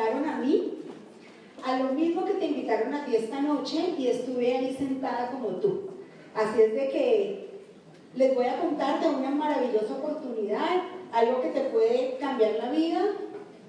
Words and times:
a 0.00 0.38
mí 0.38 0.74
a 1.62 1.76
lo 1.76 1.92
mismo 1.92 2.24
que 2.24 2.34
te 2.34 2.46
invitaron 2.46 2.94
a 2.94 3.04
ti 3.04 3.16
esta 3.16 3.40
noche 3.42 3.94
y 3.98 4.06
estuve 4.06 4.56
ahí 4.56 4.74
sentada 4.74 5.30
como 5.30 5.56
tú. 5.56 5.90
Así 6.34 6.62
es 6.62 6.72
de 6.72 6.88
que 6.88 7.50
les 8.14 8.34
voy 8.34 8.46
a 8.46 8.58
contar 8.58 9.00
de 9.00 9.08
una 9.08 9.30
maravillosa 9.30 9.94
oportunidad, 9.94 10.84
algo 11.12 11.42
que 11.42 11.50
te 11.50 11.60
puede 11.64 12.16
cambiar 12.18 12.52
la 12.54 12.70
vida. 12.70 13.00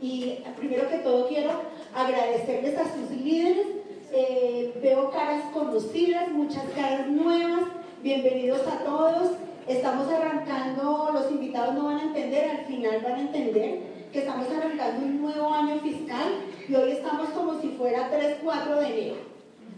Y 0.01 0.37
primero 0.57 0.89
que 0.89 0.99
todo 0.99 1.27
quiero 1.27 1.51
agradecerles 1.93 2.77
a 2.77 2.85
sus 2.85 3.11
líderes. 3.11 3.67
Eh, 4.13 4.73
veo 4.81 5.11
caras 5.11 5.43
conocidas, 5.53 6.31
muchas 6.31 6.63
caras 6.73 7.07
nuevas. 7.07 7.63
Bienvenidos 8.01 8.61
a 8.67 8.85
todos. 8.85 9.31
Estamos 9.67 10.07
arrancando, 10.07 11.09
los 11.13 11.29
invitados 11.29 11.75
no 11.75 11.85
van 11.85 11.97
a 11.97 12.03
entender, 12.03 12.49
al 12.49 12.65
final 12.65 13.01
van 13.03 13.15
a 13.15 13.21
entender 13.21 14.00
que 14.11 14.19
estamos 14.19 14.47
arrancando 14.49 15.05
un 15.05 15.21
nuevo 15.21 15.49
año 15.53 15.79
fiscal 15.79 16.27
y 16.67 16.75
hoy 16.75 16.91
estamos 16.91 17.29
como 17.29 17.59
si 17.61 17.69
fuera 17.69 18.09
3, 18.09 18.37
4 18.43 18.79
de 18.79 18.87
enero, 18.87 19.15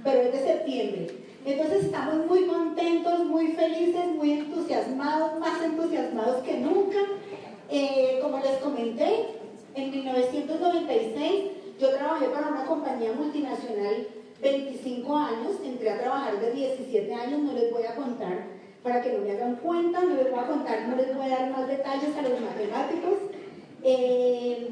pero 0.03 0.21
es 0.21 0.31
de 0.31 0.39
septiembre. 0.39 1.07
Entonces 1.45 1.85
estamos 1.85 2.25
muy 2.25 2.47
contentos, 2.47 3.25
muy 3.25 3.47
felices, 3.51 4.05
muy 4.15 4.33
entusiasmados, 4.33 5.39
más 5.39 5.61
entusiasmados 5.61 6.43
que 6.43 6.57
nunca. 6.59 6.97
Eh, 7.69 8.19
como 8.21 8.39
les 8.39 8.57
comenté, 8.57 9.27
en 9.75 9.91
1996 9.91 11.43
yo 11.79 11.89
trabajé 11.89 12.25
para 12.27 12.47
una 12.47 12.65
compañía 12.65 13.13
multinacional 13.13 14.07
25 14.41 15.17
años, 15.17 15.55
entré 15.63 15.89
a 15.89 15.99
trabajar 15.99 16.39
de 16.39 16.51
17 16.51 17.13
años, 17.13 17.39
no 17.41 17.53
les 17.53 17.71
voy 17.71 17.83
a 17.83 17.95
contar 17.95 18.47
para 18.83 19.01
que 19.01 19.13
no 19.13 19.23
me 19.23 19.31
hagan 19.31 19.55
cuenta, 19.57 20.01
no 20.01 20.15
les 20.15 20.29
voy 20.29 20.39
a 20.39 20.47
contar, 20.47 20.87
no 20.87 20.95
les 20.95 21.15
voy 21.15 21.25
a 21.25 21.39
dar 21.39 21.51
más 21.51 21.67
detalles 21.67 22.15
a 22.17 22.21
los 22.21 22.41
matemáticos. 22.41 23.22
Eh, 23.83 24.69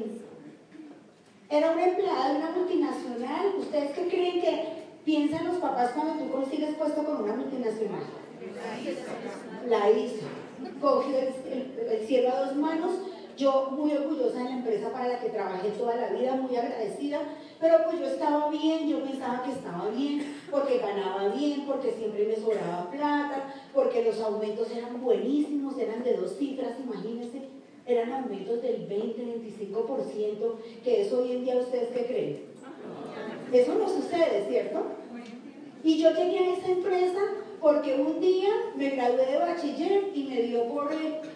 era 1.50 1.72
una 1.72 1.84
empleada 1.84 2.32
de 2.32 2.38
una 2.38 2.50
multinacional. 2.50 3.54
¿Ustedes 3.58 3.92
qué 3.92 4.08
creen 4.08 4.40
que 4.40 4.68
piensan 5.04 5.44
los 5.44 5.56
papás 5.56 5.90
cuando 5.94 6.24
tú 6.24 6.32
consigues 6.32 6.74
puesto 6.76 7.04
con 7.04 7.24
una 7.24 7.34
multinacional? 7.34 8.04
La 9.68 9.90
hizo. 9.90 10.26
Cogió 10.80 11.18
el, 11.18 12.06
cielo 12.06 12.30
a 12.30 12.46
dos 12.46 12.56
manos. 12.56 12.92
Yo 13.36 13.70
muy 13.72 13.92
orgullosa 13.92 14.38
de 14.38 14.44
la 14.44 14.56
empresa 14.56 14.92
para 14.92 15.08
la 15.08 15.20
que 15.20 15.30
trabajé 15.30 15.70
toda 15.70 15.96
la 15.96 16.08
vida, 16.08 16.34
muy 16.34 16.54
agradecida, 16.54 17.18
pero 17.58 17.78
pues 17.84 17.98
yo 17.98 18.06
estaba 18.06 18.50
bien, 18.50 18.88
yo 18.88 19.02
pensaba 19.02 19.42
que 19.42 19.52
estaba 19.52 19.88
bien, 19.88 20.36
porque 20.50 20.78
ganaba 20.78 21.28
bien, 21.28 21.64
porque 21.66 21.92
siempre 21.92 22.26
me 22.26 22.36
sobraba 22.36 22.90
plata, 22.90 23.54
porque 23.72 24.04
los 24.04 24.20
aumentos 24.20 24.70
eran 24.70 25.02
buenísimos, 25.02 25.78
eran 25.78 26.04
de 26.04 26.14
dos 26.14 26.36
cifras, 26.36 26.78
imagínense 26.78 27.51
eran 27.86 28.12
aumentos 28.12 28.62
del 28.62 28.88
20-25%, 28.88 30.54
que 30.84 31.02
eso 31.02 31.22
hoy 31.22 31.32
en 31.32 31.44
día 31.44 31.56
ustedes 31.56 31.88
qué 31.88 32.06
creen. 32.06 32.40
Eso 33.52 33.74
no 33.74 33.88
sucede, 33.88 34.46
¿cierto? 34.48 34.82
Y 35.84 35.98
yo 35.98 36.10
llegué 36.10 36.38
a 36.38 36.52
esa 36.54 36.68
empresa 36.68 37.20
porque 37.60 37.94
un 37.94 38.20
día 38.20 38.50
me 38.76 38.90
gradué 38.90 39.26
de 39.26 39.38
bachiller 39.38 40.10
y 40.14 40.24
me 40.24 40.42
dio 40.42 40.68
por 40.68 40.90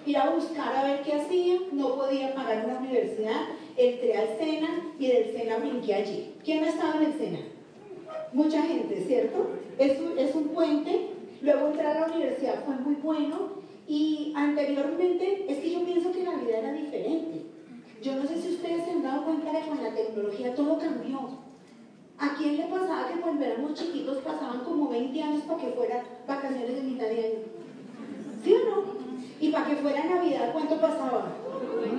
ir 0.07 0.17
a 0.17 0.31
buscar 0.31 0.77
a 0.77 0.85
ver 0.85 1.03
qué 1.03 1.15
hacía, 1.15 1.59
no 1.73 1.97
podía 1.97 2.35
pagar 2.35 2.65
una 2.65 2.79
universidad, 2.79 3.43
entré 3.77 4.17
al 4.17 4.29
SENA 4.39 4.93
y 4.99 5.09
del 5.09 5.33
SENA 5.33 5.59
brinqué 5.59 5.95
allí. 5.95 6.35
¿Quién 6.45 6.65
ha 6.65 6.69
estado 6.69 7.01
en 7.01 7.07
el 7.07 7.13
SENA? 7.15 7.39
Mucha 8.33 8.63
gente, 8.63 9.05
¿cierto? 9.07 9.51
Es 9.79 9.99
es 10.19 10.35
un 10.35 10.49
puente, 10.49 11.09
luego 11.43 11.69
entrar 11.69 11.97
a 11.97 12.09
la 12.09 12.15
universidad 12.15 12.65
fue 12.65 12.75
muy 12.77 12.95
bueno 12.95 13.66
y 13.89 14.33
anteriormente, 14.35 15.47
es 15.49 15.59
que 15.59 15.71
yo 15.71 15.85
pienso 15.85 16.11
que 16.11 16.25
la 16.25 16.37
vida 16.37 16.59
era 16.59 16.73
diferente. 16.73 17.43
Yo 18.03 18.17
no 18.17 18.27
sé 18.27 18.41
si 18.41 18.55
ustedes 18.55 18.85
se 18.85 18.91
han 18.91 19.03
dado 19.03 19.25
cuenta 19.25 19.53
que 19.53 19.69
con 19.69 19.83
la 19.83 19.95
tecnología 19.95 20.55
todo 20.55 20.79
cambió. 20.79 21.47
¿A 22.19 22.35
quién 22.35 22.57
le 22.57 22.65
pasaba 22.65 23.09
que 23.09 23.21
cuando 23.21 23.45
éramos 23.45 23.75
chiquitos 23.75 24.19
pasaban 24.19 24.61
como 24.61 24.89
20 24.89 25.23
años 25.23 25.43
para 25.43 25.61
que 25.61 25.69
fuera 25.69 26.05
vacaciones 26.27 26.75
de 26.75 26.83
mitad 26.83 27.07
de 27.07 27.25
año? 27.25 27.39
¿Sí 28.43 28.55
o 28.55 28.71
no? 28.71 28.83
Y 29.41 29.51
para 29.51 29.67
que 29.67 29.77
fuera 29.77 30.05
Navidad, 30.05 30.53
¿cuánto 30.53 30.81
pasaba? 30.81 31.33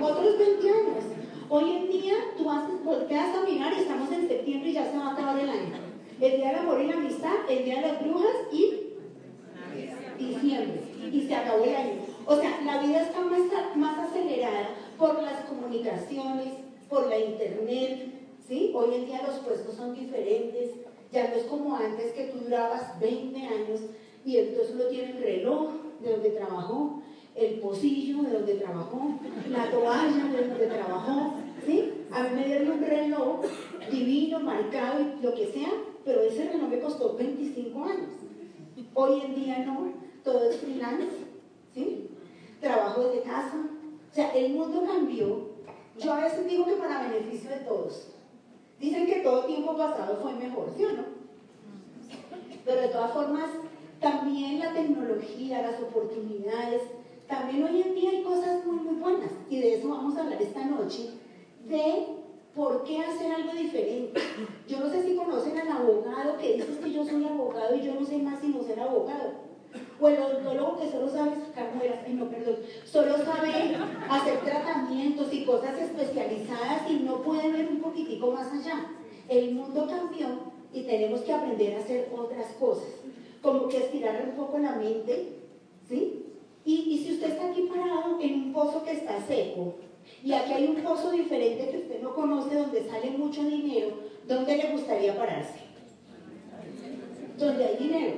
Otros 0.00 0.38
20 0.38 0.70
años. 0.70 1.04
Hoy 1.48 1.70
en 1.70 1.90
día 1.90 2.14
tú 2.36 2.50
haces, 2.50 2.84
volteas 2.84 3.34
a 3.34 3.48
mirar 3.48 3.72
y 3.72 3.80
estamos 3.80 4.12
en 4.12 4.28
septiembre 4.28 4.70
y 4.70 4.72
ya 4.74 4.90
se 4.90 4.98
va 4.98 5.08
a 5.08 5.12
acabar 5.12 5.38
el 5.38 5.48
año. 5.48 5.76
El 6.20 6.36
día 6.36 6.48
del 6.48 6.58
amor 6.58 6.80
y 6.82 6.88
la 6.88 6.94
amistad, 6.94 7.36
el 7.48 7.64
día 7.64 7.76
de 7.76 7.88
las 7.88 8.04
brujas 8.04 8.34
y 8.52 8.67
se 11.28 11.34
acabó 11.34 11.62
el 11.62 11.76
año. 11.76 11.92
O 12.26 12.36
sea, 12.36 12.60
la 12.64 12.82
vida 12.82 13.02
está 13.02 13.20
más, 13.20 13.40
más 13.76 14.08
acelerada 14.08 14.70
por 14.96 15.22
las 15.22 15.44
comunicaciones, 15.44 16.54
por 16.88 17.06
la 17.06 17.18
internet, 17.18 18.12
¿sí? 18.46 18.72
Hoy 18.74 18.94
en 18.94 19.06
día 19.06 19.22
los 19.26 19.36
puestos 19.36 19.74
son 19.76 19.94
diferentes, 19.94 20.70
ya 21.12 21.28
no 21.28 21.36
es 21.36 21.44
como 21.44 21.76
antes 21.76 22.12
que 22.12 22.24
tú 22.24 22.38
durabas 22.38 22.98
20 22.98 23.38
años 23.40 23.80
y 24.24 24.38
entonces 24.38 24.74
uno 24.74 24.84
tiene 24.84 25.10
el 25.10 25.22
reloj 25.22 25.70
de 26.02 26.10
donde 26.10 26.30
trabajó, 26.30 27.02
el 27.34 27.60
pocillo 27.60 28.22
de 28.22 28.30
donde 28.30 28.54
trabajó, 28.54 29.12
la 29.50 29.70
toalla 29.70 30.24
de 30.32 30.48
donde 30.48 30.66
trabajó, 30.66 31.34
¿sí? 31.64 31.92
A 32.10 32.22
mí 32.22 32.28
me 32.34 32.46
dieron 32.46 32.70
un 32.72 32.80
reloj 32.80 33.42
divino, 33.90 34.40
marcado 34.40 35.00
y 35.00 35.22
lo 35.22 35.34
que 35.34 35.46
sea, 35.46 35.70
pero 36.04 36.22
ese 36.22 36.50
reloj 36.50 36.68
me 36.68 36.80
costó 36.80 37.14
25 37.16 37.84
años. 37.84 38.10
Hoy 38.94 39.20
en 39.20 39.34
día 39.34 39.58
no, 39.58 39.92
todo 40.28 40.50
es 40.50 40.56
freelance, 40.56 41.16
¿sí? 41.72 42.10
Trabajo 42.60 43.04
desde 43.04 43.22
casa. 43.22 43.64
O 44.10 44.14
sea, 44.14 44.30
el 44.32 44.52
mundo 44.52 44.84
cambió. 44.84 45.48
Yo 45.98 46.12
a 46.12 46.20
veces 46.22 46.46
digo 46.46 46.66
que 46.66 46.72
para 46.72 47.08
beneficio 47.08 47.50
de 47.50 47.60
todos. 47.60 48.08
Dicen 48.78 49.06
que 49.06 49.20
todo 49.20 49.46
tiempo 49.46 49.76
pasado 49.76 50.18
fue 50.20 50.34
mejor, 50.34 50.70
¿sí 50.76 50.84
o 50.84 50.92
no? 50.92 51.04
Pero 52.64 52.80
de 52.82 52.88
todas 52.88 53.12
formas, 53.12 53.50
también 54.00 54.58
la 54.58 54.74
tecnología, 54.74 55.62
las 55.62 55.80
oportunidades, 55.80 56.82
también 57.26 57.64
hoy 57.64 57.80
en 57.80 57.94
día 57.94 58.10
hay 58.10 58.22
cosas 58.22 58.64
muy, 58.66 58.76
muy 58.76 58.96
buenas. 58.96 59.30
Y 59.48 59.60
de 59.60 59.74
eso 59.76 59.88
vamos 59.88 60.16
a 60.16 60.22
hablar 60.22 60.40
esta 60.40 60.64
noche, 60.66 61.10
de 61.66 62.06
por 62.54 62.84
qué 62.84 63.00
hacer 63.00 63.32
algo 63.32 63.52
diferente. 63.52 64.20
Yo 64.68 64.80
no 64.80 64.90
sé 64.90 65.02
si 65.02 65.16
conocen 65.16 65.58
al 65.58 65.68
abogado 65.68 66.36
que 66.36 66.54
dice 66.54 66.78
que 66.78 66.92
yo 66.92 67.04
soy 67.04 67.24
abogado 67.24 67.74
y 67.74 67.80
yo 67.80 67.94
no 67.94 68.04
sé 68.04 68.18
más 68.18 68.40
sino 68.40 68.62
ser 68.62 68.78
abogado 68.78 69.47
o 70.00 70.08
el 70.08 70.18
odontólogo 70.18 70.78
que 70.78 70.90
solo 70.90 71.08
sabe 71.08 71.32
sacar 71.36 71.74
muelas, 71.74 71.98
ay 72.06 72.14
no, 72.14 72.28
perdón, 72.28 72.56
solo 72.84 73.16
sabe 73.18 73.76
hacer 74.08 74.40
tratamientos 74.40 75.32
y 75.32 75.44
cosas 75.44 75.78
especializadas 75.78 76.90
y 76.90 76.94
no 77.00 77.22
puede 77.22 77.50
ver 77.50 77.68
un 77.68 77.80
poquitico 77.80 78.30
más 78.30 78.52
allá. 78.52 78.92
El 79.28 79.54
mundo 79.54 79.86
cambió 79.88 80.52
y 80.72 80.82
tenemos 80.82 81.20
que 81.22 81.32
aprender 81.32 81.74
a 81.74 81.80
hacer 81.80 82.08
otras 82.16 82.46
cosas, 82.58 82.88
como 83.42 83.68
que 83.68 83.78
estirar 83.78 84.24
un 84.28 84.36
poco 84.36 84.58
la 84.58 84.72
mente, 84.72 85.34
¿sí? 85.88 86.24
Y, 86.64 86.74
y 86.74 86.98
si 86.98 87.14
usted 87.14 87.30
está 87.30 87.50
aquí 87.50 87.62
parado 87.62 88.18
en 88.20 88.34
un 88.34 88.52
pozo 88.52 88.84
que 88.84 88.92
está 88.92 89.20
seco, 89.26 89.74
y 90.22 90.32
aquí 90.32 90.52
hay 90.52 90.66
un 90.66 90.76
pozo 90.82 91.10
diferente 91.10 91.70
que 91.70 91.78
usted 91.78 92.02
no 92.02 92.14
conoce 92.14 92.54
donde 92.56 92.88
sale 92.88 93.10
mucho 93.10 93.44
dinero, 93.44 93.90
¿dónde 94.26 94.56
le 94.56 94.72
gustaría 94.72 95.16
pararse? 95.16 95.60
Donde 97.38 97.64
hay 97.64 97.76
dinero, 97.76 98.14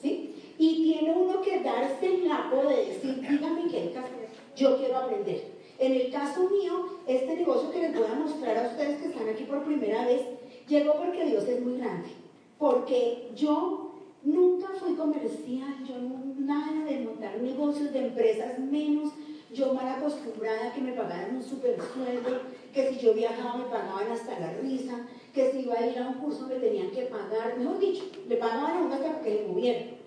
¿sí? 0.00 0.33
Y 0.58 0.84
tiene 0.84 1.12
uno 1.12 1.40
que 1.40 1.60
darse 1.60 2.06
el 2.06 2.28
lapo 2.28 2.56
de 2.68 2.86
decir, 2.86 3.20
dígame 3.28 3.68
qué 3.68 3.78
hay 3.78 3.88
que 3.88 3.98
hacer, 3.98 4.28
yo 4.56 4.78
quiero 4.78 4.98
aprender. 4.98 5.54
En 5.78 5.92
el 5.92 6.10
caso 6.10 6.48
mío, 6.48 6.86
este 7.06 7.36
negocio 7.36 7.70
que 7.70 7.82
les 7.82 7.94
voy 7.94 8.04
a 8.04 8.14
mostrar 8.14 8.56
a 8.56 8.68
ustedes 8.68 9.00
que 9.00 9.08
están 9.08 9.28
aquí 9.28 9.44
por 9.44 9.64
primera 9.64 10.06
vez, 10.06 10.22
llegó 10.68 10.94
porque 10.94 11.24
Dios 11.24 11.44
es 11.48 11.60
muy 11.60 11.78
grande. 11.78 12.08
Porque 12.58 13.30
yo 13.34 13.94
nunca 14.22 14.68
fui 14.78 14.94
comercial, 14.94 15.74
yo 15.86 15.96
nada 16.38 16.84
de 16.84 17.00
montar 17.00 17.40
negocios 17.40 17.92
de 17.92 18.06
empresas 18.06 18.58
menos. 18.58 19.12
yo 19.52 19.72
mal 19.72 19.86
acostumbrada 19.86 20.72
que 20.72 20.80
me 20.80 20.92
pagaran 20.92 21.36
un 21.36 21.42
super 21.42 21.76
sueldo, 21.80 22.40
que 22.72 22.88
si 22.88 22.98
yo 22.98 23.14
viajaba 23.14 23.56
me 23.58 23.64
pagaban 23.64 24.10
hasta 24.10 24.40
la 24.40 24.52
risa, 24.54 25.06
que 25.32 25.52
si 25.52 25.60
iba 25.60 25.74
a 25.74 25.86
ir 25.86 25.96
a 25.96 26.08
un 26.08 26.14
curso 26.14 26.48
me 26.48 26.56
tenían 26.56 26.90
que 26.90 27.02
pagar, 27.02 27.56
mejor 27.56 27.78
dicho, 27.78 28.04
le 28.28 28.36
pagaban 28.36 28.76
a 28.76 28.80
uno 28.80 28.94
hasta 28.94 29.20
que 29.20 29.30
le 29.30 29.46
movieran. 29.46 30.03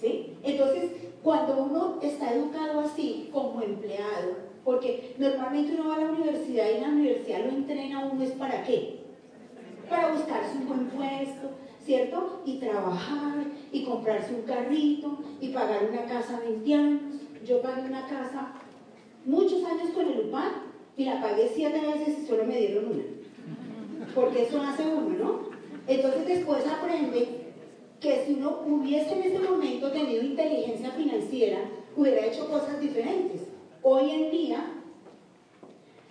¿Sí? 0.00 0.34
Entonces, 0.42 0.90
cuando 1.22 1.64
uno 1.64 1.98
está 2.02 2.32
educado 2.34 2.80
así 2.80 3.28
como 3.32 3.62
empleado, 3.62 4.48
porque 4.64 5.14
normalmente 5.18 5.74
uno 5.74 5.88
va 5.88 5.96
a 5.96 6.00
la 6.00 6.12
universidad 6.12 6.66
y 6.76 6.80
la 6.80 6.88
universidad 6.88 7.44
lo 7.44 7.50
entrena 7.52 8.00
a 8.00 8.06
uno 8.06 8.22
es 8.22 8.32
para 8.32 8.64
qué? 8.64 9.00
Para 9.88 10.12
buscarse 10.12 10.58
un 10.58 10.68
buen 10.68 10.86
puesto, 10.88 11.50
¿cierto? 11.84 12.42
Y 12.44 12.58
trabajar, 12.58 13.46
y 13.72 13.84
comprarse 13.84 14.34
un 14.34 14.42
carrito, 14.42 15.18
y 15.40 15.48
pagar 15.48 15.88
una 15.90 16.04
casa 16.04 16.40
20 16.40 16.74
años. 16.74 17.00
Yo 17.46 17.62
pagué 17.62 17.82
una 17.82 18.06
casa 18.06 18.52
muchos 19.24 19.64
años 19.64 19.90
con 19.94 20.06
el 20.06 20.28
UPAN 20.28 20.52
y 20.96 21.04
la 21.04 21.20
pagué 21.20 21.50
siete 21.54 21.80
veces 21.80 22.18
y 22.18 22.26
solo 22.26 22.44
me 22.44 22.58
dieron 22.58 22.86
una. 22.86 23.04
Porque 24.14 24.42
eso 24.42 24.60
hace 24.60 24.82
uno, 24.86 25.16
¿no? 25.18 25.40
Entonces 25.86 26.26
después 26.26 26.66
aprende 26.66 27.37
que 28.00 28.24
si 28.24 28.34
uno 28.34 28.60
hubiese 28.64 29.12
en 29.12 29.22
ese 29.22 29.38
momento 29.38 29.90
tenido 29.90 30.22
inteligencia 30.22 30.90
financiera, 30.92 31.58
hubiera 31.96 32.26
hecho 32.26 32.48
cosas 32.48 32.80
diferentes. 32.80 33.42
Hoy 33.82 34.10
en 34.10 34.30
día 34.30 34.72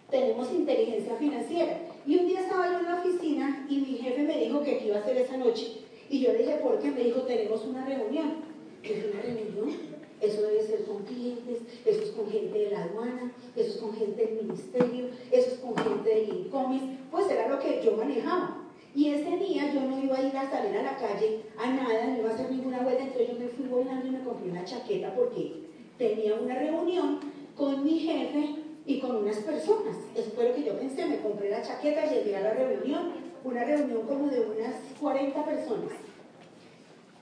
tenemos 0.09 0.51
inteligencia 0.51 1.15
financiera. 1.15 1.79
Y 2.05 2.17
un 2.17 2.27
día 2.27 2.41
estaba 2.41 2.71
yo 2.71 2.79
en 2.79 2.85
la 2.85 3.01
oficina 3.01 3.65
y 3.69 3.77
mi 3.79 3.97
jefe 3.97 4.23
me 4.23 4.37
dijo 4.37 4.61
que 4.61 4.77
qué 4.77 4.87
iba 4.87 4.97
a 4.97 4.99
hacer 4.99 5.17
esa 5.17 5.37
noche. 5.37 5.81
Y 6.09 6.19
yo 6.21 6.31
le 6.31 6.39
dije, 6.39 6.55
¿por 6.57 6.79
qué? 6.79 6.91
Me 6.91 7.03
dijo, 7.03 7.21
tenemos 7.21 7.65
una 7.65 7.85
reunión. 7.85 8.35
¿Qué 8.81 8.99
es 8.99 9.05
una 9.05 9.21
reunión? 9.21 9.97
Eso 10.21 10.41
debe 10.41 10.63
ser 10.63 10.85
con 10.85 11.03
clientes, 11.03 11.59
eso 11.85 12.01
es 12.01 12.09
con 12.09 12.29
gente 12.29 12.57
de 12.57 12.71
la 12.71 12.83
aduana, 12.85 13.31
eso 13.55 13.69
es 13.69 13.77
con 13.77 13.93
gente 13.93 14.25
del 14.25 14.45
ministerio, 14.45 15.09
eso 15.31 15.51
es 15.51 15.59
con 15.59 15.75
gente 15.75 16.09
del 16.09 16.29
INCOMIS. 16.29 16.81
Pues 17.11 17.29
era 17.29 17.47
lo 17.47 17.59
que 17.59 17.81
yo 17.83 17.91
manejaba. 17.95 18.66
Y 18.97 19.09
ese 19.09 19.37
día 19.37 19.71
yo 19.71 19.81
no 19.81 20.03
iba 20.03 20.17
a 20.17 20.23
ir 20.23 20.35
a 20.35 20.49
salir 20.49 20.75
a 20.75 20.81
la 20.81 20.97
calle 20.97 21.41
a 21.55 21.71
nada, 21.71 22.07
no 22.07 22.17
iba 22.17 22.31
a 22.31 22.33
hacer 22.33 22.49
ninguna 22.49 22.79
vuelta, 22.79 23.03
entonces 23.03 23.27
yo 23.27 23.39
me 23.39 23.47
fui 23.47 23.67
volando 23.67 24.07
y 24.07 24.09
me 24.09 24.23
compré 24.23 24.49
una 24.49 24.65
chaqueta 24.65 25.13
porque 25.13 25.53
tenía 25.99 26.33
una 26.33 26.55
reunión 26.55 27.19
con 27.55 27.83
mi 27.83 27.99
jefe 27.99 28.55
y 28.87 28.99
con 28.99 29.17
unas 29.17 29.37
personas. 29.37 29.97
Eso 30.15 30.31
fue 30.31 30.49
lo 30.49 30.55
que 30.55 30.63
yo 30.63 30.79
pensé, 30.79 31.05
me 31.05 31.19
compré 31.19 31.51
la 31.51 31.61
chaqueta, 31.61 32.11
llegué 32.11 32.37
a 32.37 32.41
la 32.41 32.53
reunión, 32.55 33.11
una 33.43 33.63
reunión 33.65 34.01
como 34.07 34.29
de 34.29 34.39
unas 34.39 34.73
40 34.99 35.45
personas. 35.45 35.91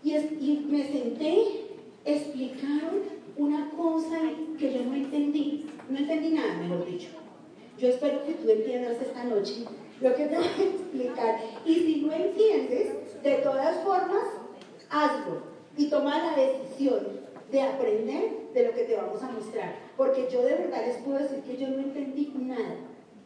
Y, 0.02 0.16
y 0.16 0.66
me 0.70 0.82
senté, 0.82 1.66
explicaron 2.06 3.02
una 3.36 3.70
cosa 3.72 4.18
que 4.58 4.74
yo 4.74 4.86
no 4.86 4.96
entendí, 4.96 5.66
no 5.90 5.98
entendí 5.98 6.30
nada, 6.30 6.54
mejor 6.54 6.86
dicho. 6.86 7.10
Yo 7.78 7.90
espero 7.90 8.26
que 8.26 8.36
tú 8.36 8.50
entiendas 8.50 9.02
esta 9.02 9.26
noche 9.26 9.66
lo 10.02 10.16
que 10.16 10.26
te 10.26 10.36
voy 10.36 10.46
a 10.46 10.64
explicar. 10.64 11.40
Y 11.66 11.76
si 11.76 12.02
no 12.06 12.14
entiendes, 12.14 13.22
de 13.24 13.36
todas 13.36 13.84
formas, 13.84 14.28
hazlo 14.90 15.42
y 15.78 15.90
toma 15.90 16.18
la 16.20 16.36
decisión 16.36 17.26
de 17.52 17.62
aprender 17.62 18.32
de 18.54 18.66
lo 18.66 18.74
que 18.74 18.84
te 18.84 18.96
vamos 18.96 19.22
a 19.22 19.32
mostrar. 19.32 19.76
Porque 19.98 20.28
yo 20.32 20.44
de 20.44 20.56
verdad 20.56 20.86
les 20.86 20.98
puedo 20.98 21.20
decir 21.20 21.40
que 21.42 21.58
yo 21.58 21.68
no 21.70 21.80
entendí 21.80 22.32
nada. 22.36 22.76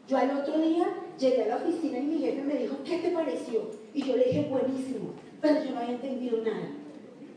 Yo 0.07 0.18
al 0.18 0.38
otro 0.38 0.57
día 0.60 0.88
llegué 1.19 1.44
a 1.44 1.48
la 1.48 1.56
oficina 1.57 2.00
y 2.00 2.04
mi 2.04 2.18
jefe 2.19 2.42
me 2.42 2.56
dijo, 2.56 2.77
¿qué 2.83 2.98
te 2.98 3.12
pareció? 3.12 3.69
Y 3.94 4.04
yo 4.04 4.15
le 4.15 4.25
dije, 4.25 4.48
buenísimo, 4.50 5.13
pero 5.42 5.63
yo 5.63 5.72
no 5.72 5.80
había 5.80 5.95
entendido 5.95 6.38
nada. 6.39 6.68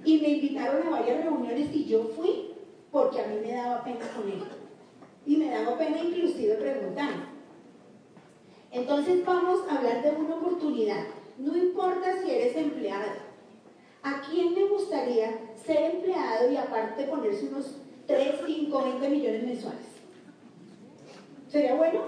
Y 0.04 0.20
me 0.20 0.28
invitaron 0.28 0.86
a 0.86 0.90
varias 0.90 1.22
reuniones 1.22 1.68
y 1.74 1.84
yo 1.84 2.04
fui 2.16 2.52
porque 2.90 3.20
a 3.20 3.26
mí 3.26 3.36
me 3.44 3.52
daba 3.52 3.84
pena 3.84 4.08
con 4.16 4.30
él. 4.30 4.42
Y 5.26 5.36
me 5.36 5.50
daba 5.50 5.76
pena 5.78 5.98
inclusive 6.02 6.54
preguntar. 6.54 7.31
Entonces 8.72 9.24
vamos 9.24 9.60
a 9.68 9.76
hablar 9.76 10.02
de 10.02 10.10
una 10.10 10.36
oportunidad. 10.36 11.04
No 11.38 11.56
importa 11.56 12.22
si 12.22 12.30
eres 12.30 12.56
empleado. 12.56 13.12
¿A 14.02 14.22
quién 14.22 14.54
le 14.54 14.66
gustaría 14.66 15.38
ser 15.64 15.94
empleado 15.94 16.50
y 16.50 16.56
aparte 16.56 17.04
ponerse 17.04 17.48
unos 17.48 17.76
3, 18.06 18.40
5, 18.46 18.84
20 18.84 19.08
millones 19.10 19.44
mensuales? 19.44 19.86
¿Sería 21.50 21.74
bueno? 21.74 22.00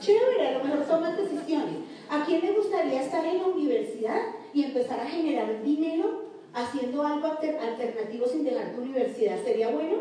Chévere, 0.00 0.48
a 0.48 0.58
lo 0.58 0.64
mejor 0.64 0.86
tomas 0.86 1.16
decisiones. 1.16 1.76
¿A 2.08 2.24
quién 2.24 2.40
le 2.40 2.52
gustaría 2.52 3.02
estar 3.02 3.24
en 3.26 3.38
la 3.38 3.48
universidad 3.48 4.22
y 4.54 4.64
empezar 4.64 5.00
a 5.00 5.06
generar 5.06 5.62
dinero 5.62 6.28
haciendo 6.54 7.06
algo 7.06 7.26
alternativo 7.26 8.26
sin 8.26 8.44
dejar 8.44 8.74
tu 8.74 8.80
universidad? 8.80 9.42
¿Sería 9.44 9.70
bueno? 9.70 9.96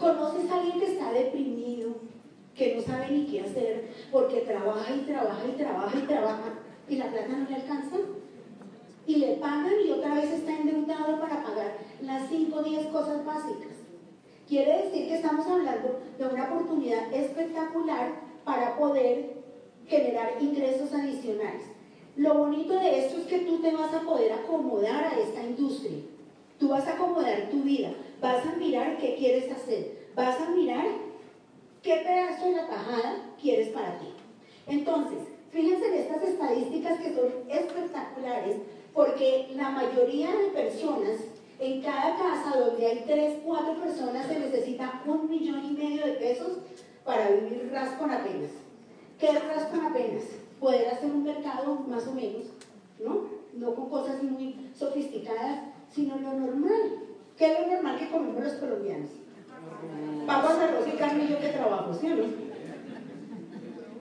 ¿Conoces 0.00 0.50
a 0.50 0.56
alguien 0.56 0.80
que 0.80 0.86
está 0.86 1.12
deprimido, 1.12 1.83
que 2.54 2.76
no 2.76 2.82
sabe 2.82 3.10
ni 3.10 3.26
qué 3.26 3.40
hacer, 3.40 3.88
porque 4.12 4.40
trabaja 4.40 4.94
y 4.94 5.00
trabaja 5.00 5.42
y 5.46 5.56
trabaja 5.56 5.98
y 5.98 6.02
trabaja 6.02 6.52
y 6.88 6.96
la 6.96 7.10
plata 7.10 7.28
no 7.28 7.48
le 7.48 7.56
alcanza? 7.56 7.96
Y 9.06 9.16
le 9.16 9.34
pagan 9.34 9.74
y 9.86 9.90
otra 9.90 10.14
vez 10.14 10.30
está 10.30 10.52
endeudado 10.52 11.20
para 11.20 11.42
pagar 11.42 11.76
las 12.00 12.28
5 12.28 12.56
o 12.56 12.62
10 12.62 12.86
cosas 12.86 13.24
básicas. 13.24 13.72
Quiere 14.48 14.84
decir 14.84 15.08
que 15.08 15.16
estamos 15.16 15.46
hablando 15.46 16.00
de 16.18 16.26
una 16.26 16.44
oportunidad 16.44 17.12
espectacular 17.12 18.20
para 18.44 18.76
poder 18.76 19.42
generar 19.86 20.34
ingresos 20.40 20.92
adicionales. 20.92 21.62
Lo 22.16 22.34
bonito 22.34 22.74
de 22.74 23.06
esto 23.06 23.18
es 23.20 23.26
que 23.26 23.40
tú 23.40 23.58
te 23.58 23.72
vas 23.72 23.92
a 23.92 24.02
poder 24.02 24.32
acomodar 24.32 25.04
a 25.04 25.18
esta 25.18 25.42
industria. 25.42 25.98
Tú 26.58 26.68
vas 26.68 26.86
a 26.86 26.94
acomodar 26.94 27.50
tu 27.50 27.62
vida, 27.62 27.90
vas 28.20 28.46
a 28.46 28.56
mirar 28.56 28.96
qué 28.98 29.16
quieres 29.16 29.50
hacer, 29.50 30.06
vas 30.14 30.40
a 30.40 30.50
mirar 30.50 30.86
qué 31.84 31.96
pedazo 31.96 32.46
de 32.46 32.52
la 32.52 32.66
tajada 32.66 33.16
quieres 33.40 33.68
para 33.68 33.98
ti. 33.98 34.06
Entonces, 34.66 35.18
fíjense 35.50 35.86
en 35.86 35.94
estas 35.94 36.22
estadísticas 36.22 36.98
que 36.98 37.14
son 37.14 37.26
espectaculares, 37.48 38.56
porque 38.94 39.52
la 39.54 39.68
mayoría 39.70 40.30
de 40.34 40.48
personas, 40.48 41.20
en 41.58 41.82
cada 41.82 42.16
casa 42.16 42.58
donde 42.58 42.86
hay 42.86 43.04
3, 43.06 43.40
4 43.44 43.74
personas, 43.74 44.26
se 44.26 44.38
necesita 44.38 45.02
un 45.06 45.28
millón 45.28 45.62
y 45.66 45.72
medio 45.72 46.06
de 46.06 46.12
pesos 46.12 46.58
para 47.04 47.28
vivir 47.28 47.68
ras 47.70 47.90
con 47.98 48.10
apenas. 48.10 48.52
¿Qué 49.18 49.28
es 49.28 49.46
ras 49.46 49.66
con 49.66 49.84
apenas? 49.84 50.24
Poder 50.58 50.88
hacer 50.88 51.10
un 51.10 51.22
mercado 51.22 51.74
más 51.86 52.06
o 52.06 52.12
menos, 52.12 52.44
¿no? 52.98 53.28
No 53.52 53.74
con 53.74 53.90
cosas 53.90 54.22
muy 54.22 54.70
sofisticadas, 54.74 55.60
sino 55.92 56.16
lo 56.16 56.32
normal. 56.32 56.98
¿Qué 57.36 57.52
es 57.52 57.60
lo 57.60 57.66
normal 57.74 57.98
que 57.98 58.10
comemos 58.10 58.42
los 58.42 58.54
colombianos? 58.54 59.10
Papas, 60.26 60.58
arroz 60.58 60.86
y 60.88 60.96
carne, 60.96 61.28
yo 61.28 61.38
que 61.38 61.48
trabajo, 61.48 61.92
¿sí 61.92 62.10
o 62.10 62.16
no? 62.16 62.44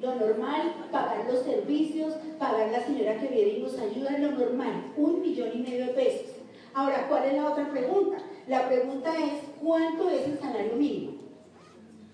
Lo 0.02 0.16
normal, 0.16 0.88
pagar 0.92 1.26
los 1.32 1.44
servicios, 1.44 2.14
pagar 2.38 2.70
la 2.72 2.86
señora 2.86 3.20
que 3.20 3.28
viene 3.28 3.52
y 3.52 3.62
nos 3.62 3.78
ayuda, 3.78 4.18
lo 4.18 4.32
normal, 4.32 4.92
un 4.98 5.22
millón 5.22 5.50
y 5.54 5.60
medio 5.60 5.88
de 5.88 5.94
pesos. 5.94 6.36
Ahora, 6.74 7.08
¿cuál 7.08 7.26
es 7.26 7.34
la 7.34 7.52
otra 7.52 7.70
pregunta? 7.72 8.18
La 8.48 8.68
pregunta 8.68 9.12
es, 9.18 9.42
¿cuánto 9.62 10.10
es 10.10 10.28
el 10.28 10.40
salario 10.40 10.76
mínimo? 10.76 11.14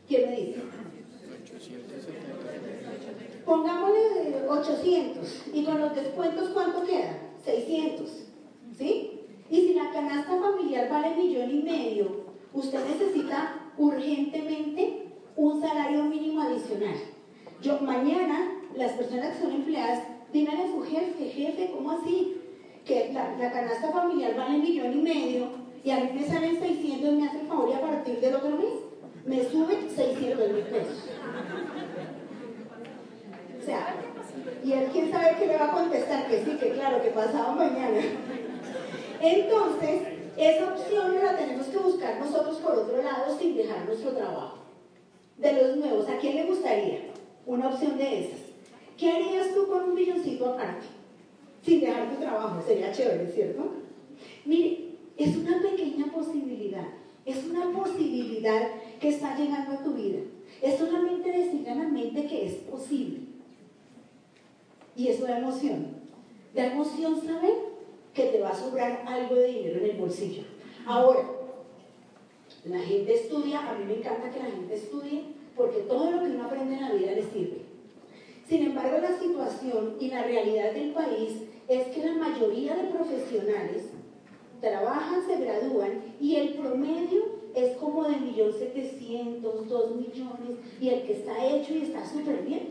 ¿Quién 0.08 0.30
me 0.30 0.36
dice? 0.36 0.62
Pongámosle 3.46 4.48
800 4.48 5.44
y 5.54 5.66
con 5.66 5.80
los 5.80 5.96
descuentos, 5.96 6.50
¿cuánto 6.50 6.84
queda? 6.84 7.18
600. 7.44 8.10
¿Sí? 8.78 9.22
Y 9.50 9.56
si 9.56 9.74
la 9.74 9.92
canasta 9.92 10.40
familiar 10.40 10.90
vale 10.90 11.16
millón 11.16 11.50
y 11.50 11.64
medio, 11.64 12.29
usted 12.54 12.80
necesita 12.86 13.72
urgentemente 13.78 15.08
un 15.36 15.62
salario 15.62 16.04
mínimo 16.04 16.42
adicional. 16.42 16.96
Yo 17.62 17.80
mañana, 17.82 18.52
las 18.76 18.94
personas 18.94 19.36
que 19.36 19.44
son 19.44 19.54
empleadas, 19.54 20.04
díganle 20.34 20.64
a 20.64 20.72
su 20.72 20.82
jefe, 20.82 21.30
jefe, 21.30 21.72
¿cómo 21.74 21.92
así? 21.92 22.42
Que 22.86 23.12
la, 23.14 23.52
canasta 23.52 23.92
familiar 23.92 24.36
vale 24.36 24.56
un 24.56 24.62
millón 24.62 24.94
y 24.94 25.02
medio 25.02 25.48
y 25.84 25.92
a 25.92 26.00
mí 26.00 26.12
me 26.14 26.28
salen 26.28 26.60
600, 26.60 27.14
me 27.14 27.28
hace 27.28 27.42
el 27.42 27.48
favor 27.48 27.70
y 27.70 27.74
a 27.74 27.82
partir 27.82 28.20
del 28.20 28.36
otro 28.36 28.50
mes 28.50 28.90
me 29.26 29.44
sube 29.44 29.90
600 29.90 30.52
mil 30.52 30.64
pesos. 30.64 31.10
O 33.62 33.66
sea, 33.66 33.96
y 34.64 34.72
él 34.74 34.90
quién 34.92 35.12
sabe 35.12 35.36
qué 35.38 35.48
le 35.48 35.58
va 35.58 35.66
a 35.66 35.72
contestar, 35.72 36.28
que 36.28 36.44
sí, 36.44 36.58
que 36.60 36.72
claro, 36.72 37.02
que 37.02 37.10
pasado 37.10 37.54
mañana. 37.54 38.02
Entonces, 39.22 40.19
esa 40.40 40.74
opción 40.74 41.16
la 41.22 41.36
tenemos 41.36 41.68
que 41.68 41.78
buscar 41.78 42.18
nosotros 42.18 42.58
por 42.60 42.72
otro 42.72 43.02
lado 43.04 43.38
sin 43.38 43.58
dejar 43.58 43.86
nuestro 43.86 44.12
trabajo. 44.12 44.60
De 45.38 45.54
los 45.54 45.78
nuevos, 45.78 46.08
¿a 46.08 46.18
quién 46.18 46.38
le 46.38 46.46
gustaría 46.46 47.12
una 47.46 47.68
opción 47.68 47.98
de 47.98 48.20
esas? 48.20 48.40
¿Qué 48.98 49.12
harías 49.12 49.54
tú 49.54 49.68
con 49.68 49.90
un 49.90 49.96
milloncito 49.96 50.50
aparte? 50.50 50.86
Sin 51.62 51.82
dejar 51.82 52.10
tu 52.10 52.22
trabajo, 52.22 52.62
sería 52.66 52.92
chévere, 52.92 53.28
¿cierto? 53.28 53.70
Mire, 54.46 54.96
es 55.18 55.36
una 55.36 55.62
pequeña 55.62 56.06
posibilidad, 56.06 56.88
es 57.26 57.46
una 57.46 57.72
posibilidad 57.72 58.70
que 59.00 59.10
está 59.10 59.38
llegando 59.38 59.74
a 59.74 59.84
tu 59.84 59.94
vida. 59.94 60.20
Es 60.62 60.78
solamente 60.78 61.32
decirle 61.32 61.70
a 61.70 61.76
la 61.76 61.88
mente 61.88 62.26
que 62.28 62.46
es 62.46 62.54
posible. 62.54 63.20
Y 64.96 65.08
eso 65.10 65.26
da 65.26 65.40
emoción. 65.40 65.88
Da 66.54 66.66
emoción 66.66 67.22
saber 67.22 67.69
que 68.14 68.24
te 68.24 68.40
va 68.40 68.50
a 68.50 68.56
sobrar 68.56 69.04
algo 69.08 69.36
de 69.36 69.48
dinero 69.48 69.80
en 69.80 69.92
el 69.92 69.98
bolsillo. 69.98 70.44
Ahora, 70.86 71.36
La 72.66 72.80
gente 72.80 73.14
estudia, 73.14 73.70
a 73.70 73.78
mí 73.78 73.86
me 73.86 73.98
encanta 74.00 74.32
que 74.32 74.40
la 74.40 74.52
gente 74.52 74.76
estudie, 74.76 75.24
porque 75.56 75.82
todo 75.82 76.12
lo 76.12 76.20
que 76.20 76.32
uno 76.32 76.44
aprende 76.44 76.76
en 76.76 76.82
la 76.82 76.92
vida 76.92 77.14
le 77.14 77.24
sirve. 77.24 77.62
Sin 78.48 78.66
embargo, 78.66 78.98
la 78.98 79.18
situación 79.18 79.96
y 80.00 80.10
la 80.10 80.24
realidad 80.24 80.74
del 80.74 80.92
país 80.92 81.44
es 81.70 81.88
que 81.88 82.06
la 82.06 82.16
mayoría 82.16 82.76
de 82.76 82.90
profesionales 82.90 83.92
trabajan, 84.60 85.26
se 85.26 85.38
gradúan 85.38 86.16
y 86.20 86.36
el 86.36 86.56
promedio 86.56 87.40
es 87.56 87.78
como 87.78 88.04
de 88.04 88.16
1.700.000, 88.16 89.40
2 89.40 89.96
millones 89.96 90.58
y 90.82 90.90
el 90.90 91.04
que 91.04 91.14
está 91.14 91.46
hecho 91.46 91.74
y 91.74 91.84
está 91.84 92.06
súper 92.06 92.42
bien 92.44 92.70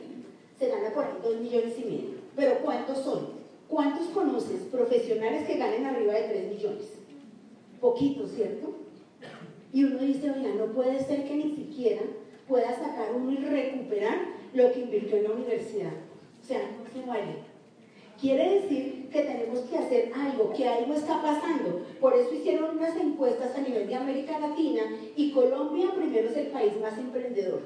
se 0.59 0.68
gana 0.68 0.92
por 0.92 1.04
ahí 1.04 1.12
2 1.23 1.40
millones 1.40 1.78
y 1.78 1.85
medio. 1.85 2.11
Pero 2.35 2.59
¿cuántos 2.62 2.99
son? 2.99 3.38
¿Cuántos 3.68 4.06
conoces 4.08 4.62
profesionales 4.72 5.46
que 5.46 5.58
ganen 5.58 5.84
arriba 5.84 6.14
de 6.14 6.28
3 6.28 6.52
millones? 6.52 6.92
Poquitos, 7.80 8.30
¿cierto? 8.32 8.75
Y 9.72 9.84
uno 9.84 9.98
dice, 9.98 10.30
oiga, 10.30 10.54
no 10.54 10.72
puede 10.72 10.98
ser 11.04 11.25
que 11.28 11.37
ni 11.37 11.54
siquiera 11.54 12.00
pueda 12.48 12.75
sacar 12.75 13.14
uno 13.14 13.30
y 13.30 13.37
recuperar 13.37 14.18
lo 14.54 14.72
que 14.72 14.80
invirtió 14.80 15.18
en 15.18 15.25
la 15.25 15.32
universidad. 15.32 15.92
O 16.42 16.46
sea, 16.46 16.60
no 16.60 16.90
se 16.90 17.06
vale. 17.06 17.48
Quiere 18.18 18.60
decir 18.60 19.10
que 19.12 19.22
tenemos 19.22 19.60
que 19.60 19.76
hacer 19.76 20.12
algo, 20.14 20.52
que 20.52 20.66
algo 20.66 20.94
está 20.94 21.20
pasando. 21.20 21.84
Por 22.00 22.14
eso 22.14 22.34
hicieron 22.34 22.78
unas 22.78 22.96
encuestas 22.96 23.54
a 23.54 23.60
nivel 23.60 23.87
de 23.87 23.94
América 23.94 24.40
Latina 24.40 24.82
y 25.14 25.30
Colombia 25.30 25.92
primero 25.94 26.30
es 26.30 26.37
el 26.37 26.46
país 26.48 26.72
más 26.80 26.98
emprendedor. 26.98 27.60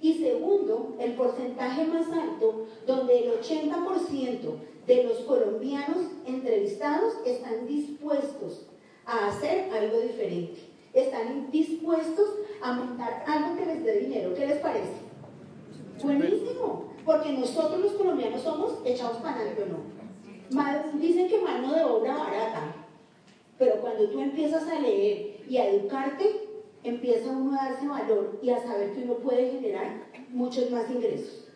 Y 0.00 0.14
segundo, 0.14 0.94
el 1.00 1.12
porcentaje 1.14 1.84
más 1.86 2.06
alto, 2.08 2.66
donde 2.86 3.18
el 3.18 3.40
80% 3.40 4.38
de 4.86 5.04
los 5.04 5.18
colombianos 5.20 5.98
entrevistados 6.26 7.14
están 7.24 7.66
dispuestos 7.66 8.66
a 9.06 9.28
hacer 9.28 9.70
algo 9.72 10.00
diferente. 10.00 10.60
Están 10.92 11.50
dispuestos 11.50 12.28
a 12.62 12.72
montar 12.72 13.24
algo 13.26 13.56
que 13.56 13.66
les 13.66 13.84
dé 13.84 13.98
dinero. 13.98 14.34
¿Qué 14.34 14.46
les 14.46 14.58
parece? 14.58 14.92
Buenísimo. 16.02 16.92
Porque 17.04 17.32
nosotros 17.32 17.80
los 17.80 17.92
colombianos 17.92 18.42
somos 18.42 18.78
echados 18.84 19.18
para 19.18 19.36
adelante 19.36 19.66
no. 19.66 19.94
Dicen 20.98 21.28
que 21.28 21.40
mano 21.40 21.74
de 21.74 21.84
obra 21.84 22.16
barata, 22.16 22.76
pero 23.58 23.80
cuando 23.80 24.08
tú 24.08 24.20
empiezas 24.20 24.68
a 24.68 24.78
leer 24.78 25.40
y 25.48 25.56
a 25.56 25.68
educarte, 25.68 26.48
empieza 26.82 27.30
uno 27.30 27.58
a 27.58 27.70
darse 27.70 27.88
valor 27.88 28.38
y 28.42 28.50
a 28.50 28.62
saber 28.62 28.92
que 28.92 29.02
uno 29.02 29.14
puede 29.14 29.50
generar 29.50 30.04
muchos 30.30 30.70
más 30.70 30.88
ingresos. 30.90 31.48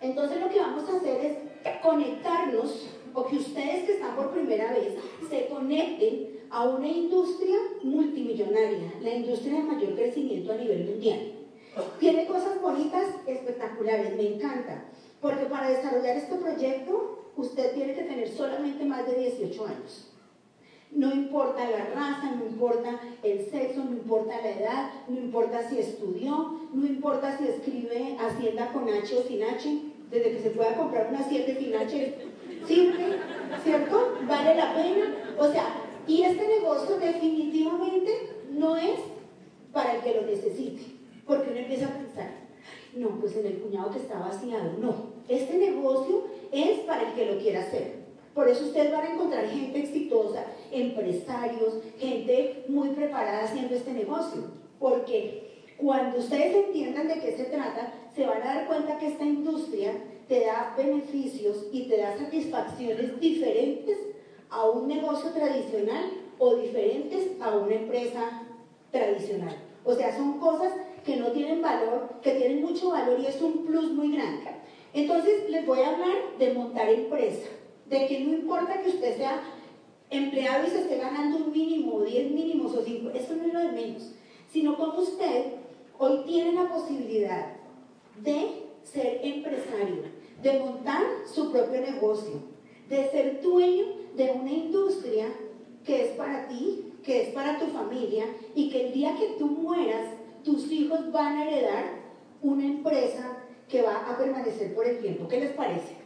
Entonces 0.00 0.40
lo 0.40 0.48
que 0.48 0.58
vamos 0.58 0.88
a 0.88 0.96
hacer 0.96 1.24
es 1.24 1.38
conectarnos, 1.82 2.88
o 3.14 3.26
que 3.26 3.36
ustedes 3.36 3.84
que 3.84 3.92
están 3.92 4.16
por 4.16 4.30
primera 4.30 4.72
vez 4.72 4.94
se 5.28 5.46
conecten 5.46 6.40
a 6.50 6.64
una 6.64 6.88
industria 6.88 7.56
multimillonaria, 7.82 8.92
la 9.00 9.14
industria 9.14 9.58
de 9.58 9.62
mayor 9.62 9.94
crecimiento 9.94 10.52
a 10.52 10.56
nivel 10.56 10.84
mundial. 10.84 11.32
Tiene 11.98 12.26
cosas 12.26 12.60
bonitas, 12.60 13.06
espectaculares, 13.26 14.16
me 14.16 14.34
encanta. 14.34 14.84
Porque 15.20 15.46
para 15.46 15.70
desarrollar 15.70 16.16
este 16.16 16.36
proyecto, 16.36 17.30
usted 17.36 17.74
tiene 17.74 17.94
que 17.94 18.02
tener 18.02 18.28
solamente 18.28 18.84
más 18.84 19.06
de 19.06 19.16
18 19.16 19.66
años. 19.66 20.10
No 20.92 21.12
importa 21.12 21.68
la 21.68 21.86
raza, 21.86 22.36
no 22.36 22.46
importa 22.46 23.00
el 23.24 23.50
sexo, 23.50 23.82
no 23.84 23.92
importa 23.92 24.40
la 24.40 24.50
edad, 24.50 24.90
no 25.08 25.18
importa 25.18 25.68
si 25.68 25.78
estudió, 25.78 26.60
no 26.72 26.86
importa 26.86 27.36
si 27.36 27.48
escribe 27.48 28.16
Hacienda 28.20 28.72
con 28.72 28.88
H 28.88 29.16
o 29.16 29.22
sin 29.22 29.42
H, 29.42 29.93
desde 30.10 30.32
que 30.32 30.42
se 30.42 30.50
pueda 30.50 30.76
comprar 30.76 31.08
una 31.10 31.26
7 31.26 31.56
sin 31.58 31.74
H, 31.74 32.14
sirve, 32.66 33.18
¿cierto? 33.62 34.18
Vale 34.26 34.54
la 34.54 34.74
pena. 34.74 35.34
O 35.38 35.50
sea, 35.50 35.66
y 36.06 36.22
este 36.22 36.46
negocio 36.46 36.96
definitivamente 36.98 38.10
no 38.52 38.76
es 38.76 39.00
para 39.72 39.96
el 39.96 40.02
que 40.02 40.14
lo 40.14 40.22
necesite. 40.22 40.82
Porque 41.26 41.50
uno 41.50 41.60
empieza 41.60 41.86
a 41.86 41.98
pensar, 41.98 42.30
no, 42.94 43.08
pues 43.20 43.36
en 43.36 43.46
el 43.46 43.58
cuñado 43.58 43.90
que 43.90 43.98
está 43.98 44.18
vaciado, 44.18 44.72
no. 44.78 45.14
Este 45.28 45.56
negocio 45.56 46.24
es 46.52 46.80
para 46.80 47.08
el 47.08 47.14
que 47.14 47.26
lo 47.26 47.38
quiera 47.38 47.60
hacer. 47.60 48.04
Por 48.34 48.48
eso 48.48 48.64
ustedes 48.64 48.92
van 48.92 49.06
a 49.06 49.14
encontrar 49.14 49.48
gente 49.48 49.78
exitosa, 49.78 50.44
empresarios, 50.72 51.74
gente 51.98 52.64
muy 52.68 52.88
preparada 52.90 53.44
haciendo 53.44 53.74
este 53.74 53.92
negocio. 53.92 54.42
Porque 54.78 55.62
cuando 55.78 56.18
ustedes 56.18 56.54
entiendan 56.66 57.08
de 57.08 57.20
qué 57.20 57.32
se 57.36 57.44
trata, 57.44 57.92
se 58.14 58.26
van 58.26 58.42
a 58.42 58.54
dar 58.54 58.66
cuenta 58.66 58.98
que 58.98 59.08
esta 59.08 59.24
industria 59.24 59.92
te 60.28 60.40
da 60.40 60.74
beneficios 60.76 61.66
y 61.72 61.88
te 61.88 61.98
da 61.98 62.16
satisfacciones 62.16 63.20
diferentes 63.20 63.98
a 64.50 64.68
un 64.68 64.86
negocio 64.88 65.30
tradicional 65.30 66.12
o 66.38 66.56
diferentes 66.56 67.40
a 67.40 67.56
una 67.56 67.74
empresa 67.74 68.42
tradicional. 68.90 69.56
O 69.84 69.94
sea, 69.94 70.16
son 70.16 70.38
cosas 70.38 70.72
que 71.04 71.16
no 71.16 71.32
tienen 71.32 71.60
valor, 71.60 72.20
que 72.22 72.32
tienen 72.32 72.62
mucho 72.62 72.90
valor 72.90 73.18
y 73.20 73.26
es 73.26 73.40
un 73.42 73.66
plus 73.66 73.92
muy 73.92 74.12
grande. 74.12 74.44
Entonces 74.92 75.50
les 75.50 75.66
voy 75.66 75.80
a 75.80 75.90
hablar 75.90 76.16
de 76.38 76.54
montar 76.54 76.88
empresa, 76.88 77.48
de 77.86 78.06
que 78.06 78.20
no 78.20 78.32
importa 78.32 78.80
que 78.80 78.90
usted 78.90 79.16
sea 79.16 79.42
empleado 80.08 80.66
y 80.66 80.70
se 80.70 80.82
esté 80.82 80.96
ganando 80.98 81.38
un 81.38 81.52
mínimo, 81.52 82.02
10 82.02 82.30
mínimos 82.30 82.74
o 82.74 82.82
5, 82.82 83.10
eso 83.10 83.34
no 83.34 83.44
es 83.44 83.52
lo 83.52 83.60
de 83.60 83.72
menos, 83.72 84.12
sino 84.48 84.76
como 84.76 85.00
usted 85.00 85.54
hoy 85.98 86.22
tiene 86.24 86.52
la 86.52 86.68
posibilidad 86.68 87.53
de 88.22 88.64
ser 88.82 89.20
empresario, 89.22 90.02
de 90.42 90.58
montar 90.58 91.02
su 91.32 91.50
propio 91.50 91.80
negocio, 91.80 92.34
de 92.88 93.08
ser 93.10 93.40
dueño 93.40 93.84
de 94.14 94.30
una 94.32 94.50
industria 94.50 95.26
que 95.84 96.04
es 96.04 96.10
para 96.12 96.48
ti, 96.48 96.92
que 97.02 97.22
es 97.22 97.28
para 97.30 97.58
tu 97.58 97.66
familia 97.66 98.26
y 98.54 98.70
que 98.70 98.86
el 98.86 98.92
día 98.92 99.14
que 99.18 99.36
tú 99.38 99.46
mueras 99.46 100.10
tus 100.44 100.70
hijos 100.70 101.10
van 101.12 101.36
a 101.38 101.48
heredar 101.48 101.84
una 102.42 102.64
empresa 102.64 103.38
que 103.68 103.82
va 103.82 104.10
a 104.10 104.16
permanecer 104.18 104.74
por 104.74 104.86
el 104.86 104.98
tiempo. 104.98 105.26
¿Qué 105.28 105.40
les 105.40 105.52
parece? 105.52 105.96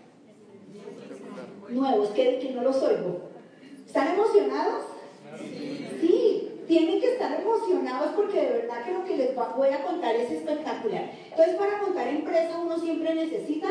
Nuevos, 1.69 2.11
que, 2.11 2.38
que 2.38 2.50
no 2.53 2.62
los 2.62 2.77
oigo. 2.83 3.29
¿Están 3.85 4.15
emocionados? 4.15 4.85
Sí, 6.00 6.38
tienen 6.68 7.00
que 7.00 7.14
estar 7.14 7.40
emocionados 7.40 8.10
porque 8.14 8.40
de 8.40 8.52
verdad 8.52 8.84
que 8.84 8.92
lo 8.92 9.04
que 9.04 9.16
les 9.16 9.34
voy 9.34 9.68
a 9.70 9.82
contar 9.82 10.14
es 10.14 10.30
espectacular. 10.30 11.10
Entonces, 11.30 11.56
para 11.56 11.82
montar 11.82 12.06
empresa 12.08 12.58
uno 12.58 12.78
siempre 12.78 13.14
necesita 13.14 13.68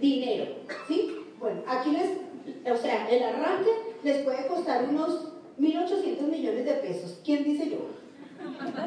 dinero. 0.00 0.46
¿Sí? 0.86 1.16
Bueno, 1.40 1.62
aquí 1.66 1.90
les, 1.90 2.72
o 2.72 2.76
sea, 2.80 3.10
el 3.10 3.22
arranque 3.22 3.70
les 4.04 4.22
puede 4.22 4.46
costar 4.46 4.88
unos 4.88 5.32
1.800 5.58 6.22
millones 6.22 6.64
de 6.64 6.72
pesos. 6.74 7.20
¿Quién 7.24 7.42
dice 7.42 7.68
yo? 7.68 7.78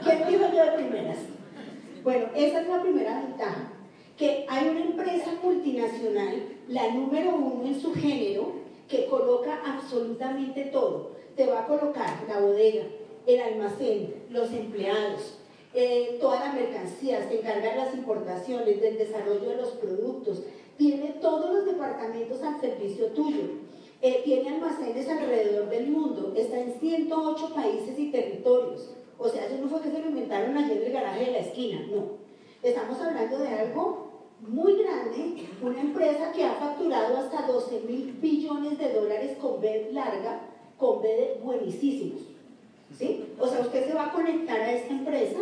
¿Qué 0.04 0.26
digo 0.26 0.48
yo 0.56 0.66
de 0.66 0.72
primeras? 0.72 1.18
Bueno, 2.04 2.28
esa 2.34 2.62
es 2.62 2.68
la 2.68 2.82
primera 2.82 3.22
ventaja, 3.22 3.74
que 4.18 4.46
hay 4.50 4.70
una 4.70 4.82
empresa 4.82 5.34
multinacional, 5.44 6.44
la 6.70 6.92
número 6.92 7.36
uno 7.36 7.66
en 7.66 7.80
su 7.80 7.94
género, 7.94 8.54
que 8.88 9.06
coloca 9.08 9.62
absolutamente 9.66 10.66
todo. 10.66 11.12
Te 11.42 11.48
va 11.48 11.62
a 11.62 11.66
colocar 11.66 12.24
la 12.28 12.40
bodega, 12.40 12.84
el 13.26 13.42
almacén, 13.42 14.14
los 14.30 14.54
empleados, 14.54 15.40
eh, 15.74 16.20
toda 16.22 16.40
la 16.40 16.54
mercancía, 16.54 17.28
se 17.28 17.40
encarga 17.40 17.72
de 17.72 17.78
las 17.78 17.96
importaciones, 17.96 18.80
del 18.80 19.00
desarrollo 19.00 19.50
de 19.50 19.56
los 19.56 19.70
productos, 19.70 20.44
tiene 20.78 21.16
todos 21.20 21.52
los 21.52 21.66
departamentos 21.66 22.44
al 22.44 22.62
servicio 22.62 23.08
tuyo. 23.08 23.42
Eh, 24.04 24.22
tiene 24.24 24.50
almacenes 24.50 25.10
alrededor 25.10 25.68
del 25.68 25.88
mundo, 25.88 26.32
está 26.38 26.60
en 26.60 26.74
108 26.80 27.56
países 27.56 27.98
y 27.98 28.12
territorios. 28.12 28.92
O 29.18 29.28
sea, 29.28 29.48
eso 29.48 29.56
no 29.60 29.68
fue 29.68 29.82
que 29.82 29.90
se 29.90 30.00
lo 30.00 30.10
inventaron 30.10 30.56
ayer 30.56 30.78
en 30.78 30.86
el 30.86 30.94
garaje 30.94 31.26
de 31.26 31.32
la 31.32 31.40
esquina, 31.40 31.88
no. 31.90 32.20
Estamos 32.62 33.02
hablando 33.02 33.40
de 33.40 33.48
algo 33.48 34.12
muy 34.48 34.76
grande, 34.76 35.48
una 35.60 35.82
empresa 35.82 36.32
que 36.34 36.44
ha 36.44 36.54
facturado 36.54 37.18
hasta 37.18 37.48
12 37.48 37.80
mil 37.88 38.12
billones 38.22 38.78
de 38.78 38.94
dólares 38.94 39.38
con 39.42 39.60
B 39.60 39.90
larga, 39.92 40.51
con 40.82 41.00
B 41.04 41.38
buenísimos. 41.44 42.22
¿Sí? 42.98 43.24
O 43.40 43.48
sea, 43.48 43.62
usted 43.62 43.88
se 43.88 43.94
va 43.94 44.08
a 44.08 44.12
conectar 44.12 44.60
a 44.60 44.72
esta 44.74 44.92
empresa. 44.92 45.40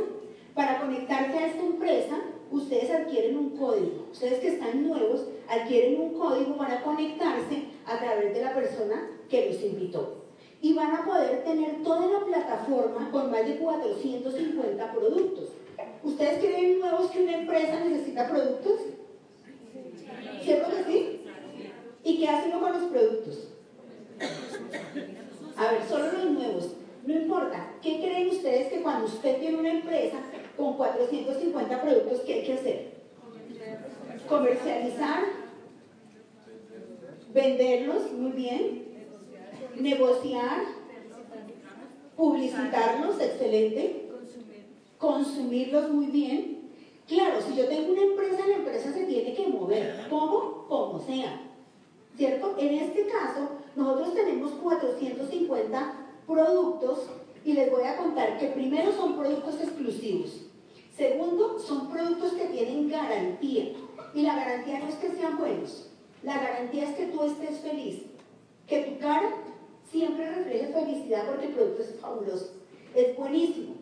Para 0.54 0.82
conectarse 0.82 1.38
a 1.38 1.48
esta 1.48 1.64
empresa, 1.64 2.20
ustedes 2.52 2.92
adquieren 2.92 3.38
un 3.38 3.52
código. 3.52 4.08
Ustedes 4.12 4.40
que 4.40 4.50
están 4.50 4.86
nuevos 4.86 5.28
adquieren 5.48 6.02
un 6.02 6.14
código 6.20 6.58
para 6.58 6.84
conectarse 6.84 7.64
a 7.86 7.98
través 7.98 8.34
de 8.34 8.44
la 8.44 8.54
persona 8.54 9.10
que 9.30 9.50
los 9.50 9.64
invitó 9.64 10.26
y 10.62 10.74
van 10.74 10.94
a 10.94 11.06
poder 11.06 11.44
tener 11.46 11.82
toda 11.84 12.06
la 12.08 12.26
plataforma 12.26 13.10
con 13.10 13.32
más 13.32 13.48
de 13.48 13.56
450 13.56 14.92
productos. 14.92 15.50
¿Ustedes 16.04 16.40
creen 16.40 16.80
nuevos 16.82 17.10
que 17.12 17.24
una 17.24 17.40
empresa 17.40 17.80
necesita 17.80 18.28
productos? 18.28 18.82
¿Cierto 20.44 20.70
que 20.70 20.84
sí? 20.84 21.22
¿Y 22.04 22.20
qué 22.20 22.28
hacen 22.28 22.60
con 22.60 22.74
los 22.74 22.92
productos? 22.92 23.48
A 25.60 25.72
ver, 25.72 25.84
solo 25.88 26.12
los 26.12 26.32
nuevos. 26.32 26.70
No 27.06 27.14
importa. 27.14 27.74
¿Qué 27.82 28.00
creen 28.00 28.30
ustedes 28.30 28.72
que 28.72 28.82
cuando 28.82 29.06
usted 29.06 29.40
tiene 29.40 29.58
una 29.58 29.72
empresa 29.72 30.18
con 30.56 30.78
450 30.78 31.82
productos, 31.82 32.22
qué 32.22 32.34
hay 32.34 32.44
que 32.44 32.54
hacer? 32.54 33.00
Comercializar, 34.28 35.24
venderlos, 37.34 38.12
muy 38.14 38.32
bien, 38.32 38.84
negociar, 39.76 40.80
Publicitarlos, 42.20 43.18
excelente. 43.22 44.10
Consumirlos 44.98 45.90
muy 45.90 46.08
bien. 46.08 46.70
Claro, 47.08 47.40
si 47.42 47.56
yo 47.56 47.66
tengo 47.70 47.94
una 47.94 48.02
empresa, 48.02 48.46
la 48.46 48.56
empresa 48.56 48.92
se 48.92 49.06
tiene 49.06 49.34
que 49.34 49.48
mover. 49.48 50.06
¿Cómo? 50.10 50.66
Como 50.68 51.00
sea. 51.00 51.42
¿Cierto? 52.18 52.58
En 52.60 52.74
este 52.74 53.08
caso, 53.08 53.52
nosotros 53.80 54.14
tenemos 54.14 54.52
450 54.52 55.94
productos 56.28 57.10
y 57.46 57.54
les 57.54 57.72
voy 57.72 57.84
a 57.84 57.96
contar 57.96 58.38
que 58.38 58.48
primero 58.48 58.92
son 58.92 59.18
productos 59.18 59.56
exclusivos. 59.62 60.42
Segundo, 60.96 61.58
son 61.60 61.90
productos 61.90 62.34
que 62.34 62.48
tienen 62.48 62.90
garantía. 62.90 63.72
Y 64.14 64.22
la 64.24 64.36
garantía 64.36 64.80
no 64.80 64.90
es 64.90 64.96
que 64.96 65.12
sean 65.12 65.38
buenos. 65.38 65.90
La 66.24 66.36
garantía 66.36 66.90
es 66.90 66.98
que 66.98 67.06
tú 67.06 67.24
estés 67.24 67.60
feliz. 67.60 68.04
Que 68.68 68.82
tu 68.82 69.00
cara 69.00 69.32
siempre 69.90 70.30
refleje 70.30 70.74
felicidad 70.74 71.28
porque 71.30 71.46
el 71.46 71.54
producto 71.54 71.82
es 71.82 71.96
fabuloso. 72.02 72.52
Es 72.94 73.16
buenísimo. 73.16 73.76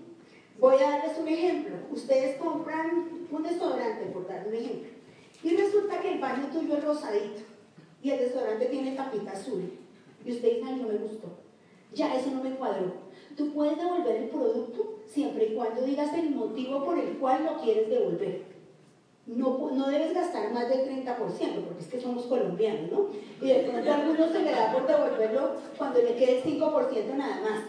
Voy 0.60 0.75
a 0.75 0.92
darles 0.92 1.18
un 1.18 1.27
ejemplo. 1.27 1.75
Ustedes 1.92 2.38
compran 2.38 3.27
un 3.32 3.42
desodorante, 3.42 4.06
por 4.13 4.27
dar 4.27 4.48
un 4.48 4.54
ejemplo. 4.54 4.89
Y 5.42 5.58
resulta 5.58 6.00
que 6.01 6.13
el 6.13 6.20
baño 6.20 6.50
tuyo 6.54 6.77
es 6.77 6.84
rosadito 6.84 7.42
y 8.04 8.12
el 8.12 8.20
desodorante 8.20 8.66
tiene 8.68 8.96
tapita 8.96 9.32
azul. 9.32 9.72
Y 10.27 10.31
usted 10.34 10.55
dice, 10.55 10.63
ay, 10.65 10.75
no 10.81 10.89
me 10.89 10.98
gustó. 10.98 11.29
Ya, 11.93 12.13
eso 12.13 12.29
no 12.31 12.43
me 12.43 12.55
cuadró. 12.55 12.91
Tú 13.38 13.53
puedes 13.53 13.77
devolver 13.77 14.17
el 14.17 14.29
producto 14.29 15.00
siempre 15.05 15.46
y 15.46 15.55
cuando 15.55 15.84
digas 15.84 16.13
el 16.13 16.31
motivo 16.31 16.84
por 16.84 17.00
el 17.00 17.17
cual 17.17 17.46
lo 17.46 17.62
quieres 17.62 17.89
devolver. 17.89 18.41
No, 19.25 19.72
no 19.72 19.88
debes 19.88 20.13
gastar 20.13 20.51
más 20.51 20.67
del 20.67 20.81
30%, 20.81 21.15
porque 21.15 21.79
es 21.79 21.88
que 21.88 22.01
somos 22.01 22.25
colombianos, 22.25 22.91
¿no? 22.91 23.07
Y 23.41 23.48
de 23.48 23.69
pronto 23.69 23.89
a 23.89 23.96
algunos 23.96 24.31
se 24.31 24.41
le 24.41 24.51
da 24.51 24.74
por 24.74 24.86
devolverlo 24.86 25.51
cuando 25.77 26.01
le 26.01 26.15
quede 26.15 26.39
el 26.39 26.43
5% 26.43 27.15
nada 27.15 27.41
más. 27.41 27.63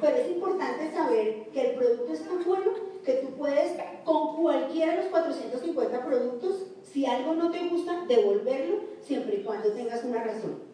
Pero 0.00 0.16
es 0.16 0.30
importante 0.30 0.90
saber 0.92 1.48
que 1.52 1.70
el 1.70 1.76
producto 1.76 2.12
es 2.12 2.24
tan 2.24 2.44
bueno 2.44 2.72
que 3.04 3.12
tú 3.14 3.28
puedes, 3.36 3.76
con 4.04 4.36
cualquiera 4.36 4.96
de 4.96 5.02
los 5.02 5.06
450 5.06 6.04
productos, 6.04 6.66
si 6.82 7.06
algo 7.06 7.34
no 7.34 7.52
te 7.52 7.68
gusta, 7.68 8.04
devolverlo 8.08 8.80
siempre 9.00 9.36
y 9.36 9.42
cuando 9.44 9.70
tengas 9.72 10.02
una 10.02 10.24
razón. 10.24 10.69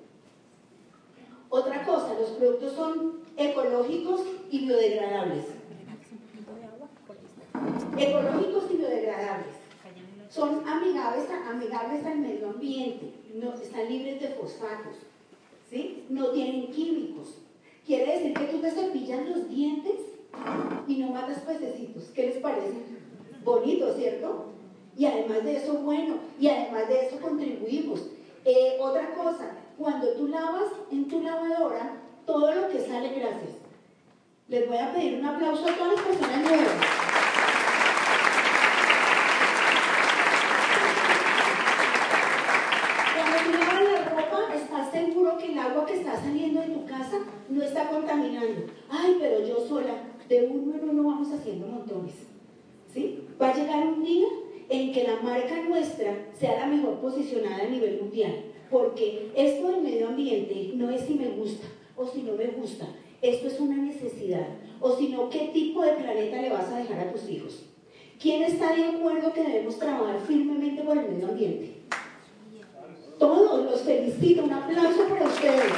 Otra 1.48 1.84
cosa, 1.84 2.14
los 2.18 2.30
productos 2.30 2.72
son 2.72 3.20
ecológicos 3.36 4.22
y 4.50 4.66
biodegradables. 4.66 5.44
Ecológicos 7.96 8.64
y 8.70 8.76
biodegradables. 8.76 9.56
Son 10.28 10.68
amigables, 10.68 11.28
amigables 11.48 12.04
al 12.04 12.18
medio 12.18 12.48
ambiente, 12.48 13.12
no, 13.34 13.54
están 13.54 13.88
libres 13.88 14.20
de 14.20 14.28
fosfatos, 14.30 14.96
¿sí? 15.70 16.04
no 16.08 16.30
tienen 16.30 16.70
químicos. 16.70 17.38
Quiere 17.86 18.12
decir 18.12 18.34
que 18.34 18.46
tú 18.46 18.58
te 18.58 18.70
cepillas 18.70 19.28
los 19.28 19.48
dientes 19.48 19.94
y 20.88 20.96
no 20.96 21.08
matas 21.10 21.40
pececitos. 21.40 22.10
¿Qué 22.14 22.26
les 22.26 22.38
parece? 22.38 22.74
Bonito, 23.44 23.94
¿cierto? 23.94 24.46
Y 24.96 25.06
además 25.06 25.44
de 25.44 25.56
eso, 25.56 25.74
bueno, 25.74 26.16
y 26.40 26.48
además 26.48 26.88
de 26.88 27.06
eso 27.06 27.20
contribuimos. 27.20 28.08
Eh, 28.44 28.76
otra 28.80 29.14
cosa, 29.14 29.52
cuando 29.78 30.08
tú 30.12 30.28
lavas 30.28 30.72
en 30.90 31.06
tu 31.08 31.22
lavadora, 31.22 31.96
todo 32.24 32.54
lo 32.54 32.68
que 32.68 32.80
sale, 32.80 33.10
gracias. 33.10 33.56
Les 34.48 34.66
voy 34.68 34.78
a 34.78 34.92
pedir 34.92 35.18
un 35.18 35.26
aplauso 35.26 35.68
a 35.68 35.74
todas 35.74 35.94
las 35.94 36.02
personas 36.02 36.40
nuevas. 36.40 36.74
Cuando 43.14 43.36
tú 43.44 43.58
lavas 43.58 43.92
la 43.92 44.08
ropa, 44.08 44.54
estás 44.54 44.90
seguro 44.90 45.36
que 45.36 45.52
el 45.52 45.58
agua 45.58 45.86
que 45.86 45.94
está 45.94 46.16
saliendo 46.16 46.60
de 46.60 46.68
tu 46.68 46.86
casa 46.86 47.18
no 47.48 47.62
está 47.62 47.88
contaminando. 47.88 48.66
Ay, 48.88 49.16
pero 49.20 49.46
yo 49.46 49.66
sola, 49.66 49.94
de 50.28 50.46
uno 50.46 50.74
en 50.76 50.88
uno 50.88 51.02
vamos 51.02 51.32
haciendo 51.32 51.66
montones. 51.66 52.14
¿Sí? 52.92 53.26
Va 53.40 53.50
a 53.50 53.54
llegar 53.54 53.86
un 53.86 54.02
día 54.02 54.26
en 54.68 54.92
que 54.92 55.04
la 55.04 55.20
marca 55.20 55.60
nuestra 55.68 56.14
sea 56.32 56.60
la 56.60 56.66
mejor 56.66 56.94
posicionada 57.00 57.64
a 57.64 57.68
nivel 57.68 58.00
mundial. 58.00 58.55
Porque 58.70 59.30
esto 59.36 59.70
del 59.70 59.82
medio 59.82 60.08
ambiente 60.08 60.72
no 60.74 60.90
es 60.90 61.02
si 61.02 61.14
me 61.14 61.28
gusta 61.28 61.66
o 61.96 62.06
si 62.06 62.22
no 62.22 62.32
me 62.32 62.46
gusta. 62.46 62.86
Esto 63.22 63.48
es 63.48 63.60
una 63.60 63.76
necesidad. 63.76 64.46
O 64.80 64.96
si 64.96 65.08
no, 65.08 65.30
¿qué 65.30 65.50
tipo 65.52 65.82
de 65.82 65.92
planeta 65.92 66.40
le 66.42 66.50
vas 66.50 66.68
a 66.70 66.78
dejar 66.78 67.00
a 67.00 67.12
tus 67.12 67.28
hijos? 67.28 67.64
¿Quién 68.20 68.42
está 68.42 68.74
de 68.74 68.84
acuerdo 68.84 69.32
que 69.32 69.42
debemos 69.42 69.78
trabajar 69.78 70.20
firmemente 70.20 70.82
por 70.82 70.98
el 70.98 71.08
medio 71.08 71.28
ambiente? 71.28 71.76
Todos 73.18 73.64
los 73.64 73.80
felicito. 73.82 74.44
Un 74.44 74.52
aplauso 74.52 75.08
para 75.08 75.26
ustedes. 75.26 75.72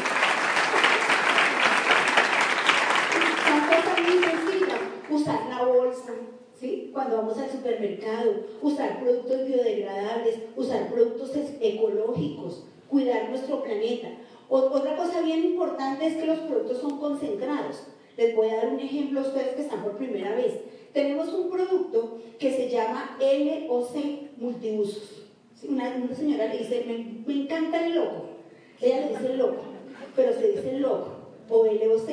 Usar 5.10 5.40
la 5.48 5.64
bolsa, 5.64 6.12
¿Sí? 6.60 6.90
Cuando 6.92 7.16
vamos 7.18 7.38
al 7.38 7.50
supermercado, 7.50 8.34
usar 8.60 9.00
productos 9.00 9.46
biodegradables, 9.46 10.38
usar 10.56 10.88
productos 10.88 11.30
ecológicos, 11.60 12.64
cuidar 12.88 13.28
nuestro 13.30 13.62
planeta. 13.62 14.08
otra 14.48 14.96
cosa 14.96 15.20
bien 15.20 15.44
importante 15.44 16.06
es 16.06 16.16
que 16.16 16.26
los 16.26 16.38
productos 16.40 16.78
son 16.78 16.98
concentrados. 16.98 17.84
Les 18.16 18.34
voy 18.34 18.48
a 18.48 18.56
dar 18.56 18.68
un 18.68 18.80
ejemplo 18.80 19.20
a 19.20 19.22
ustedes 19.22 19.54
que 19.54 19.62
están 19.62 19.82
por 19.82 19.96
primera 19.96 20.34
vez. 20.34 20.54
Tenemos 20.92 21.28
un 21.32 21.50
producto 21.50 22.18
que 22.38 22.50
se 22.50 22.68
llama 22.68 23.16
LOC 23.20 24.38
multiusos. 24.38 25.26
Una, 25.68 25.94
señora 26.14 26.46
le 26.46 26.58
dice, 26.58 26.84
me, 27.26 27.42
encanta 27.42 27.86
el 27.86 27.94
loco. 27.94 28.24
Ella 28.80 29.00
le 29.00 29.08
dice 29.08 29.34
loco, 29.34 29.62
pero 30.16 30.32
se 30.32 30.52
dice 30.52 30.78
loco 30.78 31.10
o 31.48 31.64
LOC. 31.66 32.08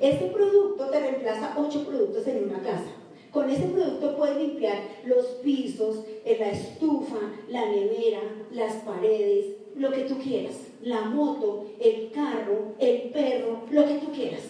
Este 0.00 0.26
producto 0.26 0.88
te 0.88 1.00
reemplaza 1.00 1.54
ocho 1.56 1.84
productos 1.84 2.26
en 2.26 2.44
una 2.44 2.60
casa. 2.60 2.90
Con 3.30 3.50
ese 3.50 3.66
producto 3.66 4.16
puedes 4.16 4.36
limpiar 4.36 4.78
los 5.04 5.26
pisos, 5.42 6.04
la 6.24 6.50
estufa, 6.50 7.18
la 7.48 7.66
nevera, 7.66 8.20
las 8.52 8.74
paredes, 8.76 9.56
lo 9.76 9.90
que 9.90 10.02
tú 10.02 10.18
quieras. 10.18 10.54
La 10.82 11.02
moto, 11.02 11.66
el 11.80 12.10
carro, 12.12 12.74
el 12.78 13.10
perro, 13.10 13.62
lo 13.70 13.86
que 13.86 13.94
tú 13.94 14.12
quieras. 14.12 14.42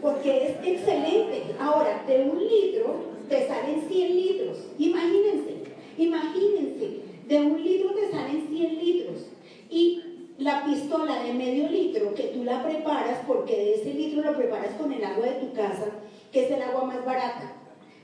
Porque 0.00 0.46
es 0.46 0.66
excelente. 0.66 1.42
Ahora, 1.58 2.04
de 2.06 2.22
un 2.22 2.38
litro 2.38 2.96
te 3.28 3.46
salen 3.46 3.82
100 3.88 4.16
litros. 4.16 4.58
Imagínense, 4.78 5.54
imagínense, 5.98 7.00
de 7.26 7.40
un 7.40 7.62
litro 7.62 7.92
te 7.94 8.10
salen 8.10 8.46
100 8.48 8.78
litros. 8.78 9.26
Y 9.70 10.02
la 10.38 10.64
pistola 10.64 11.22
de 11.22 11.32
medio 11.32 11.68
litro 11.68 12.14
que 12.14 12.24
tú 12.24 12.44
la 12.44 12.62
preparas, 12.64 13.20
porque 13.26 13.56
de 13.56 13.74
ese 13.74 13.94
litro 13.94 14.22
lo 14.22 14.36
preparas 14.36 14.74
con 14.74 14.92
el 14.92 15.02
agua 15.04 15.26
de 15.26 15.46
tu 15.46 15.52
casa, 15.52 15.86
que 16.32 16.44
es 16.44 16.50
el 16.50 16.62
agua 16.62 16.84
más 16.84 17.04
barata. 17.04 17.56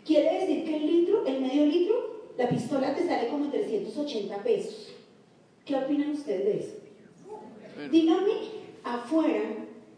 Quiere 0.04 0.40
decir 0.40 0.64
que 0.64 0.76
el 0.76 0.86
litro, 0.86 1.26
el 1.26 1.40
medio 1.40 1.66
litro, 1.66 2.20
la 2.38 2.48
pistola 2.48 2.94
te 2.94 3.06
sale 3.06 3.28
como 3.28 3.50
380 3.50 4.42
pesos. 4.42 4.94
¿Qué 5.64 5.76
opinan 5.76 6.10
ustedes 6.10 6.44
de 6.44 6.58
eso? 6.58 6.76
Díganme 7.90 8.32
afuera, 8.84 9.42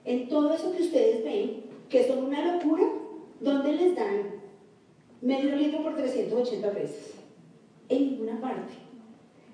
en 0.05 0.29
todo 0.29 0.53
eso 0.53 0.73
que 0.77 0.83
ustedes 0.83 1.25
ven, 1.25 1.65
que 1.89 2.07
son 2.07 2.27
una 2.27 2.55
locura, 2.55 2.85
¿dónde 3.41 3.73
les 3.73 3.97
dan 3.97 4.41
medio 5.21 5.57
litro 5.57 5.83
por 5.83 5.97
380 5.97 6.71
pesos? 6.73 7.15
En 7.89 8.11
ninguna 8.11 8.41
parte. 8.41 8.75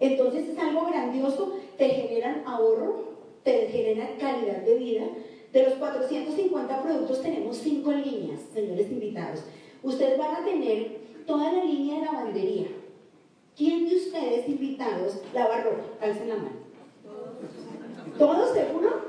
Entonces 0.01 0.49
es 0.49 0.59
algo 0.59 0.87
grandioso, 0.87 1.57
te 1.77 1.89
generan 1.89 2.43
ahorro, 2.47 3.09
te 3.43 3.69
generan 3.69 4.17
calidad 4.19 4.63
de 4.63 4.75
vida. 4.77 5.05
De 5.53 5.65
los 5.65 5.75
450 5.75 6.83
productos 6.83 7.23
tenemos 7.23 7.57
5 7.57 7.93
líneas, 7.93 8.41
señores 8.53 8.91
invitados. 8.91 9.45
Ustedes 9.83 10.19
van 10.19 10.37
a 10.37 10.45
tener 10.45 10.99
toda 11.27 11.53
la 11.53 11.65
línea 11.65 12.01
de 12.01 12.05
lavandería. 12.05 12.67
¿Quién 13.59 13.89
de 13.89 13.97
ustedes 13.97 14.49
invitados 14.49 15.19
lava 15.35 15.63
ropa? 15.63 15.83
Alcen 16.01 16.29
la 16.29 16.37
mano. 16.37 16.51
¿Todos 18.17 18.55
seguro? 18.55 19.09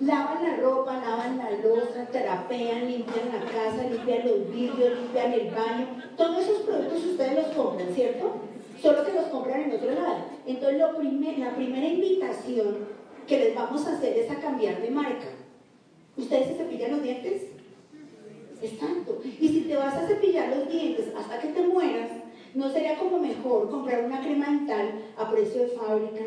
Lavan 0.00 0.42
la 0.42 0.56
ropa, 0.56 0.94
lavan 0.94 1.38
la 1.38 1.50
losa, 1.52 2.08
trapean, 2.10 2.90
limpian 2.90 3.28
la 3.32 3.44
casa, 3.44 3.86
limpian 3.88 4.26
los 4.26 4.50
vidrios, 4.50 4.98
limpian 4.98 5.32
el 5.32 5.50
baño. 5.52 5.86
Todos 6.16 6.42
esos 6.42 6.62
productos 6.62 7.04
ustedes 7.04 7.34
los 7.34 7.56
compran, 7.56 7.94
¿cierto? 7.94 8.32
Solo 8.82 9.04
que 9.04 9.12
los 9.12 9.26
compran 9.26 9.60
en 9.60 9.76
otro 9.76 9.92
lado. 9.92 10.24
Entonces, 10.44 10.78
la 11.38 11.54
primera 11.54 11.86
invitación 11.86 12.78
que 13.28 13.38
les 13.38 13.54
vamos 13.54 13.86
a 13.86 13.96
hacer 13.96 14.18
es 14.18 14.28
a 14.28 14.40
cambiar 14.40 14.82
de 14.82 14.90
marca. 14.90 15.28
¿Ustedes 16.16 16.48
se 16.48 16.54
cepillan 16.54 16.90
los 16.92 17.02
dientes? 17.04 17.42
Exacto. 18.60 19.20
Y 19.24 19.48
si 19.48 19.60
te 19.60 19.76
vas 19.76 19.94
a 19.94 20.08
cepillar 20.08 20.48
los 20.48 20.68
dientes 20.68 21.12
hasta 21.16 21.38
que 21.38 21.48
te 21.48 21.62
mueras, 21.62 22.10
¿no 22.54 22.70
sería 22.70 22.98
como 22.98 23.18
mejor 23.18 23.68
comprar 23.70 24.04
una 24.04 24.20
crema 24.20 24.46
dental 24.46 25.02
a 25.16 25.30
precio 25.30 25.62
de 25.62 25.68
fábrica, 25.68 26.24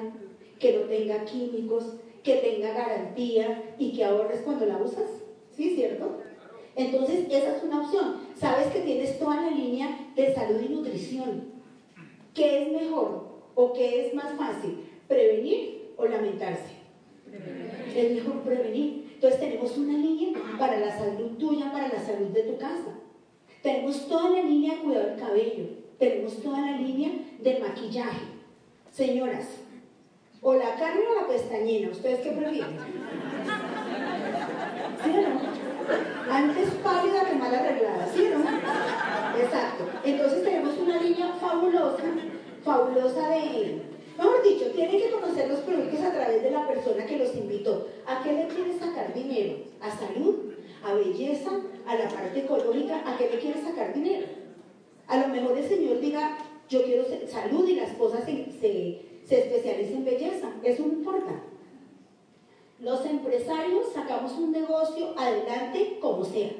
que 0.59 0.77
no 0.77 0.85
tenga 0.85 1.25
químicos, 1.25 1.95
que 2.23 2.35
tenga 2.35 2.73
garantía 2.73 3.75
y 3.77 3.93
que 3.93 4.03
ahorres 4.03 4.41
cuando 4.41 4.65
la 4.65 4.77
usas? 4.77 5.09
¿Sí, 5.51 5.75
cierto? 5.75 6.19
Entonces, 6.75 7.25
esa 7.29 7.57
es 7.57 7.63
una 7.63 7.81
opción. 7.81 8.15
Sabes 8.35 8.67
que 8.67 8.79
tienes 8.79 9.19
toda 9.19 9.41
la 9.41 9.51
línea 9.51 10.09
de 10.15 10.33
salud 10.33 10.59
y 10.61 10.69
nutrición. 10.69 11.53
¿Qué 12.33 12.63
es 12.63 12.71
mejor 12.71 13.43
o 13.53 13.73
qué 13.73 14.07
es 14.07 14.13
más 14.15 14.33
fácil? 14.35 14.83
¿Prevenir 15.07 15.93
o 15.97 16.05
lamentarse? 16.05 16.73
Es 17.95 18.11
mejor 18.11 18.41
prevenir. 18.41 19.11
Entonces 19.13 19.39
tenemos 19.39 19.77
una 19.77 19.93
línea 19.93 20.39
para 20.57 20.79
la 20.79 20.97
salud 20.97 21.37
tuya, 21.37 21.71
para 21.71 21.89
la 21.89 21.99
salud 21.99 22.29
de 22.29 22.43
tu 22.43 22.57
casa. 22.57 22.99
Tenemos 23.61 24.07
toda 24.07 24.31
la 24.31 24.41
línea 24.41 24.75
de 24.75 24.81
cuidado 24.81 25.09
del 25.09 25.19
cabello. 25.19 25.82
Tenemos 25.99 26.41
toda 26.41 26.61
la 26.61 26.77
línea 26.77 27.11
de 27.39 27.59
maquillaje. 27.59 28.25
Señoras, 28.91 29.47
o 30.41 30.53
la 30.53 30.75
carne 30.75 31.01
o 31.09 31.21
la 31.21 31.27
pestañina, 31.27 31.89
¿ustedes 31.89 32.19
qué 32.19 32.31
prefieren? 32.31 32.77
¿Sí 35.03 35.09
o 35.09 35.21
no? 35.21 36.33
Antes 36.33 36.69
pálida 36.83 37.25
que 37.29 37.35
mal 37.35 37.53
arreglada, 37.53 38.07
¿sí 38.13 38.29
no? 38.31 38.39
Exacto. 39.39 39.85
Entonces 40.03 40.43
tenemos 40.43 40.77
una 40.77 41.01
línea 41.01 41.33
fabulosa, 41.39 42.03
fabulosa 42.63 43.29
de, 43.29 43.81
Mejor 44.17 44.43
dicho, 44.43 44.65
tienen 44.71 45.01
que 45.01 45.11
conocer 45.11 45.49
los 45.49 45.59
productos 45.61 46.01
a 46.01 46.11
través 46.11 46.43
de 46.43 46.51
la 46.51 46.67
persona 46.67 47.05
que 47.05 47.17
los 47.17 47.35
invitó. 47.35 47.87
¿A 48.05 48.21
qué 48.21 48.33
le 48.33 48.47
quiere 48.47 48.77
sacar 48.77 49.13
dinero? 49.13 49.57
¿A 49.81 49.89
salud? 49.89 50.53
¿A 50.83 50.93
belleza? 50.93 51.49
¿A 51.87 51.95
la 51.95 52.07
parte 52.09 52.39
ecológica? 52.39 53.01
¿A 53.05 53.17
qué 53.17 53.29
le 53.31 53.39
quiere 53.39 53.61
sacar 53.61 53.93
dinero? 53.93 54.27
A 55.07 55.17
lo 55.17 55.27
mejor 55.27 55.57
el 55.57 55.67
Señor 55.67 55.99
diga, 55.99 56.37
yo 56.69 56.83
quiero 56.83 57.05
salud 57.27 57.67
y 57.67 57.75
la 57.75 57.83
esposa 57.83 58.23
se, 58.25 58.51
se, 58.59 59.01
se 59.25 59.39
especializa 59.39 59.93
en 59.93 60.05
belleza. 60.05 60.49
Eso 60.63 60.85
no 60.85 60.93
importa. 60.93 61.43
Los 62.79 63.05
empresarios 63.05 63.93
sacamos 63.93 64.33
un 64.33 64.51
negocio 64.51 65.13
adelante 65.17 65.97
como 66.01 66.25
sea 66.25 66.51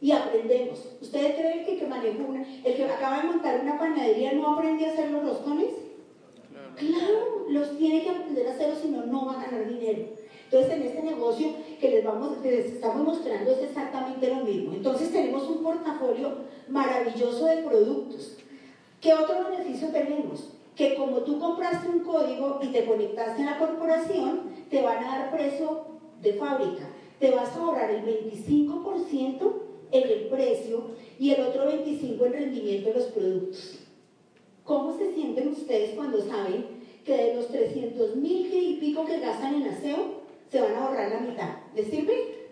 y 0.00 0.12
aprendemos. 0.12 0.78
¿Ustedes 1.00 1.34
creen 1.34 1.64
que 1.64 1.72
el 1.72 1.78
que 1.80 1.86
manejó 1.86 2.28
una, 2.28 2.46
el 2.64 2.74
que 2.74 2.84
acaba 2.84 3.22
de 3.22 3.28
montar 3.28 3.60
una 3.60 3.78
panadería 3.78 4.32
no 4.32 4.54
aprendió 4.54 4.86
a 4.86 4.90
hacer 4.90 5.10
los 5.10 5.24
roscones? 5.24 5.70
Claro, 6.76 7.46
los 7.48 7.76
tiene 7.76 8.04
que 8.04 8.10
aprender 8.10 8.46
a 8.46 8.52
hacerlo, 8.52 8.76
si 8.80 8.88
no, 8.88 9.04
no 9.06 9.26
va 9.26 9.40
a 9.40 9.44
ganar 9.44 9.68
dinero. 9.68 10.04
Entonces, 10.50 10.72
en 10.72 10.82
este 10.82 11.02
negocio 11.02 11.48
que 11.78 11.90
les, 11.90 12.64
estamos 12.72 13.06
mostrando 13.06 13.50
es 13.50 13.58
exactamente 13.58 14.28
lo 14.28 14.36
mismo. 14.36 14.72
Entonces, 14.72 15.12
tenemos 15.12 15.46
un 15.46 15.62
portafolio 15.62 16.38
maravilloso 16.68 17.44
de 17.44 17.58
productos. 17.58 18.38
¿Qué 18.98 19.12
otro 19.12 19.50
beneficio 19.50 19.88
tenemos? 19.88 20.48
Que 20.74 20.94
como 20.94 21.18
tú 21.18 21.38
compraste 21.38 21.90
un 21.90 22.00
código 22.00 22.60
y 22.62 22.68
te 22.68 22.86
conectaste 22.86 23.42
a 23.42 23.50
la 23.52 23.58
corporación, 23.58 24.40
te 24.70 24.80
van 24.80 25.04
a 25.04 25.18
dar 25.18 25.30
precio 25.30 25.84
de 26.22 26.32
fábrica. 26.32 26.88
Te 27.20 27.30
vas 27.30 27.54
a 27.54 27.60
ahorrar 27.60 27.90
el 27.90 28.04
25% 28.06 29.52
en 29.90 30.08
el 30.08 30.28
precio 30.28 30.82
y 31.18 31.32
el 31.32 31.42
otro 31.42 31.70
25% 31.70 32.24
en 32.24 32.32
rendimiento 32.32 32.88
de 32.88 32.94
los 32.94 33.06
productos. 33.06 33.80
¿Cómo 34.64 34.96
se 34.96 35.12
sienten 35.12 35.48
ustedes 35.48 35.90
cuando 35.94 36.22
saben 36.22 36.78
que 37.04 37.16
de 37.16 37.34
los 37.34 37.48
300 37.48 38.16
mil 38.16 38.48
y 38.52 38.76
pico 38.80 39.04
que 39.04 39.18
gastan 39.18 39.54
en 39.54 39.68
aseo, 39.68 40.17
se 40.50 40.60
van 40.60 40.74
a 40.74 40.86
ahorrar 40.86 41.10
la 41.10 41.20
mitad? 41.20 41.48
¿Les 41.74 41.86
sirve? 41.86 42.48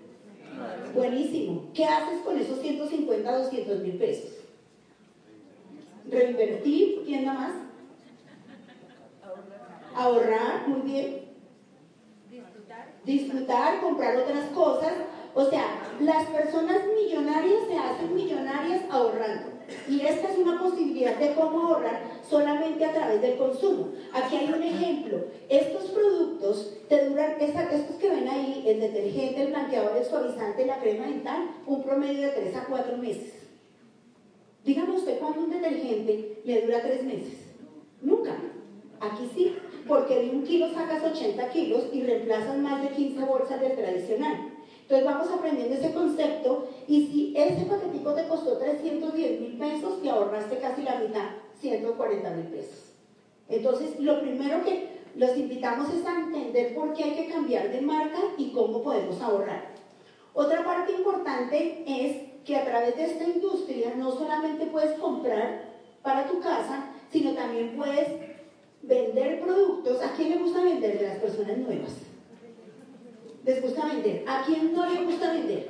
Buenísimo. 0.95 1.71
¿Qué 1.75 1.85
haces 1.85 2.21
con 2.21 2.39
esos 2.39 2.61
150, 2.61 3.39
200 3.39 3.81
mil 3.81 3.99
pesos? 3.99 4.31
Reinvertir, 6.11 7.03
¿quién 7.05 7.27
da 7.27 7.33
más? 7.33 7.53
Ahorrar, 9.95 10.69
muy 10.69 10.81
bien. 10.83 11.21
Disfrutar. 12.31 12.93
Disfrutar, 13.05 13.81
comprar 13.81 14.17
otras 14.17 14.45
cosas. 14.51 14.93
O 15.35 15.45
sea, 15.47 15.65
las 16.01 16.27
personas 16.27 16.83
millonarias 16.95 17.61
se 17.69 17.79
hacen 17.79 18.15
millonarias 18.15 18.83
ahorrando. 18.91 19.56
Y 19.89 20.01
esta 20.01 20.31
es 20.31 20.39
una 20.39 20.61
posibilidad 20.61 21.17
de 21.17 21.35
cómo 21.35 21.69
ahorrar 21.69 22.01
solamente 22.29 22.85
a 22.85 22.93
través 22.93 23.21
del 23.21 23.37
consumo. 23.37 23.89
Aquí 24.13 24.37
hay 24.37 24.53
un 24.53 24.63
ejemplo. 24.63 25.25
Estos 25.49 25.91
productos 25.91 26.79
te 26.89 27.09
duran, 27.09 27.37
estos 27.41 27.97
que 27.97 28.11
ven 28.11 28.29
ahí, 28.29 28.65
el 28.67 28.81
detergente, 28.81 29.43
el 29.43 29.49
blanqueador, 29.49 29.97
el 29.97 30.05
suavizante, 30.05 30.67
la 30.67 30.79
crema 30.79 31.07
dental, 31.07 31.51
un 31.67 31.83
promedio 31.83 32.23
de 32.23 32.33
3 32.33 32.57
a 32.57 32.65
4 32.67 32.97
meses. 32.99 33.35
Dígame 34.65 34.97
usted 34.97 35.19
cuándo 35.19 35.41
un 35.43 35.51
detergente 35.51 36.41
le 36.45 36.63
dura 36.63 36.83
3 36.83 37.05
meses. 37.05 37.39
Nunca. 38.03 38.37
Aquí 39.01 39.31
sí, 39.35 39.57
porque 39.87 40.19
de 40.19 40.31
un 40.31 40.43
kilo 40.43 40.73
sacas 40.73 41.05
80 41.05 41.49
kilos 41.51 41.85
y 41.93 42.03
reemplazas 42.03 42.57
más 42.59 42.83
de 42.83 42.89
15 42.89 43.25
bolsas 43.25 43.61
del 43.61 43.77
tradicional. 43.77 44.56
Entonces 44.89 45.05
vamos 45.05 45.29
aprendiendo 45.33 45.75
ese 45.75 45.93
concepto 45.93 46.69
y 46.87 47.07
si 47.09 47.35
ese 47.37 47.65
paquetico 47.65 48.15
te 48.15 48.29
costó 48.29 48.57
310 48.57 49.41
mil 49.41 49.59
pesos, 49.59 50.01
te 50.01 50.09
ahorraste 50.09 50.59
casi 50.59 50.83
la 50.83 51.01
mitad, 51.01 51.31
140 51.61 52.31
mil 52.31 52.47
pesos. 52.47 52.93
Entonces 53.49 53.99
lo 53.99 54.21
primero 54.21 54.63
que 54.63 54.87
los 55.17 55.37
invitamos 55.37 55.93
es 55.93 56.07
a 56.07 56.21
entender 56.21 56.73
por 56.77 56.95
qué 56.95 57.03
hay 57.03 57.17
que 57.17 57.33
cambiar 57.33 57.73
de 57.73 57.81
marca 57.81 58.21
y 58.39 58.53
cómo 58.53 58.81
podemos 58.85 59.21
ahorrar. 59.21 59.75
Otra 60.35 60.65
parte 60.65 60.93
importante 60.93 61.83
es 61.85 62.45
que 62.45 62.55
a 62.55 62.65
través 62.65 62.95
de 62.95 63.07
esta 63.07 63.25
industria 63.25 63.93
no 63.97 64.13
solamente 64.13 64.67
puedes 64.67 64.97
comprar 65.01 65.63
para 66.01 66.29
tu 66.29 66.39
casa, 66.39 66.93
sino 67.11 67.33
también 67.33 67.75
puedes 67.77 68.07
vender 68.83 69.41
productos. 69.41 70.01
¿A 70.01 70.13
quién 70.13 70.31
le 70.31 70.37
gusta 70.37 70.63
vender 70.63 70.97
de 71.01 71.09
las 71.09 71.19
personas 71.19 71.59
nuevas? 71.59 72.06
Les 73.47 73.63
gusta 73.63 73.87
vender. 73.87 74.25
¿A 74.27 74.45
quién 74.45 74.73
no 74.73 74.87
le 74.87 75.05
gusta 75.05 75.33
vender? 75.33 75.69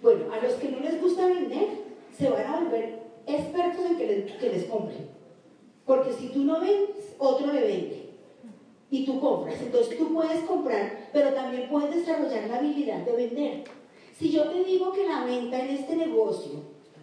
Bueno, 0.00 0.32
a 0.32 0.42
los 0.42 0.54
que 0.54 0.70
no 0.70 0.78
les 0.78 1.02
gusta 1.02 1.26
vender, 1.26 1.68
se 2.16 2.30
van 2.30 2.46
a 2.46 2.60
volver 2.60 3.00
expertos 3.26 3.84
en 3.84 3.96
que 3.96 4.06
les, 4.06 4.32
que 4.32 4.48
les 4.48 4.64
compren. 4.64 5.08
Porque 5.84 6.12
si 6.12 6.28
tú 6.28 6.44
no 6.44 6.60
vendes, 6.60 7.14
otro 7.18 7.52
le 7.52 7.60
vende. 7.60 8.10
Y 8.90 9.04
tú 9.04 9.20
compras. 9.20 9.60
Entonces 9.60 9.98
tú 9.98 10.14
puedes 10.14 10.40
comprar, 10.44 11.10
pero 11.12 11.34
también 11.34 11.68
puedes 11.68 11.94
desarrollar 11.94 12.48
la 12.48 12.58
habilidad 12.58 13.04
de 13.04 13.12
vender. 13.12 13.64
Si 14.16 14.30
yo 14.30 14.44
te 14.44 14.64
digo 14.64 14.92
que 14.92 15.06
la 15.06 15.24
venta 15.24 15.60
en 15.60 15.70
este 15.70 15.96
negocio, 15.96 16.52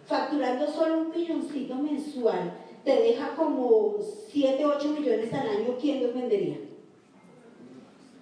facturando 0.06 0.66
solo 0.66 1.02
un 1.02 1.10
milloncito 1.10 1.74
mensual, 1.74 2.52
te 2.84 3.02
deja 3.02 3.34
como 3.36 3.96
7, 4.30 4.64
8 4.64 4.88
millones 4.88 5.32
al 5.34 5.48
año, 5.48 5.76
¿quién 5.78 6.02
los 6.02 6.14
vendería? 6.14 6.56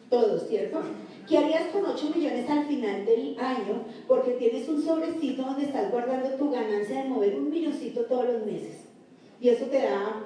Todos, 0.08 0.48
¿cierto? 0.48 0.80
¿Qué 1.28 1.38
harías 1.38 1.68
con 1.72 1.84
8 1.84 2.10
millones 2.14 2.48
al 2.48 2.66
final 2.66 3.04
del 3.04 3.36
año? 3.38 3.84
Porque 4.06 4.32
tienes 4.32 4.68
un 4.68 4.80
sobrecito 4.82 5.42
donde 5.42 5.64
estás 5.64 5.90
guardando 5.90 6.30
tu 6.30 6.50
ganancia 6.50 7.02
de 7.02 7.08
mover 7.08 7.34
un 7.34 7.50
milloncito 7.50 8.02
todos 8.04 8.26
los 8.26 8.46
meses. 8.46 8.84
Y 9.40 9.48
eso 9.48 9.66
te 9.66 9.82
da 9.82 10.24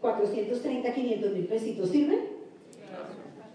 430, 0.00 0.92
500 0.92 1.32
mil 1.32 1.46
pesitos. 1.46 1.88
¿Sirven? 1.90 2.36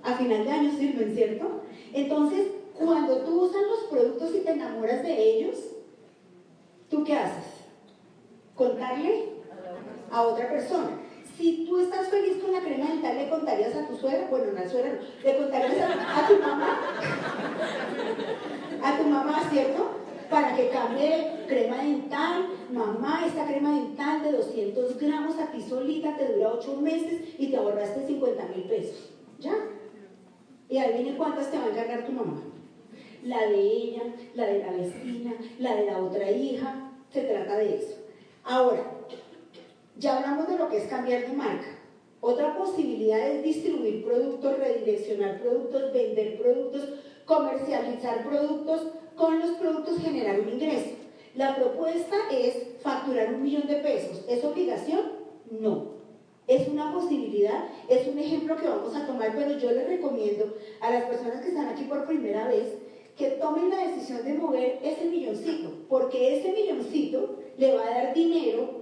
A 0.04 0.13
final 0.15 0.43
de 0.43 0.52
año 0.52 0.71
sirven, 0.71 1.13
¿cierto? 1.13 1.62
Entonces, 1.93 2.47
cuando 2.74 3.17
tú 3.19 3.43
usas 3.43 3.62
los 3.62 3.89
productos 3.91 4.36
y 4.36 4.39
te 4.39 4.52
enamoras 4.52 5.04
de 5.04 5.24
ellos, 5.24 5.58
¿tú 6.89 7.04
qué 7.04 7.13
haces? 7.13 7.45
Contarle 8.56 9.26
a 10.10 10.24
otra 10.24 10.50
persona. 10.50 11.00
Si 11.41 11.65
tú 11.65 11.80
estás 11.80 12.08
feliz 12.10 12.38
con 12.39 12.51
la 12.51 12.60
crema 12.60 12.88
dental, 12.88 13.17
¿le 13.17 13.27
contarías 13.27 13.75
a 13.75 13.88
tu 13.88 13.97
suegra? 13.97 14.27
Bueno, 14.30 14.51
no 14.51 14.60
a 14.60 14.69
suegra 14.69 14.93
no. 14.93 14.99
¿Le 15.23 15.38
contarías 15.38 15.73
a, 15.89 16.27
tu 16.27 16.38
mamá? 16.38 16.80
A 18.84 18.97
tu 18.99 19.04
mamá, 19.06 19.49
¿cierto? 19.49 19.89
Para 20.30 20.56
que 20.56 20.69
cambie 20.69 21.45
crema 21.47 21.77
dental. 21.77 22.45
Mamá, 22.71 23.25
esta 23.25 23.47
crema 23.47 23.73
dental 23.73 24.21
de 24.21 24.34
200 24.34 24.99
gramos 24.99 25.39
a 25.39 25.47
ti 25.47 25.63
solita 25.63 26.15
te 26.15 26.32
dura 26.32 26.54
8 26.54 26.80
meses 26.80 27.21
y 27.39 27.47
te 27.47 27.58
ahorraste 27.58 28.06
50 28.06 28.45
mil 28.56 28.65
pesos. 28.65 29.12
¿Ya? 29.39 29.56
Y 30.69 30.77
ahí 30.77 30.93
viene 30.93 31.17
cuántas 31.17 31.49
te 31.49 31.58
va 31.58 31.63
a 31.63 31.69
encargar 31.69 32.06
tu 32.06 32.12
mamá. 32.12 32.39
La 33.23 33.47
de 33.47 33.60
ella, 33.60 34.04
la 34.36 34.45
de 34.45 34.60
la 34.60 34.71
vecina, 34.73 35.34
la 35.58 35.75
de 35.75 35.86
la 35.88 35.97
otra 35.97 36.30
hija. 36.30 36.91
Se 37.10 37.21
trata 37.21 37.58
de 37.58 37.77
eso. 37.77 37.95
Ahora, 38.43 39.01
ya 40.02 40.18
hablamos 40.18 40.48
de 40.48 40.58
lo 40.58 40.68
que 40.68 40.78
es 40.78 40.86
cambiar 40.86 41.22
de 41.22 41.34
marca. 41.34 41.78
Otra 42.22 42.58
posibilidad 42.58 43.20
es 43.20 43.44
distribuir 43.44 44.04
productos, 44.04 44.58
redireccionar 44.58 45.40
productos, 45.40 45.94
vender 45.94 46.42
productos, 46.42 46.90
comercializar 47.26 48.24
productos, 48.28 48.88
con 49.16 49.40
los 49.40 49.52
productos 49.52 50.00
generar 50.00 50.40
un 50.40 50.50
ingreso. 50.50 50.90
La 51.36 51.56
propuesta 51.56 52.16
es 52.32 52.56
facturar 52.82 53.34
un 53.34 53.44
millón 53.44 53.68
de 53.68 53.76
pesos. 53.76 54.26
¿Es 54.28 54.44
obligación? 54.44 55.02
No. 55.52 56.02
Es 56.48 56.68
una 56.68 56.92
posibilidad, 56.92 57.66
es 57.88 58.08
un 58.08 58.18
ejemplo 58.18 58.58
que 58.58 58.68
vamos 58.68 58.96
a 58.96 59.06
tomar, 59.06 59.34
pero 59.36 59.58
yo 59.60 59.72
les 59.72 59.88
recomiendo 59.88 60.56
a 60.82 60.92
las 60.92 61.04
personas 61.06 61.42
que 61.42 61.50
están 61.50 61.68
aquí 61.68 61.84
por 61.84 62.06
primera 62.06 62.48
vez 62.48 62.78
que 63.16 63.32
tomen 63.32 63.70
la 63.70 63.88
decisión 63.88 64.24
de 64.26 64.34
mover 64.34 64.80
ese 64.84 65.06
milloncito, 65.06 65.70
porque 65.88 66.40
ese 66.40 66.52
milloncito 66.52 67.38
le 67.58 67.76
va 67.76 67.84
a 67.86 67.90
dar 67.92 68.14
dinero 68.16 68.81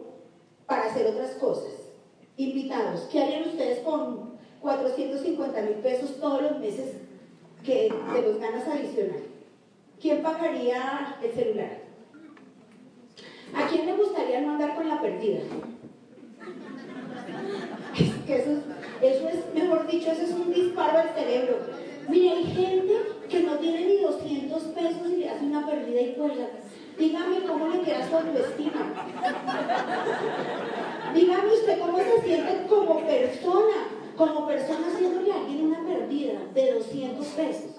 para 0.70 0.86
hacer 0.86 1.08
otras 1.08 1.32
cosas. 1.32 1.74
Invitados, 2.38 3.10
¿qué 3.12 3.22
harían 3.22 3.50
ustedes 3.50 3.80
con 3.80 4.38
450 4.62 5.62
mil 5.64 5.76
pesos 5.76 6.18
todos 6.22 6.44
los 6.44 6.60
meses 6.60 6.94
que 7.66 7.92
de 8.14 8.22
los 8.22 8.40
ganas 8.40 8.66
adicional? 8.68 9.24
¿Quién 10.00 10.22
pagaría 10.22 11.18
el 11.22 11.34
celular? 11.34 11.80
¿A 13.54 13.68
quién 13.68 13.88
le 13.88 13.98
gustaría 13.98 14.42
no 14.42 14.52
andar 14.52 14.76
con 14.76 14.88
la 14.88 15.02
perdida? 15.02 15.40
Es 18.00 18.14
que 18.26 18.36
eso, 18.38 18.52
eso 19.02 19.28
es, 19.28 19.54
mejor 19.54 19.88
dicho, 19.88 20.12
eso 20.12 20.22
es 20.22 20.32
un 20.32 20.54
disparo 20.54 21.00
al 21.00 21.10
cerebro. 21.10 21.58
Mire, 22.08 22.30
hay 22.30 22.44
gente 22.46 22.94
que 23.28 23.40
perdida 25.66 26.02
y 26.02 26.14
cuelga. 26.14 26.48
Dígame 26.98 27.44
cómo 27.48 27.68
le 27.68 27.82
queda 27.82 28.08
su 28.10 28.16
autoestima. 28.16 28.94
Dígame 31.14 31.54
usted 31.54 31.80
cómo 31.80 31.98
se 31.98 32.22
siente 32.24 32.68
como 32.68 33.00
persona, 33.06 33.88
como 34.18 34.48
persona 34.48 34.88
haciéndole 34.88 35.32
a 35.32 35.36
alguien 35.36 35.66
una 35.66 35.86
pérdida 35.86 36.39
de 36.54 36.74
200 36.74 37.26
pesos. 37.28 37.72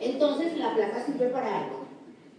Entonces 0.00 0.58
la 0.58 0.74
plata 0.74 1.04
sirve 1.04 1.26
para 1.26 1.64
algo. 1.64 1.80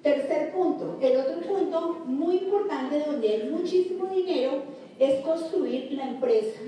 Tercer 0.01 0.51
punto, 0.51 0.97
el 0.99 1.17
otro 1.17 1.41
punto 1.41 2.01
muy 2.05 2.37
importante 2.37 3.03
donde 3.05 3.29
hay 3.29 3.49
muchísimo 3.49 4.07
dinero 4.07 4.63
es 4.97 5.21
construir 5.21 5.91
la 5.93 6.09
empresa, 6.09 6.59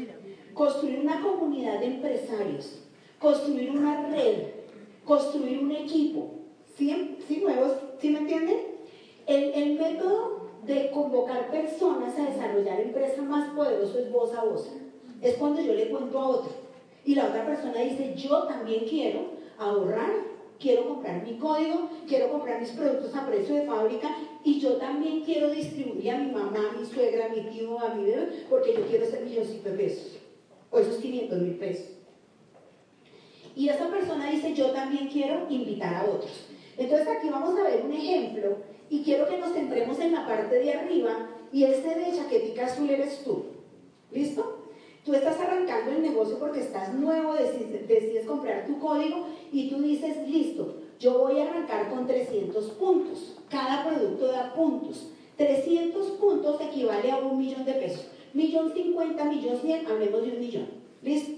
construir 0.53 0.99
una 0.99 1.19
comunidad 1.21 1.79
de 1.79 1.87
empresarios, 1.87 2.83
construir 3.17 3.71
una 3.71 4.07
red, 4.09 4.49
construir 5.03 5.59
un 5.59 5.71
equipo. 5.71 6.29
¿Sí, 6.77 7.17
¿Sí 7.27 7.37
nuevos? 7.37 7.73
¿Sí 7.99 8.09
me 8.11 8.19
entienden? 8.19 8.57
El, 9.25 9.43
el 9.53 9.79
método 9.79 10.49
de 10.65 10.91
convocar 10.91 11.49
personas 11.49 12.17
a 12.17 12.25
desarrollar 12.25 12.79
empresas 12.79 13.25
más 13.25 13.49
poderoso 13.49 13.97
es 13.97 14.11
voz 14.11 14.33
a 14.35 14.43
voz. 14.43 14.69
Es 15.23 15.35
cuando 15.35 15.61
yo 15.61 15.73
le 15.73 15.87
cuento 15.87 16.19
a 16.19 16.27
otro 16.27 16.51
y 17.05 17.15
la 17.15 17.27
otra 17.27 17.45
persona 17.45 17.79
dice, 17.79 18.13
yo 18.15 18.43
también 18.43 18.85
quiero 18.87 19.21
ahorrar, 19.57 20.11
quiero 20.59 20.87
comprar 20.87 21.23
mi 21.23 21.37
código, 21.37 21.89
quiero 22.07 22.29
comprar 22.29 22.59
mis 22.59 22.71
productos 22.71 23.15
a 23.15 23.25
precio 23.25 23.55
de 23.55 23.65
fábrica 23.65 24.15
y 24.43 24.59
yo 24.59 24.73
también 24.73 25.21
quiero 25.21 25.49
distribuir 25.49 26.11
a 26.11 26.17
mi 26.17 26.31
mamá, 26.31 26.71
a 26.71 26.77
mi 26.77 26.85
suegra, 26.85 27.27
a 27.27 27.29
mi 27.29 27.41
tío, 27.43 27.79
a 27.79 27.93
mi 27.95 28.03
bebé, 28.03 28.45
porque 28.49 28.73
yo 28.73 28.85
quiero 28.85 29.05
ser 29.05 29.23
milloncito 29.23 29.69
de 29.69 29.77
pesos, 29.77 30.17
o 30.69 30.79
esos 30.79 30.97
500 30.97 31.39
mil 31.39 31.55
pesos. 31.55 31.87
Y 33.55 33.69
esa 33.69 33.89
persona 33.89 34.29
dice, 34.29 34.53
yo 34.53 34.71
también 34.71 35.07
quiero 35.07 35.45
invitar 35.49 35.93
a 35.93 36.05
otros. 36.05 36.47
Entonces 36.77 37.07
aquí 37.07 37.29
vamos 37.29 37.57
a 37.57 37.63
ver 37.63 37.85
un 37.85 37.93
ejemplo 37.93 38.57
y 38.89 39.03
quiero 39.03 39.27
que 39.27 39.37
nos 39.37 39.53
centremos 39.53 39.99
en 39.99 40.11
la 40.13 40.25
parte 40.25 40.55
de 40.55 40.73
arriba 40.73 41.29
y 41.51 41.63
ese 41.63 41.95
de 41.95 42.17
chaquetica 42.17 42.65
azul 42.65 42.89
eres 42.89 43.23
tú. 43.23 43.45
¿Listo? 44.11 44.62
Tú 45.03 45.13
estás 45.13 45.37
arrancando 45.37 45.91
el 45.91 46.01
negocio 46.01 46.39
porque 46.39 46.61
estás 46.61 46.93
nuevo, 46.93 47.33
decides, 47.33 48.25
comprar 48.25 48.65
tu 48.65 48.79
código 48.79 49.27
y 49.51 49.69
tú 49.69 49.81
dices, 49.81 50.27
listo, 50.29 50.77
yo 50.97 51.19
voy 51.19 51.39
a 51.39 51.49
arrancar 51.49 51.89
con 51.89 52.07
300 52.07 52.63
puntos. 52.71 53.37
Cada 53.49 53.85
producto 53.85 54.27
da 54.27 54.53
puntos. 54.53 55.09
300 55.35 56.11
puntos 56.11 56.61
equivale 56.61 57.11
a 57.11 57.17
un 57.17 57.37
millón 57.37 57.65
de 57.65 57.73
pesos. 57.73 58.07
Millón 58.33 58.71
50, 58.73 59.25
millón 59.25 59.57
100, 59.57 59.87
hablemos 59.87 60.21
de 60.21 60.31
un 60.31 60.39
millón. 60.39 60.67
¿Listo? 61.01 61.33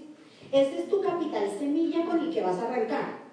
Ese 0.52 0.82
es 0.82 0.90
tu 0.90 1.02
capital 1.02 1.50
semilla 1.58 2.06
con 2.06 2.20
el 2.20 2.32
que 2.32 2.42
vas 2.42 2.60
a 2.60 2.68
arrancar. 2.68 3.25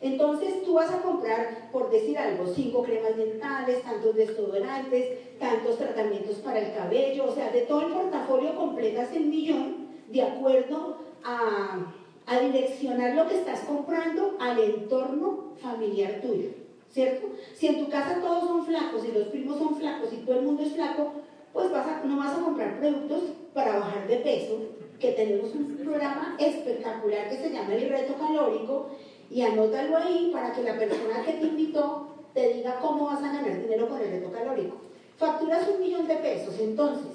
Entonces 0.00 0.62
tú 0.64 0.74
vas 0.74 0.90
a 0.90 1.02
comprar, 1.02 1.68
por 1.70 1.90
decir 1.90 2.16
algo, 2.16 2.46
cinco 2.46 2.82
cremas 2.82 3.16
dentales, 3.16 3.82
tantos 3.82 4.14
desodorantes, 4.14 5.38
tantos 5.38 5.76
tratamientos 5.76 6.36
para 6.36 6.60
el 6.60 6.74
cabello, 6.74 7.26
o 7.26 7.34
sea, 7.34 7.50
de 7.50 7.62
todo 7.62 7.86
el 7.86 7.92
portafolio 7.92 8.56
completas 8.56 9.12
el 9.12 9.26
millón 9.26 9.88
de 10.08 10.22
acuerdo 10.22 10.96
a, 11.22 11.86
a 12.26 12.40
direccionar 12.40 13.14
lo 13.14 13.28
que 13.28 13.36
estás 13.36 13.60
comprando 13.60 14.36
al 14.38 14.58
entorno 14.58 15.52
familiar 15.60 16.20
tuyo, 16.22 16.48
¿cierto? 16.90 17.28
Si 17.54 17.66
en 17.66 17.84
tu 17.84 17.90
casa 17.90 18.20
todos 18.22 18.44
son 18.44 18.64
flacos 18.64 19.04
y 19.04 19.12
los 19.12 19.28
primos 19.28 19.58
son 19.58 19.76
flacos 19.76 20.10
y 20.14 20.18
todo 20.18 20.38
el 20.38 20.46
mundo 20.46 20.62
es 20.62 20.72
flaco, 20.72 21.12
pues 21.52 21.70
vas 21.70 22.04
no 22.04 22.16
vas 22.16 22.38
a 22.38 22.42
comprar 22.42 22.78
productos 22.78 23.22
para 23.52 23.80
bajar 23.80 24.08
de 24.08 24.16
peso, 24.16 24.60
que 24.98 25.12
tenemos 25.12 25.54
un 25.54 25.76
programa 25.76 26.36
espectacular 26.38 27.28
que 27.28 27.36
se 27.36 27.50
llama 27.50 27.74
el 27.74 27.88
reto 27.88 28.14
calórico 28.14 28.90
y 29.30 29.42
anótalo 29.42 29.96
ahí 29.96 30.30
para 30.32 30.52
que 30.52 30.62
la 30.62 30.76
persona 30.76 31.22
que 31.24 31.34
te 31.34 31.46
invitó 31.46 32.08
te 32.34 32.54
diga 32.54 32.78
cómo 32.80 33.06
vas 33.06 33.22
a 33.22 33.32
ganar 33.32 33.62
dinero 33.62 33.88
con 33.88 34.00
el 34.00 34.10
reto 34.10 34.30
calórico. 34.32 34.76
Facturas 35.16 35.68
un 35.68 35.80
millón 35.80 36.08
de 36.08 36.16
pesos, 36.16 36.58
entonces, 36.58 37.12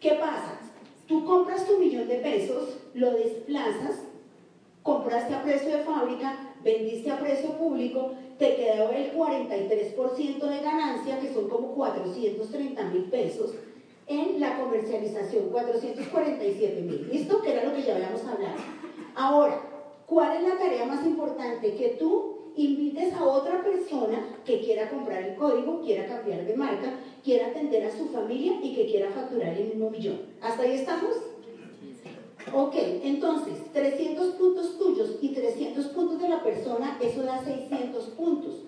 ¿qué 0.00 0.12
pasa? 0.12 0.58
Tú 1.06 1.24
compras 1.24 1.66
tu 1.66 1.78
millón 1.78 2.08
de 2.08 2.16
pesos, 2.16 2.78
lo 2.94 3.12
desplazas, 3.12 4.02
compraste 4.82 5.34
a 5.34 5.42
precio 5.42 5.76
de 5.76 5.82
fábrica, 5.82 6.54
vendiste 6.62 7.10
a 7.10 7.18
precio 7.18 7.50
público, 7.58 8.12
te 8.38 8.56
quedó 8.56 8.90
el 8.90 9.12
43% 9.12 10.40
de 10.40 10.60
ganancia, 10.60 11.18
que 11.20 11.34
son 11.34 11.48
como 11.48 11.74
430 11.74 12.82
mil 12.84 13.04
pesos, 13.04 13.54
en 14.06 14.40
la 14.40 14.58
comercialización, 14.58 15.50
447 15.50 16.80
mil. 16.82 17.08
¿Listo? 17.12 17.42
Que 17.42 17.52
era 17.52 17.64
lo 17.64 17.74
que 17.74 17.82
ya 17.82 17.94
habíamos 17.94 18.24
hablado. 18.24 18.56
Ahora, 19.14 19.69
¿Cuál 20.10 20.38
es 20.38 20.42
la 20.42 20.58
tarea 20.58 20.86
más 20.86 21.06
importante? 21.06 21.76
Que 21.76 21.90
tú 21.90 22.34
invites 22.56 23.14
a 23.14 23.24
otra 23.24 23.62
persona 23.62 24.40
que 24.44 24.58
quiera 24.58 24.90
comprar 24.90 25.22
el 25.22 25.36
código, 25.36 25.82
quiera 25.82 26.04
cambiar 26.08 26.44
de 26.44 26.56
marca, 26.56 26.98
quiera 27.22 27.46
atender 27.46 27.84
a 27.84 27.96
su 27.96 28.06
familia 28.06 28.58
y 28.60 28.74
que 28.74 28.86
quiera 28.86 29.12
facturar 29.12 29.56
el 29.56 29.68
mismo 29.68 29.88
millón. 29.88 30.18
¿Hasta 30.42 30.64
ahí 30.64 30.72
estamos? 30.72 31.12
Ok, 32.52 32.74
entonces, 33.04 33.72
300 33.72 34.34
puntos 34.34 34.78
tuyos 34.80 35.16
y 35.22 35.28
300 35.28 35.86
puntos 35.86 36.20
de 36.20 36.28
la 36.28 36.42
persona, 36.42 36.98
eso 37.00 37.22
da 37.22 37.44
600 37.44 38.04
puntos. 38.06 38.64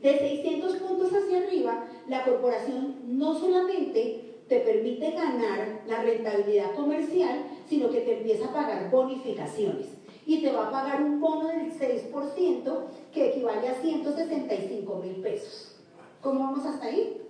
De 0.00 0.16
600 0.16 0.76
puntos 0.76 1.12
hacia 1.12 1.38
arriba, 1.38 1.88
la 2.06 2.24
corporación 2.24 2.98
no 3.08 3.36
solamente 3.36 4.44
te 4.46 4.60
permite 4.60 5.10
ganar 5.10 5.82
la 5.88 6.02
rentabilidad 6.04 6.72
comercial, 6.76 7.46
sino 7.68 7.90
que 7.90 8.02
te 8.02 8.18
empieza 8.18 8.46
a 8.46 8.52
pagar 8.52 8.92
bonificaciones 8.92 10.03
y 10.26 10.42
te 10.42 10.52
va 10.52 10.68
a 10.68 10.70
pagar 10.70 11.02
un 11.02 11.20
bono 11.20 11.48
del 11.48 11.72
6% 11.72 12.84
que 13.12 13.30
equivale 13.30 13.68
a 13.68 13.74
165 13.74 14.94
mil 14.96 15.16
pesos. 15.16 15.76
¿Cómo 16.22 16.40
vamos 16.40 16.64
hasta 16.64 16.86
ahí? 16.86 17.20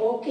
Ok, 0.00 0.26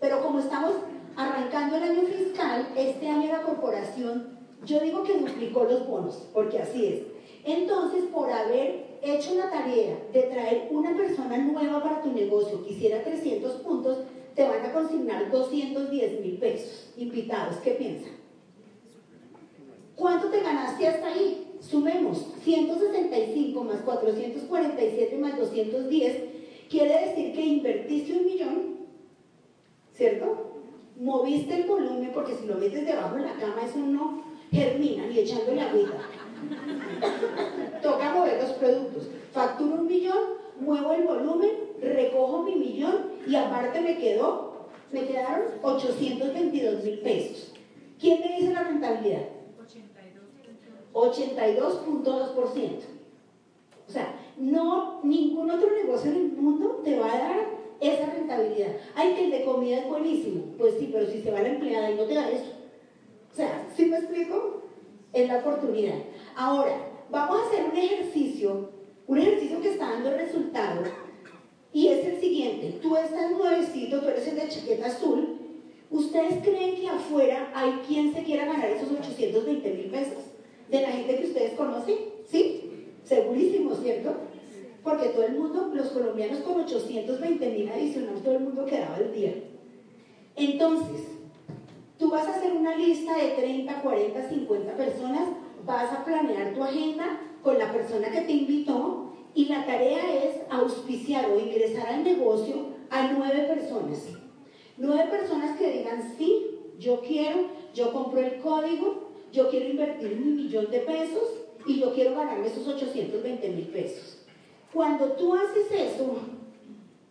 pero 0.00 0.22
como 0.22 0.38
estamos 0.38 0.72
arrancando 1.16 1.76
el 1.76 1.82
año 1.82 2.02
fiscal, 2.02 2.68
este 2.76 3.08
año 3.08 3.32
la 3.32 3.42
corporación, 3.42 4.38
yo 4.64 4.80
digo 4.80 5.02
que 5.02 5.18
duplicó 5.18 5.64
los 5.64 5.86
bonos, 5.86 6.28
porque 6.32 6.58
así 6.58 6.86
es. 6.86 7.02
Entonces, 7.44 8.04
por 8.12 8.30
haber 8.30 8.98
hecho 9.02 9.34
la 9.34 9.50
tarea 9.50 9.98
de 10.12 10.22
traer 10.22 10.68
una 10.70 10.96
persona 10.96 11.38
nueva 11.38 11.82
para 11.82 12.02
tu 12.02 12.10
negocio 12.10 12.64
que 12.64 12.72
hiciera 12.72 13.04
300 13.04 13.52
puntos, 13.62 13.98
te 14.34 14.46
van 14.46 14.66
a 14.66 14.72
consignar 14.72 15.30
210 15.30 16.20
mil 16.20 16.38
pesos 16.38 16.92
invitados. 16.96 17.56
¿Qué 17.58 17.72
piensan? 17.72 18.25
¿Cuánto 19.96 20.28
te 20.28 20.40
ganaste 20.40 20.86
hasta 20.86 21.06
ahí? 21.06 21.54
Sumemos 21.60 22.26
165 22.44 23.64
más 23.64 23.80
447 23.80 25.16
más 25.16 25.38
210, 25.38 26.22
quiere 26.68 27.06
decir 27.06 27.34
que 27.34 27.40
invertiste 27.40 28.12
un 28.12 28.26
millón, 28.26 28.76
¿cierto? 29.94 30.52
Moviste 31.00 31.62
el 31.62 31.66
volumen, 31.66 32.10
porque 32.12 32.34
si 32.34 32.46
lo 32.46 32.56
metes 32.56 32.86
debajo 32.86 33.16
de 33.16 33.22
la 33.22 33.34
cama, 33.36 33.62
eso 33.64 33.78
no 33.78 34.22
germina 34.52 35.06
ni 35.06 35.18
echándole 35.18 35.62
agüita. 35.62 35.98
Toca 37.82 38.14
mover 38.14 38.42
los 38.42 38.52
productos. 38.52 39.08
Facturo 39.32 39.76
un 39.76 39.86
millón, 39.86 40.18
muevo 40.60 40.92
el 40.92 41.04
volumen, 41.04 41.50
recojo 41.80 42.42
mi 42.42 42.54
millón 42.54 43.12
y 43.26 43.34
aparte 43.34 43.80
me 43.80 43.96
quedó, 43.96 44.68
me 44.92 45.06
quedaron 45.06 45.46
822 45.62 46.84
mil 46.84 46.98
pesos. 47.00 47.54
¿Quién 47.98 48.20
me 48.20 48.36
dice 48.36 48.52
la 48.52 48.62
rentabilidad? 48.62 49.35
82.2%. 51.04 52.96
O 53.88 53.92
sea, 53.92 54.14
no, 54.36 55.00
ningún 55.02 55.50
otro 55.50 55.70
negocio 55.70 56.10
en 56.10 56.16
el 56.16 56.32
mundo 56.32 56.80
te 56.84 56.98
va 56.98 57.12
a 57.12 57.18
dar 57.18 57.56
esa 57.80 58.06
rentabilidad. 58.06 58.72
Ay, 58.94 59.14
que 59.14 59.24
el 59.26 59.30
de 59.30 59.44
comida 59.44 59.78
es 59.78 59.88
buenísimo. 59.88 60.44
Pues 60.58 60.74
sí, 60.78 60.88
pero 60.92 61.06
si 61.06 61.20
se 61.20 61.30
va 61.30 61.42
la 61.42 61.48
empleada 61.48 61.90
y 61.90 61.94
no 61.94 62.04
te 62.04 62.14
da 62.14 62.30
eso. 62.30 62.52
O 63.32 63.34
sea, 63.34 63.66
¿sí 63.76 63.86
me 63.86 63.98
explico? 63.98 64.62
Es 65.12 65.28
la 65.28 65.38
oportunidad. 65.38 65.98
Ahora, 66.34 66.76
vamos 67.10 67.40
a 67.40 67.46
hacer 67.46 67.64
un 67.70 67.76
ejercicio, 67.76 68.70
un 69.06 69.18
ejercicio 69.18 69.60
que 69.60 69.70
está 69.70 69.90
dando 69.90 70.10
resultado. 70.10 70.82
Y 71.72 71.88
es 71.88 72.06
el 72.06 72.20
siguiente. 72.20 72.78
Tú 72.80 72.96
estás 72.96 73.32
nuevecito, 73.32 74.00
tú 74.00 74.08
eres 74.08 74.26
el 74.28 74.36
de 74.36 74.48
chaqueta 74.48 74.86
azul. 74.86 75.38
¿Ustedes 75.90 76.42
creen 76.42 76.76
que 76.76 76.88
afuera 76.88 77.52
hay 77.54 77.82
quien 77.86 78.12
se 78.12 78.22
quiera 78.24 78.46
ganar 78.46 78.70
esos 78.70 78.90
820 78.90 79.74
mil 79.74 79.90
pesos? 79.90 80.25
De 80.70 80.80
la 80.80 80.88
gente 80.88 81.16
que 81.16 81.26
ustedes 81.26 81.52
conocen, 81.54 81.96
¿sí? 82.26 82.92
Segurísimo, 83.04 83.74
¿cierto? 83.74 84.14
Porque 84.82 85.08
todo 85.08 85.24
el 85.24 85.38
mundo, 85.38 85.70
los 85.74 85.88
colombianos 85.88 86.40
con 86.40 86.60
820 86.60 87.50
mil 87.50 87.68
adicionales, 87.68 88.22
todo 88.22 88.34
el 88.34 88.44
mundo 88.44 88.64
quedaba 88.66 88.98
el 88.98 89.12
día. 89.12 89.34
Entonces, 90.36 91.06
tú 91.98 92.10
vas 92.10 92.26
a 92.26 92.36
hacer 92.36 92.52
una 92.52 92.76
lista 92.76 93.16
de 93.16 93.28
30, 93.28 93.82
40, 93.82 94.28
50 94.28 94.76
personas, 94.76 95.28
vas 95.64 95.92
a 95.92 96.04
planear 96.04 96.54
tu 96.54 96.62
agenda 96.62 97.20
con 97.42 97.58
la 97.58 97.72
persona 97.72 98.10
que 98.10 98.22
te 98.22 98.32
invitó 98.32 99.12
y 99.34 99.46
la 99.46 99.66
tarea 99.66 100.24
es 100.24 100.40
auspiciar 100.50 101.30
o 101.30 101.38
ingresar 101.38 101.88
al 101.88 102.04
negocio 102.04 102.76
a 102.90 103.12
nueve 103.12 103.42
personas. 103.42 104.08
Nueve 104.78 105.10
personas 105.10 105.58
que 105.58 105.70
digan, 105.70 106.14
sí, 106.16 106.58
yo 106.78 107.00
quiero, 107.00 107.48
yo 107.74 107.92
compro 107.92 108.20
el 108.20 108.40
código, 108.40 109.05
yo 109.32 109.50
quiero 109.50 109.68
invertir 109.68 110.12
un 110.12 110.36
millón 110.36 110.70
de 110.70 110.80
pesos 110.80 111.28
y 111.66 111.80
yo 111.80 111.92
quiero 111.92 112.14
ganarme 112.14 112.46
esos 112.46 112.66
820 112.66 113.48
mil 113.50 113.66
pesos. 113.68 114.18
Cuando 114.72 115.12
tú 115.12 115.34
haces 115.34 115.70
eso, 115.70 116.18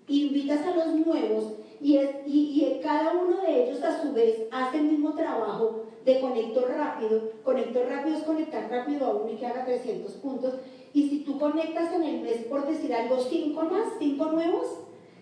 invitas 0.08 0.66
a 0.66 0.76
los 0.76 0.88
nuevos 1.06 1.54
y, 1.82 1.98
y, 1.98 2.80
cada 2.82 3.14
uno 3.14 3.42
de 3.42 3.64
ellos 3.64 3.84
a 3.84 4.02
su 4.02 4.14
vez 4.14 4.44
hace 4.52 4.78
el 4.78 4.86
mismo 4.86 5.14
trabajo 5.14 5.84
de 6.06 6.20
conector 6.20 6.70
rápido. 6.70 7.32
Conector 7.44 7.88
rápido 7.88 8.18
es 8.18 8.24
conectar 8.24 8.70
rápido 8.70 9.06
a 9.06 9.16
uno 9.16 9.32
y 9.32 9.36
que 9.36 9.46
haga 9.46 9.66
300 9.66 10.12
puntos. 10.14 10.54
Y 10.94 11.10
si 11.10 11.20
tú 11.20 11.38
conectas 11.38 11.94
en 11.94 12.04
el 12.04 12.22
mes, 12.22 12.46
por 12.50 12.66
decir 12.66 12.94
algo, 12.94 13.20
5 13.20 13.62
más, 13.64 13.88
5 14.00 14.26
nuevos, 14.32 14.66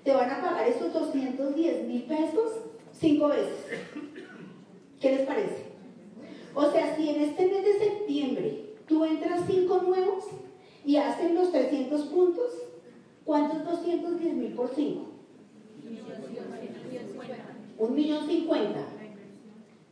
te 0.04 0.14
van 0.14 0.30
a 0.30 0.42
pagar 0.42 0.68
esos 0.68 0.94
210 0.94 1.88
mil 1.88 2.04
pesos 2.04 2.52
5 3.00 3.28
veces. 3.28 3.66
¿Qué 5.00 5.16
les 5.16 5.22
parece? 5.22 5.73
O 6.56 6.72
sea, 6.72 6.96
si 6.96 7.10
en 7.10 7.22
este 7.22 7.48
mes 7.48 7.63
de 7.63 7.80
septiembre 7.80 8.66
tú 8.88 9.04
entras 9.06 9.42
5 9.48 9.82
nuevos 9.88 10.26
y 10.86 10.98
hacen 10.98 11.36
los 11.36 11.52
300 11.52 12.02
puntos, 12.04 12.52
¿cuántos 13.26 13.66
210 13.66 14.34
mil 14.34 14.54
por 14.54 14.70
5? 14.70 15.02
Un 17.78 17.96
millón 17.96 18.28
cincuenta. 18.28 18.86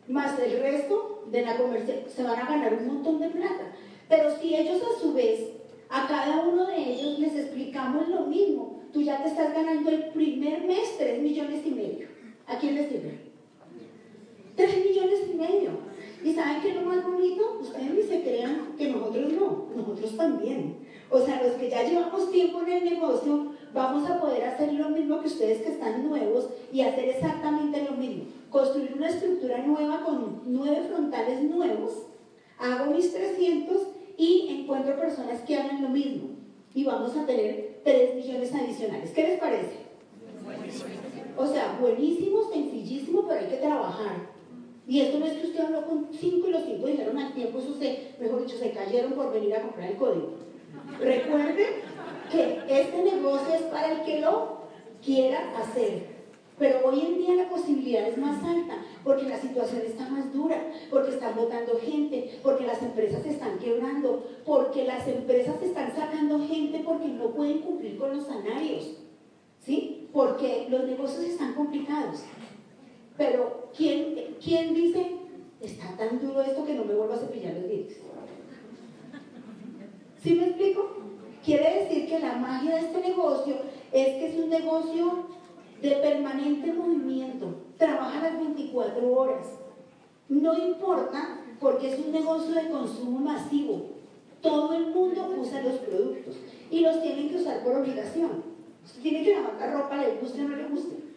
Más 0.08 0.38
el 0.40 0.60
resto 0.60 1.24
de 1.32 1.42
la 1.42 1.58
comercial, 1.58 2.04
se 2.08 2.24
van 2.24 2.40
a 2.40 2.46
ganar 2.46 2.74
un 2.74 2.88
montón 2.88 3.20
de 3.20 3.30
plata. 3.30 3.74
Pero 4.08 4.36
si 4.38 4.56
ellos 4.56 4.82
a 4.84 5.00
su 5.00 5.14
vez, 5.14 5.52
a 5.90 6.08
cada 6.08 6.42
uno 6.42 6.68
de 6.68 6.78
ellos 6.78 7.20
les 7.20 7.36
explicamos 7.36 8.08
lo 8.08 8.28
mismo, 8.28 8.82
tú 8.94 9.02
ya 9.02 9.24
te 9.24 9.30
estás 9.30 9.54
ganando 9.54 9.90
el 9.90 10.10
primer 10.10 10.64
mes 10.64 10.98
3 10.98 11.22
millones 11.22 11.66
y 11.66 11.72
medio. 11.72 12.08
¿A 12.46 12.58
quién 12.60 12.76
les 12.76 12.90
sirve? 12.90 13.20
3 14.56 14.86
millones 14.86 15.20
y 15.32 15.34
medio. 15.36 15.91
¿Y 16.24 16.34
saben 16.34 16.62
qué 16.62 16.70
es 16.70 16.76
lo 16.76 16.82
más 16.82 17.04
bonito? 17.04 17.58
Ustedes 17.60 17.94
ni 17.94 18.04
se 18.04 18.22
crean 18.22 18.76
que 18.78 18.90
nosotros 18.90 19.34
no, 19.34 19.68
nosotros 19.76 20.16
también. 20.16 20.78
O 21.10 21.20
sea, 21.20 21.42
los 21.42 21.54
que 21.54 21.70
ya 21.70 21.84
llevamos 21.84 22.32
tiempo 22.32 22.62
en 22.62 22.72
el 22.72 22.86
negocio, 22.86 23.54
vamos 23.74 24.10
a 24.10 24.20
poder 24.20 24.44
hacer 24.44 24.74
lo 24.74 24.90
mismo 24.90 25.20
que 25.20 25.28
ustedes 25.28 25.62
que 25.62 25.70
están 25.70 26.08
nuevos 26.08 26.50
y 26.72 26.82
hacer 26.82 27.10
exactamente 27.10 27.84
lo 27.84 27.98
mismo. 27.98 28.26
Construir 28.50 28.94
una 28.96 29.10
estructura 29.10 29.58
nueva 29.60 30.04
con 30.04 30.42
nueve 30.46 30.84
frontales 30.88 31.42
nuevos, 31.44 32.04
hago 32.60 32.92
mis 32.92 33.14
300 33.14 33.78
y 34.18 34.62
encuentro 34.62 34.96
personas 35.00 35.42
que 35.42 35.58
hagan 35.58 35.82
lo 35.82 35.90
mismo. 35.90 36.30
Y 36.74 36.84
vamos 36.84 37.16
a 37.18 37.26
tener 37.26 37.82
3 37.84 38.16
millones 38.16 38.54
adicionales. 38.54 39.12
¿Qué 39.12 39.24
les 39.24 39.40
parece? 39.40 39.82
O 41.36 41.48
sea, 41.48 41.78
buenísimo, 41.82 42.44
sencillísimo, 42.52 43.26
pero 43.28 43.40
hay 43.40 43.48
que 43.48 43.58
trabajar. 43.58 44.30
Y 44.88 45.02
esto 45.02 45.20
no 45.20 45.26
es 45.26 45.34
que 45.34 45.48
usted 45.48 45.64
habló 45.64 45.86
con 45.86 46.08
cinco 46.12 46.48
y 46.48 46.52
los 46.52 46.66
cinco 46.66 46.88
dijeron 46.88 47.18
al 47.18 47.34
tiempo, 47.34 47.60
eso 47.60 47.74
se, 47.76 48.14
mejor 48.20 48.46
dicho, 48.46 48.58
se 48.58 48.72
cayeron 48.72 49.14
por 49.14 49.32
venir 49.32 49.56
a 49.56 49.62
comprar 49.62 49.92
el 49.92 49.98
código. 49.98 50.32
Recuerden 51.00 51.68
que 52.32 52.60
este 52.68 53.04
negocio 53.04 53.54
es 53.54 53.62
para 53.64 53.92
el 53.92 54.02
que 54.04 54.20
lo 54.20 54.62
quiera 55.04 55.58
hacer. 55.58 56.22
Pero 56.58 56.88
hoy 56.88 57.00
en 57.02 57.18
día 57.18 57.34
la 57.36 57.50
posibilidad 57.50 58.08
es 58.08 58.18
más 58.18 58.44
alta, 58.44 58.84
porque 59.04 59.24
la 59.24 59.40
situación 59.40 59.82
está 59.84 60.08
más 60.10 60.32
dura, 60.32 60.62
porque 60.92 61.12
están 61.12 61.36
votando 61.36 61.80
gente, 61.80 62.40
porque 62.44 62.68
las 62.68 62.82
empresas 62.84 63.24
se 63.24 63.30
están 63.30 63.58
quebrando, 63.58 64.28
porque 64.46 64.84
las 64.84 65.08
empresas 65.08 65.62
están 65.62 65.96
sacando 65.96 66.40
gente 66.48 66.84
porque 66.86 67.08
no 67.08 67.32
pueden 67.32 67.60
cumplir 67.60 67.98
con 67.98 68.16
los 68.16 68.28
salarios, 68.28 68.96
¿sí? 69.60 70.08
Porque 70.14 70.68
los 70.70 70.84
negocios 70.84 71.24
están 71.24 71.56
complicados. 71.56 72.24
Pero 73.18 73.61
¿quién, 73.76 74.36
¿quién 74.44 74.74
dice, 74.74 75.18
está 75.62 75.96
tan 75.98 76.20
duro 76.20 76.42
esto 76.42 76.66
que 76.66 76.74
no 76.74 76.86
me 76.86 76.94
vuelvo 76.94 77.14
a 77.14 77.18
cepillar 77.18 77.54
los 77.54 77.68
dientes? 77.68 77.98
¿Sí 80.22 80.36
me 80.36 80.48
explico? 80.48 80.98
Quiere 81.44 81.84
decir 81.84 82.08
que 82.08 82.20
la 82.20 82.36
magia 82.36 82.76
de 82.76 82.82
este 82.82 83.02
negocio 83.02 83.56
es 83.92 84.08
que 84.08 84.28
es 84.28 84.36
un 84.36 84.50
negocio 84.50 85.26
de 85.82 85.92
permanente 85.92 86.72
movimiento. 86.74 87.56
Trabaja 87.78 88.22
las 88.22 88.40
24 88.40 89.12
horas. 89.12 89.48
No 90.30 90.56
importa 90.56 91.40
porque 91.60 91.92
es 91.92 92.00
un 92.00 92.12
negocio 92.12 92.54
de 92.54 92.70
consumo 92.70 93.20
masivo. 93.20 93.88
Todo 94.42 94.74
el 94.74 94.88
mundo 94.88 95.36
usa 95.40 95.64
los 95.64 95.80
productos 95.80 96.36
y 96.70 96.82
los 96.82 97.02
tienen 97.02 97.30
que 97.30 97.38
usar 97.38 97.64
por 97.64 97.78
obligación. 97.78 98.44
Tiene 99.02 99.24
que 99.24 99.34
lavar 99.34 99.56
la 99.60 99.74
ropa, 99.74 99.98
le 99.98 100.18
guste 100.18 100.46
o 100.46 100.48
no 100.48 100.56
le 100.56 100.68
guste 100.68 101.12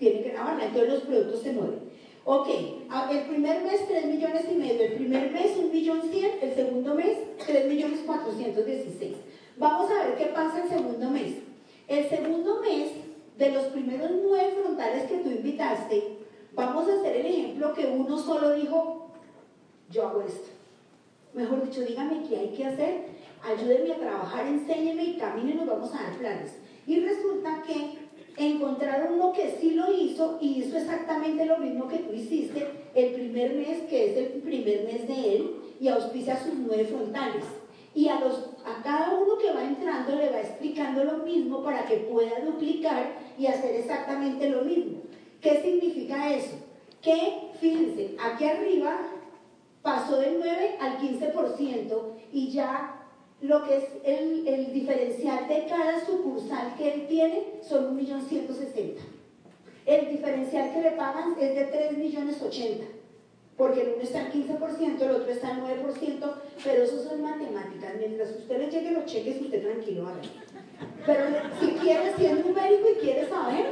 tiene 0.00 0.22
que 0.22 0.32
lavarla, 0.32 0.64
entonces 0.64 0.92
los 0.94 1.02
productos 1.02 1.42
se 1.42 1.52
mueven. 1.52 1.89
Ok, 2.24 2.48
el 2.48 3.20
primer 3.28 3.62
mes 3.62 3.88
3 3.88 4.06
millones 4.06 4.44
y 4.50 4.54
medio, 4.54 4.82
el 4.82 4.92
primer 4.92 5.30
mes 5.30 5.56
1 5.56 5.72
millón 5.72 6.02
100, 6.02 6.38
el 6.42 6.54
segundo 6.54 6.94
mes 6.94 7.16
3 7.46 7.66
millones 7.66 8.00
416. 8.06 9.16
Vamos 9.56 9.90
a 9.90 10.04
ver 10.04 10.16
qué 10.16 10.26
pasa 10.26 10.62
el 10.62 10.68
segundo 10.68 11.10
mes. 11.10 11.36
El 11.88 12.08
segundo 12.08 12.60
mes, 12.60 12.90
de 13.38 13.50
los 13.50 13.64
primeros 13.66 14.10
nueve 14.22 14.54
frontales 14.62 15.04
que 15.04 15.18
tú 15.18 15.30
invitaste, 15.30 16.18
vamos 16.52 16.86
a 16.88 16.94
hacer 16.94 17.16
el 17.16 17.26
ejemplo 17.26 17.72
que 17.72 17.86
uno 17.86 18.18
solo 18.18 18.52
dijo, 18.52 19.08
yo 19.90 20.06
hago 20.06 20.20
esto. 20.20 20.50
Mejor 21.32 21.64
dicho, 21.64 21.80
dígame 21.80 22.22
qué 22.28 22.36
hay 22.36 22.48
que 22.50 22.66
hacer, 22.66 23.06
ayúdenme 23.42 23.94
a 23.94 23.98
trabajar, 23.98 24.46
enséñeme 24.46 25.04
y 25.04 25.16
camine, 25.16 25.54
nos 25.54 25.66
vamos 25.66 25.94
a 25.94 26.02
dar 26.02 26.18
planes. 26.18 26.52
Y 26.86 27.00
resulta 27.00 27.62
que 27.66 27.98
encontraron 28.46 29.14
uno 29.14 29.32
que 29.32 29.56
sí 29.60 29.72
lo 29.72 29.92
hizo 29.92 30.38
y 30.40 30.60
hizo 30.60 30.76
exactamente 30.76 31.44
lo 31.44 31.58
mismo 31.58 31.88
que 31.88 31.98
tú 31.98 32.12
hiciste 32.12 32.66
el 32.94 33.12
primer 33.12 33.54
mes, 33.54 33.82
que 33.88 34.10
es 34.10 34.16
el 34.16 34.42
primer 34.42 34.84
mes 34.84 35.06
de 35.06 35.36
él, 35.36 35.56
y 35.80 35.88
auspicia 35.88 36.42
sus 36.42 36.54
nueve 36.54 36.84
frontales. 36.84 37.44
Y 37.94 38.08
a, 38.08 38.20
los, 38.20 38.50
a 38.64 38.82
cada 38.82 39.14
uno 39.18 39.36
que 39.38 39.52
va 39.52 39.64
entrando 39.64 40.16
le 40.16 40.30
va 40.30 40.40
explicando 40.40 41.04
lo 41.04 41.18
mismo 41.24 41.62
para 41.64 41.84
que 41.86 41.96
pueda 41.96 42.40
duplicar 42.44 43.14
y 43.36 43.46
hacer 43.46 43.74
exactamente 43.74 44.48
lo 44.48 44.62
mismo. 44.62 45.02
¿Qué 45.40 45.60
significa 45.62 46.32
eso? 46.32 46.56
Que, 47.02 47.50
fíjense, 47.60 48.14
aquí 48.22 48.44
arriba 48.44 49.00
pasó 49.82 50.18
del 50.18 50.38
9 50.38 50.76
al 50.80 50.98
15% 50.98 52.02
y 52.32 52.50
ya 52.50 52.99
lo 53.42 53.64
que 53.64 53.76
es 53.76 53.84
el, 54.04 54.72
diferencial 54.72 55.48
de 55.48 55.66
cada 55.66 56.04
sucursal 56.04 56.74
que 56.76 56.92
él 56.92 57.06
tiene 57.08 57.44
son 57.62 57.98
1.160.000. 57.98 58.96
El 59.86 60.08
diferencial 60.10 60.72
que 60.72 60.82
le 60.82 60.90
pagan 60.92 61.34
es 61.40 61.54
de 61.54 61.70
3.080.000, 61.72 62.84
porque 63.56 63.80
el 63.80 63.92
uno 63.94 64.02
está 64.02 64.26
al 64.26 64.32
15%, 64.32 65.00
el 65.00 65.10
otro 65.10 65.30
está 65.30 65.56
al 65.56 65.62
9%, 65.62 66.32
pero 66.62 66.82
eso 66.82 67.02
son 67.02 67.22
matemáticas. 67.22 67.94
Mientras 67.98 68.30
usted 68.30 68.58
le 68.58 68.70
llegue 68.70 68.90
los 68.90 69.06
cheques, 69.06 69.40
usted 69.40 69.62
tranquilo 69.62 70.06
haga. 70.06 70.20
Pero 71.06 71.24
si 71.58 71.66
quiere, 71.78 72.14
si 72.16 72.26
es 72.26 72.44
numérico 72.44 72.90
y 72.90 73.00
quiere 73.00 73.26
saber, 73.26 73.66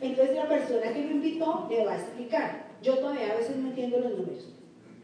entonces 0.00 0.36
la 0.36 0.48
persona 0.48 0.92
que 0.92 1.02
lo 1.02 1.10
invitó 1.12 1.66
le 1.70 1.84
va 1.84 1.92
a 1.92 1.96
explicar. 1.96 2.68
Yo 2.82 2.98
todavía 2.98 3.32
a 3.32 3.36
veces 3.36 3.56
no 3.56 3.68
entiendo 3.68 4.00
los 4.00 4.18
números. 4.18 4.54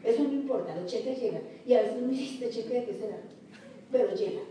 Eso 0.03 0.23
no 0.23 0.31
importa, 0.31 0.75
los 0.75 0.85
cheques 0.85 1.19
llegan. 1.19 1.41
Y 1.65 1.73
a 1.73 1.81
veces 1.81 2.01
me 2.01 2.09
dice, 2.09 2.45
¿este 2.45 2.49
cheque 2.61 2.73
de 2.73 2.85
qué 2.85 2.93
será? 2.93 3.17
Pero 3.91 4.15
llega. 4.15 4.41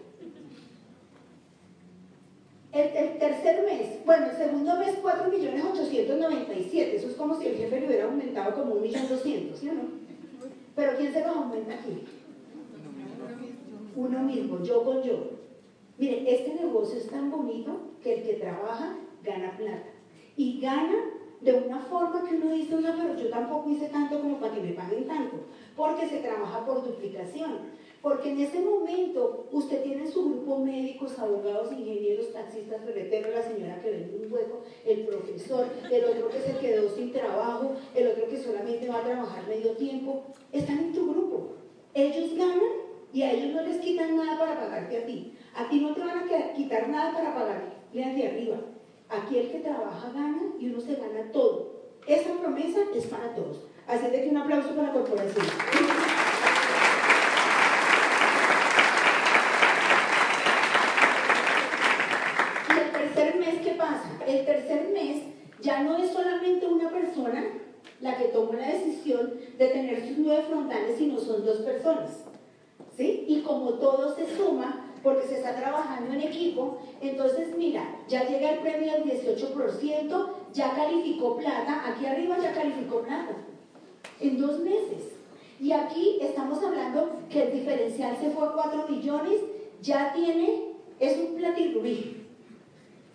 El, 2.72 3.18
tercer 3.18 3.64
mes, 3.64 4.04
bueno, 4.06 4.26
el 4.26 4.36
segundo 4.36 4.76
mes 4.76 5.02
4.897.000, 5.02 6.78
eso 6.94 7.08
es 7.08 7.14
como 7.16 7.34
si 7.34 7.48
el 7.48 7.56
jefe 7.56 7.80
le 7.80 7.86
hubiera 7.88 8.04
aumentado 8.04 8.54
como 8.54 8.76
1.200.000, 8.76 9.54
¿sí 9.54 9.68
o 9.68 9.72
no? 9.72 9.82
Pero 10.76 10.96
¿quién 10.96 11.12
se 11.12 11.20
los 11.20 11.36
aumenta 11.36 11.74
aquí? 11.74 12.04
Uno 13.96 14.22
mismo, 14.22 14.62
yo 14.62 14.84
con 14.84 15.02
yo. 15.02 15.30
Mire, 15.98 16.32
este 16.32 16.54
negocio 16.54 16.96
es 16.96 17.08
tan 17.08 17.30
bonito 17.30 17.76
que 18.02 18.14
el 18.14 18.22
que 18.22 18.34
trabaja 18.34 18.96
gana 19.24 19.56
plata. 19.56 19.90
Y 20.36 20.60
gana 20.60 20.94
de 21.40 21.52
una 21.52 21.80
forma 21.80 22.24
que 22.24 22.36
uno 22.36 22.54
dice, 22.54 22.76
no, 22.76 22.96
pero 22.96 23.16
yo 23.16 23.30
tampoco 23.30 23.68
hice 23.70 23.88
tanto 23.88 24.20
como 24.20 24.38
para 24.38 24.54
que 24.54 24.60
me 24.60 24.72
paguen 24.72 25.06
tanto, 25.06 25.38
porque 25.76 26.08
se 26.08 26.20
trabaja 26.20 26.64
por 26.64 26.84
duplicación. 26.84 27.80
Porque 28.02 28.30
en 28.30 28.40
ese 28.40 28.60
momento 28.60 29.46
usted 29.52 29.82
tiene 29.82 30.10
su 30.10 30.24
grupo 30.24 30.58
médicos, 30.58 31.18
abogados, 31.18 31.70
ingenieros, 31.72 32.32
taxistas, 32.32 32.82
ferreteros, 32.82 33.34
la 33.34 33.42
señora 33.42 33.80
que 33.82 33.90
vende 33.90 34.26
un 34.26 34.32
hueco, 34.32 34.62
el 34.86 35.06
profesor, 35.06 35.66
el 35.90 36.04
otro 36.04 36.28
que 36.30 36.40
se 36.40 36.58
quedó 36.58 36.88
sin 36.88 37.12
trabajo, 37.12 37.72
el 37.94 38.08
otro 38.08 38.26
que 38.28 38.42
solamente 38.42 38.88
va 38.88 38.98
a 38.98 39.04
trabajar 39.04 39.46
medio 39.46 39.72
tiempo. 39.72 40.24
Están 40.50 40.78
en 40.78 40.92
tu 40.94 41.10
grupo. 41.10 41.48
Ellos 41.92 42.34
ganan 42.36 42.90
y 43.12 43.22
a 43.22 43.32
ellos 43.32 43.54
no 43.54 43.62
les 43.62 43.78
quitan 43.78 44.16
nada 44.16 44.38
para 44.38 44.58
pagarte 44.58 44.96
a 44.96 45.06
ti. 45.06 45.34
A 45.54 45.68
ti 45.68 45.80
no 45.80 45.94
te 45.94 46.00
van 46.00 46.18
a 46.20 46.52
quitar 46.54 46.88
nada 46.88 47.12
para 47.12 47.34
pagarle 47.34 47.80
de 47.92 48.26
arriba. 48.26 48.56
Aquí 49.10 49.38
el 49.38 49.50
que 49.50 49.58
trabaja 49.58 50.10
gana 50.14 50.54
y 50.58 50.68
uno 50.68 50.80
se 50.80 50.94
gana 50.94 51.30
todo. 51.32 51.80
Esa 52.06 52.32
promesa 52.38 52.80
es 52.94 53.06
para 53.06 53.34
todos. 53.34 53.64
Así 53.86 54.06
de 54.06 54.22
que 54.22 54.28
un 54.30 54.36
aplauso 54.36 54.70
para 54.70 54.88
la 54.88 54.92
corporación. 54.92 55.46
El 64.30 64.46
tercer 64.46 64.90
mes 64.92 65.22
ya 65.60 65.82
no 65.82 65.96
es 65.96 66.10
solamente 66.10 66.66
una 66.66 66.90
persona 66.90 67.44
la 68.00 68.16
que 68.16 68.28
toma 68.28 68.56
la 68.56 68.68
decisión 68.68 69.34
de 69.58 69.68
tener 69.68 70.08
sus 70.08 70.18
nueve 70.18 70.44
frontales, 70.48 70.96
sino 70.96 71.18
son 71.18 71.44
dos 71.44 71.58
personas. 71.58 72.24
¿sí? 72.96 73.24
Y 73.28 73.42
como 73.42 73.74
todo 73.74 74.14
se 74.14 74.36
suma, 74.36 74.90
porque 75.02 75.26
se 75.26 75.36
está 75.36 75.54
trabajando 75.56 76.12
en 76.12 76.22
equipo. 76.22 76.78
Entonces, 77.00 77.56
mira, 77.56 77.98
ya 78.08 78.26
llega 78.26 78.52
el 78.52 78.60
premio 78.60 78.92
del 78.92 79.04
18%, 79.04 80.28
ya 80.52 80.74
calificó 80.74 81.36
plata, 81.36 81.84
aquí 81.86 82.06
arriba 82.06 82.38
ya 82.38 82.52
calificó 82.52 83.00
plata, 83.02 83.36
en 84.20 84.40
dos 84.40 84.60
meses. 84.60 85.14
Y 85.58 85.72
aquí 85.72 86.18
estamos 86.20 86.62
hablando 86.62 87.20
que 87.28 87.44
el 87.44 87.52
diferencial 87.52 88.16
se 88.18 88.30
fue 88.30 88.46
a 88.46 88.52
4 88.52 88.88
millones, 88.88 89.40
ya 89.82 90.12
tiene, 90.14 90.72
es 90.98 91.18
un 91.18 91.36
platirrubí. 91.36 92.16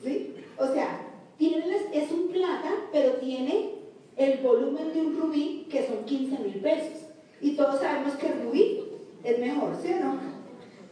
¿Sí? 0.03 0.35
O 0.57 0.67
sea, 0.67 1.04
tiene, 1.37 1.77
es 1.93 2.11
un 2.11 2.27
plata, 2.29 2.71
pero 2.91 3.13
tiene 3.13 3.75
el 4.15 4.39
volumen 4.39 4.93
de 4.93 5.01
un 5.01 5.19
rubí 5.19 5.67
que 5.69 5.85
son 5.87 6.05
15 6.05 6.39
mil 6.43 6.55
pesos. 6.61 7.09
Y 7.41 7.55
todos 7.55 7.79
sabemos 7.79 8.13
que 8.15 8.31
rubí 8.31 8.83
es 9.23 9.39
mejor, 9.39 9.75
¿sí 9.81 9.91
o 9.93 9.99
no? 9.99 10.19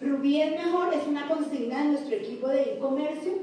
Rubí 0.01 0.41
es 0.41 0.51
mejor, 0.51 0.93
es 0.93 1.07
una 1.07 1.27
consigna 1.27 1.83
de 1.83 1.89
nuestro 1.89 2.15
equipo 2.15 2.47
de 2.47 2.77
comercio. 2.79 3.33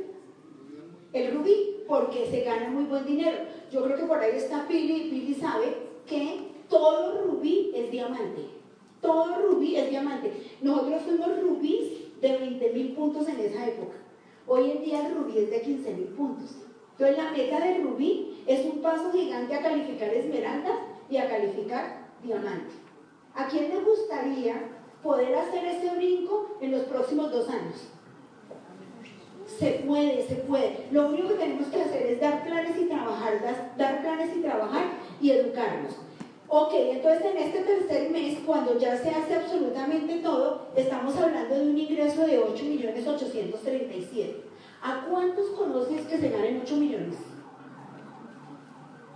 El 1.13 1.35
rubí, 1.35 1.85
porque 1.89 2.27
se 2.31 2.43
gana 2.43 2.69
muy 2.69 2.85
buen 2.85 3.07
dinero. 3.07 3.39
Yo 3.73 3.83
creo 3.85 3.97
que 3.97 4.05
por 4.05 4.19
ahí 4.19 4.37
está 4.37 4.69
Pili, 4.69 5.11
Pili 5.11 5.35
sabe 5.35 5.75
que 6.07 6.51
todo 6.69 7.25
rubí 7.25 7.73
es 7.75 7.91
diamante. 7.91 8.43
Todo 9.01 9.49
rubí 9.49 9.77
es 9.77 9.89
diamante. 9.89 10.33
Nosotros 10.61 11.03
fuimos 11.03 11.41
rubíes 11.41 12.21
de 12.21 12.37
20 12.37 12.73
mil 12.75 12.93
puntos 12.93 13.27
en 13.29 13.41
esa 13.41 13.67
época. 13.67 13.97
Hoy 14.47 14.71
en 14.71 14.85
día 14.85 15.07
el 15.07 15.15
rubí 15.15 15.39
es 15.39 15.51
de 15.51 15.63
15 15.63 15.95
mil 15.95 16.09
puntos. 16.09 16.57
Entonces 17.01 17.25
la 17.25 17.31
meta 17.31 17.61
del 17.61 17.83
rubí 17.83 18.43
es 18.47 18.67
un 18.67 18.83
paso 18.83 19.11
gigante 19.11 19.55
a 19.55 19.63
calificar 19.63 20.11
esmeralda 20.11 20.81
y 21.09 21.17
a 21.17 21.31
calificar 21.31 22.11
diamante. 22.23 22.75
¿A 23.35 23.47
quién 23.47 23.71
le 23.71 23.81
gustaría 23.81 24.69
poder 25.03 25.35
hacer 25.35 25.65
ese 25.65 25.97
brinco 25.97 26.59
en 26.61 26.73
los 26.73 26.83
próximos 26.83 27.33
dos 27.33 27.49
años? 27.49 27.89
Se 29.47 29.83
puede, 29.87 30.29
se 30.29 30.35
puede. 30.35 30.89
Lo 30.91 31.09
único 31.09 31.29
que 31.29 31.37
tenemos 31.37 31.69
que 31.69 31.81
hacer 31.81 32.07
es 32.07 32.21
dar 32.21 32.45
planes 32.45 32.79
y 32.79 32.85
trabajar, 32.85 33.41
dar 33.79 34.03
planes 34.03 34.37
y 34.37 34.43
trabajar 34.43 34.91
y 35.23 35.31
educarnos. 35.31 35.97
Ok, 36.49 36.75
entonces 36.75 37.25
en 37.25 37.39
este 37.39 37.61
tercer 37.61 38.11
mes, 38.11 38.41
cuando 38.45 38.79
ya 38.79 38.95
se 38.99 39.09
hace 39.09 39.37
absolutamente 39.37 40.17
todo, 40.17 40.67
estamos 40.77 41.17
hablando 41.17 41.55
de 41.55 41.63
un 41.63 41.79
ingreso 41.79 42.27
de 42.27 42.45
8.837. 42.45 44.50
¿A 44.83 45.05
cuántos 45.09 45.51
conoces 45.51 46.07
que 46.07 46.19
se 46.19 46.31
ganen 46.31 46.63
8 46.63 46.77
millones? 46.77 47.17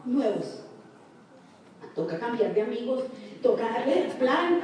Nuevos. 0.04 0.60
Toca 1.94 2.18
cambiar 2.18 2.52
de 2.52 2.62
amigos, 2.62 3.04
toca 3.40 3.70
darle 3.70 4.06
el 4.06 4.12
plan, 4.12 4.60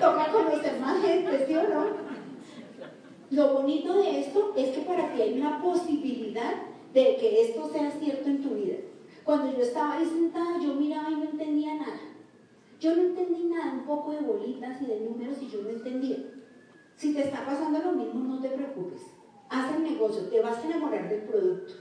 toca 0.00 0.32
conocer 0.32 0.80
más 0.80 1.02
gente, 1.02 1.44
¿sí 1.46 1.54
o 1.54 1.62
no? 1.62 1.86
Lo 3.30 3.54
bonito 3.54 3.94
de 3.98 4.20
esto 4.20 4.52
es 4.56 4.70
que 4.70 4.82
para 4.82 5.12
ti 5.12 5.22
hay 5.22 5.38
una 5.38 5.60
posibilidad 5.60 6.54
de 6.94 7.16
que 7.16 7.42
esto 7.42 7.68
sea 7.68 7.90
cierto 7.90 8.28
en 8.28 8.42
tu 8.42 8.50
vida. 8.50 8.76
Cuando 9.24 9.52
yo 9.52 9.62
estaba 9.62 9.94
ahí 9.94 10.06
sentada, 10.06 10.58
yo 10.60 10.74
miraba 10.74 11.10
y 11.10 11.16
no 11.16 11.24
entendía 11.24 11.74
nada. 11.74 12.00
Yo 12.80 12.96
no 12.96 13.02
entendí 13.02 13.44
nada, 13.44 13.72
un 13.72 13.84
poco 13.84 14.12
de 14.12 14.20
bolitas 14.20 14.80
y 14.80 14.86
de 14.86 15.00
números 15.00 15.36
y 15.42 15.48
yo 15.48 15.62
no 15.62 15.68
entendía. 15.68 16.16
Si 16.96 17.12
te 17.12 17.22
está 17.22 17.44
pasando 17.44 17.78
lo 17.80 17.92
mismo, 17.92 18.20
no 18.20 18.40
te 18.40 18.48
preocupes. 18.48 19.19
Haz 19.50 19.74
el 19.74 19.82
negocio, 19.82 20.22
te 20.28 20.40
vas 20.40 20.58
a 20.58 20.64
enamorar 20.64 21.08
del 21.08 21.22
producto. 21.22 21.74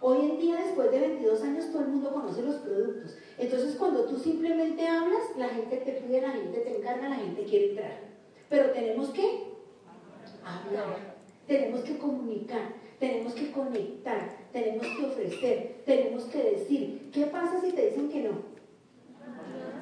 Hoy 0.00 0.30
en 0.30 0.38
día, 0.38 0.56
después 0.64 0.92
de 0.92 1.00
22 1.00 1.42
años, 1.42 1.72
todo 1.72 1.82
el 1.82 1.88
mundo 1.88 2.12
conoce 2.12 2.40
los 2.42 2.54
productos. 2.56 3.16
Entonces, 3.36 3.74
cuando 3.74 4.04
tú 4.04 4.16
simplemente 4.16 4.86
hablas, 4.86 5.36
la 5.36 5.48
gente 5.48 5.76
te 5.78 5.92
pide, 5.92 6.20
la 6.22 6.30
gente 6.30 6.60
te 6.60 6.76
encarga, 6.76 7.08
la 7.08 7.16
gente 7.16 7.42
quiere 7.42 7.70
entrar. 7.70 7.98
Pero 8.48 8.70
tenemos 8.70 9.08
que 9.08 9.50
hablar, 10.44 11.16
tenemos 11.48 11.80
que 11.80 11.98
comunicar, 11.98 12.74
tenemos 13.00 13.34
que 13.34 13.50
conectar, 13.50 14.46
tenemos 14.52 14.86
que 14.86 15.06
ofrecer, 15.06 15.82
tenemos 15.84 16.24
que 16.26 16.42
decir. 16.44 17.10
¿Qué 17.12 17.26
pasa 17.26 17.60
si 17.60 17.72
te 17.72 17.86
dicen 17.86 18.08
que 18.08 18.22
no? 18.22 18.38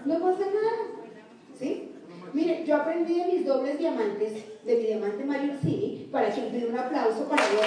No 0.07 0.19
pasa 0.19 0.47
nada. 0.47 1.13
¿Sí? 1.59 1.93
Mire, 2.33 2.65
yo 2.67 2.77
aprendí 2.77 3.19
de 3.19 3.27
mis 3.27 3.47
dobles 3.47 3.79
diamantes, 3.79 4.33
de 4.65 4.77
mi 4.77 4.83
diamante 4.85 5.25
Mario 5.25 5.55
Cini, 5.61 6.09
para 6.13 6.31
que 6.35 6.43
pido 6.43 6.69
un 6.69 6.79
aplauso 6.79 7.29
para 7.29 7.43
Dios 7.49 7.63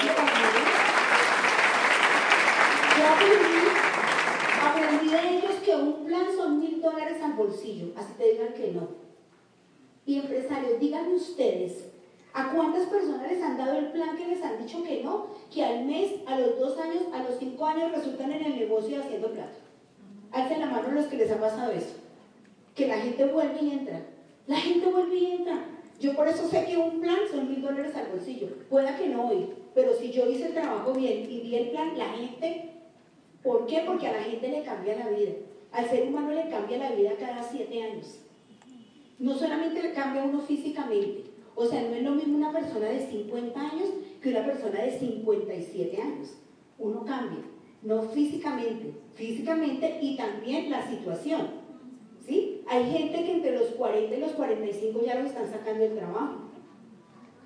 Yo 2.97 3.07
aprendí, 3.07 3.61
aprendí 4.63 5.11
de 5.11 5.37
ellos 5.37 5.55
que 5.65 5.75
un 5.75 6.05
plan 6.05 6.25
son 6.35 6.59
mil 6.59 6.81
dólares 6.81 7.17
al 7.23 7.33
bolsillo, 7.33 7.93
así 7.95 8.13
te 8.17 8.31
digan 8.31 8.53
que 8.53 8.71
no. 8.71 8.87
Y 10.05 10.19
empresarios, 10.19 10.79
díganme 10.79 11.15
ustedes, 11.15 11.91
¿A 12.33 12.53
cuántas 12.53 12.87
personas 12.87 13.29
les 13.29 13.43
han 13.43 13.57
dado 13.57 13.77
el 13.77 13.91
plan 13.91 14.15
que 14.15 14.25
les 14.25 14.41
han 14.41 14.57
dicho 14.57 14.81
que 14.83 15.03
no? 15.03 15.27
Que 15.53 15.65
al 15.65 15.85
mes, 15.85 16.13
a 16.25 16.39
los 16.39 16.57
dos 16.57 16.77
años, 16.79 17.03
a 17.13 17.23
los 17.23 17.37
cinco 17.37 17.65
años 17.65 17.91
resultan 17.91 18.31
en 18.31 18.45
el 18.45 18.55
negocio 18.57 19.01
haciendo 19.01 19.31
plata. 19.31 19.57
Alcen 20.31 20.61
la 20.61 20.67
mano 20.67 20.91
los 20.91 21.07
que 21.07 21.17
les 21.17 21.29
ha 21.29 21.39
pasado 21.39 21.73
eso. 21.73 21.95
Que 22.73 22.87
la 22.87 22.99
gente 22.99 23.25
vuelve 23.25 23.61
y 23.61 23.71
entra. 23.71 24.01
La 24.47 24.57
gente 24.57 24.91
vuelve 24.91 25.15
y 25.15 25.31
entra. 25.31 25.65
Yo 25.99 26.15
por 26.15 26.27
eso 26.27 26.47
sé 26.49 26.65
que 26.65 26.77
un 26.77 26.99
plan 26.99 27.19
son 27.29 27.49
mil 27.49 27.61
dólares 27.61 27.95
al 27.95 28.07
bolsillo. 28.07 28.47
Pueda 28.69 28.97
que 28.97 29.07
no 29.07 29.27
hoy, 29.27 29.49
pero 29.75 29.93
si 29.93 30.11
yo 30.11 30.29
hice 30.29 30.47
el 30.47 30.53
trabajo 30.53 30.93
bien 30.93 31.29
y 31.29 31.41
di 31.41 31.55
el 31.55 31.69
plan, 31.69 31.97
la 31.97 32.09
gente, 32.09 32.71
¿por 33.43 33.67
qué? 33.67 33.83
Porque 33.85 34.07
a 34.07 34.13
la 34.13 34.23
gente 34.23 34.47
le 34.47 34.63
cambia 34.63 34.97
la 34.97 35.09
vida. 35.09 35.33
Al 35.71 35.89
ser 35.89 36.07
humano 36.07 36.31
le 36.31 36.49
cambia 36.49 36.79
la 36.79 36.91
vida 36.91 37.11
cada 37.19 37.43
siete 37.43 37.83
años. 37.83 38.19
No 39.19 39.35
solamente 39.35 39.81
le 39.83 39.93
cambia 39.93 40.23
uno 40.23 40.39
físicamente, 40.41 41.25
o 41.55 41.65
sea, 41.65 41.83
no 41.83 41.95
es 41.95 42.01
lo 42.01 42.15
mismo 42.15 42.37
una 42.37 42.51
persona 42.51 42.87
de 42.87 43.05
50 43.05 43.59
años 43.59 43.89
que 44.21 44.29
una 44.29 44.45
persona 44.45 44.81
de 44.81 44.97
57 44.97 46.01
años. 46.01 46.33
Uno 46.79 47.05
cambia, 47.05 47.43
no 47.83 48.01
físicamente, 48.01 48.93
físicamente 49.13 49.99
y 50.01 50.17
también 50.17 50.71
la 50.71 50.89
situación. 50.89 51.60
¿Sí? 52.25 52.63
Hay 52.67 52.91
gente 52.91 53.23
que 53.23 53.31
entre 53.31 53.57
los 53.57 53.69
40 53.69 54.15
y 54.15 54.19
los 54.19 54.31
45 54.31 55.01
ya 55.05 55.15
lo 55.15 55.27
están 55.27 55.49
sacando 55.51 55.83
del 55.83 55.97
trabajo. 55.97 56.35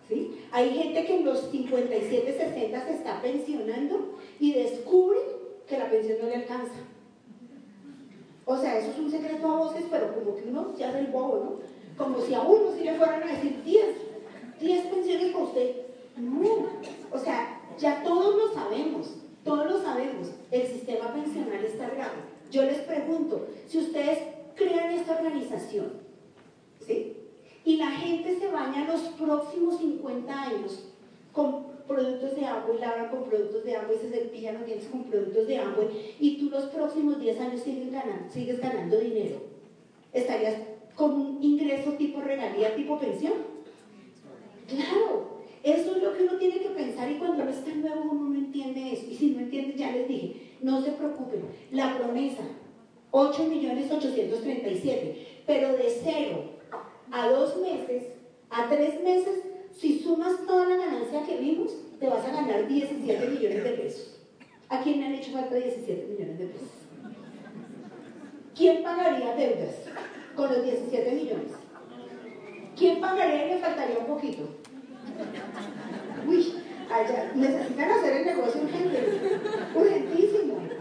¿sí? 0.08 0.40
Hay 0.52 0.70
gente 0.72 1.06
que 1.06 1.20
en 1.20 1.26
los 1.26 1.50
57, 1.52 2.34
60 2.34 2.86
se 2.86 2.94
está 2.94 3.22
pensionando 3.22 4.18
y 4.40 4.54
descubre 4.54 5.20
que 5.68 5.78
la 5.78 5.90
pensión 5.90 6.20
no 6.22 6.28
le 6.28 6.36
alcanza. 6.36 6.76
O 8.46 8.58
sea, 8.58 8.78
eso 8.78 8.92
es 8.92 9.00
un 9.00 9.10
secreto 9.10 9.48
a 9.50 9.58
voces, 9.58 9.86
pero 9.90 10.14
como 10.14 10.36
que 10.36 10.44
uno 10.48 10.74
se 10.78 10.86
hace 10.86 11.00
el 11.00 11.08
bobo, 11.08 11.42
¿no? 11.44 11.76
como 11.98 12.20
si 12.22 12.34
a 12.34 12.42
uno 12.42 12.72
si 12.76 12.84
le 12.84 12.94
fueran 12.96 13.24
a 13.24 13.32
decir 13.32 13.64
10, 13.64 13.86
10 14.60 14.86
pensiones 14.88 15.32
para 15.32 15.44
usted. 15.46 15.76
No, 16.18 16.68
o 17.12 17.18
sea, 17.20 17.62
ya 17.78 18.04
todos 18.04 18.36
lo 18.36 18.54
sabemos, 18.54 19.16
todos 19.44 19.70
lo 19.70 19.82
sabemos, 19.82 20.30
el 20.52 20.68
sistema 20.68 21.14
pensional 21.14 21.64
está 21.64 21.90
grave. 21.90 22.36
Yo 22.52 22.64
les 22.64 22.78
pregunto, 22.80 23.48
si 23.68 23.80
ustedes 23.80 24.20
crean 24.56 24.92
esta 24.92 25.16
organización, 25.16 25.94
¿sí? 26.86 27.18
Y 27.64 27.78
la 27.78 27.92
gente 27.92 28.38
se 28.40 28.48
baña 28.48 28.86
los 28.86 29.02
próximos 29.02 29.80
50 29.80 30.42
años 30.42 30.90
con 31.32 31.66
productos 31.88 32.36
de 32.36 32.46
agua 32.46 32.76
y 32.76 32.80
lava 32.80 33.10
con 33.10 33.26
productos 33.26 33.64
de 33.64 33.76
agua 33.76 33.94
y 33.94 33.98
se 33.98 34.10
cepillan 34.10 34.56
los 34.56 34.66
dientes 34.66 34.88
con 34.88 35.04
productos 35.04 35.48
de 35.48 35.58
agua 35.58 35.86
y 36.20 36.38
tú 36.38 36.50
los 36.50 36.66
próximos 36.66 37.20
10 37.20 37.40
años 37.40 37.62
sigues 37.62 37.92
ganando, 37.92 38.32
sigues 38.32 38.60
ganando 38.60 39.00
dinero, 39.00 39.38
estarías 40.14 40.56
con 40.96 41.14
un 41.14 41.44
ingreso 41.44 41.92
tipo 41.94 42.22
regalía, 42.22 42.76
tipo 42.76 42.98
pensión. 42.98 43.34
Claro, 44.68 45.42
eso 45.62 45.96
es 45.96 46.04
lo 46.04 46.14
que 46.14 46.24
uno 46.24 46.38
tiene 46.38 46.60
que 46.60 46.70
pensar 46.70 47.12
y 47.12 47.16
cuando 47.16 47.44
uno 47.44 47.52
está 47.52 47.74
nuevo 47.74 48.12
uno 48.12 48.30
no 48.30 48.36
entiende 48.36 48.94
eso. 48.94 49.06
Y 49.10 49.16
si 49.16 49.32
no 49.32 49.40
entiende, 49.42 49.76
ya 49.76 49.92
les 49.92 50.08
dije, 50.08 50.54
no 50.62 50.82
se 50.82 50.92
preocupen. 50.92 51.42
La 51.72 51.98
promesa, 51.98 52.44
8 53.18 53.44
millones 53.46 53.90
837, 53.90 55.44
pero 55.48 55.78
de 55.78 56.02
cero 56.04 56.44
a 57.12 57.30
dos 57.30 57.56
meses, 57.62 58.08
a 58.50 58.68
tres 58.68 59.02
meses, 59.02 59.40
si 59.74 60.00
sumas 60.00 60.46
toda 60.46 60.68
la 60.68 60.76
ganancia 60.76 61.24
que 61.24 61.38
vimos, 61.38 61.72
te 61.98 62.10
vas 62.10 62.26
a 62.26 62.32
ganar 62.32 62.68
17 62.68 63.28
millones 63.28 63.64
de 63.64 63.70
pesos. 63.70 64.20
¿A 64.68 64.82
quién 64.82 65.00
le 65.00 65.06
han 65.06 65.14
hecho 65.14 65.32
falta 65.32 65.56
17 65.56 66.08
millones 66.08 66.40
de 66.40 66.46
pesos? 66.48 66.70
¿Quién 68.54 68.84
pagaría 68.84 69.34
deudas? 69.36 69.76
con 70.36 70.52
los 70.52 70.64
17 70.64 71.12
millones. 71.12 71.52
¿Quién 72.78 73.00
pagaría 73.00 73.46
y 73.46 73.50
le 73.52 73.58
faltaría 73.60 74.00
un 74.00 74.08
poquito? 74.08 74.50
Uy, 76.28 76.54
allá, 76.92 77.32
necesitan 77.34 77.92
hacer 77.92 78.18
el 78.18 78.26
negocio 78.26 78.62
urgente, 78.62 79.40
urgentísimo. 79.74 80.75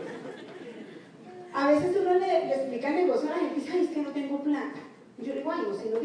A 1.54 1.70
veces 1.70 1.96
uno 2.00 2.14
le, 2.14 2.48
explica 2.48 2.88
el 2.88 3.06
negocio 3.06 3.28
a 3.28 3.32
la 3.32 3.38
gente 3.38 3.54
y 3.56 3.60
dice, 3.60 3.72
ay, 3.72 3.84
es 3.84 3.90
que 3.90 4.02
no 4.02 4.10
tengo 4.10 4.42
plata. 4.42 4.80
Yo 5.18 5.32
le 5.32 5.38
digo, 5.38 5.52
ay, 5.52 5.62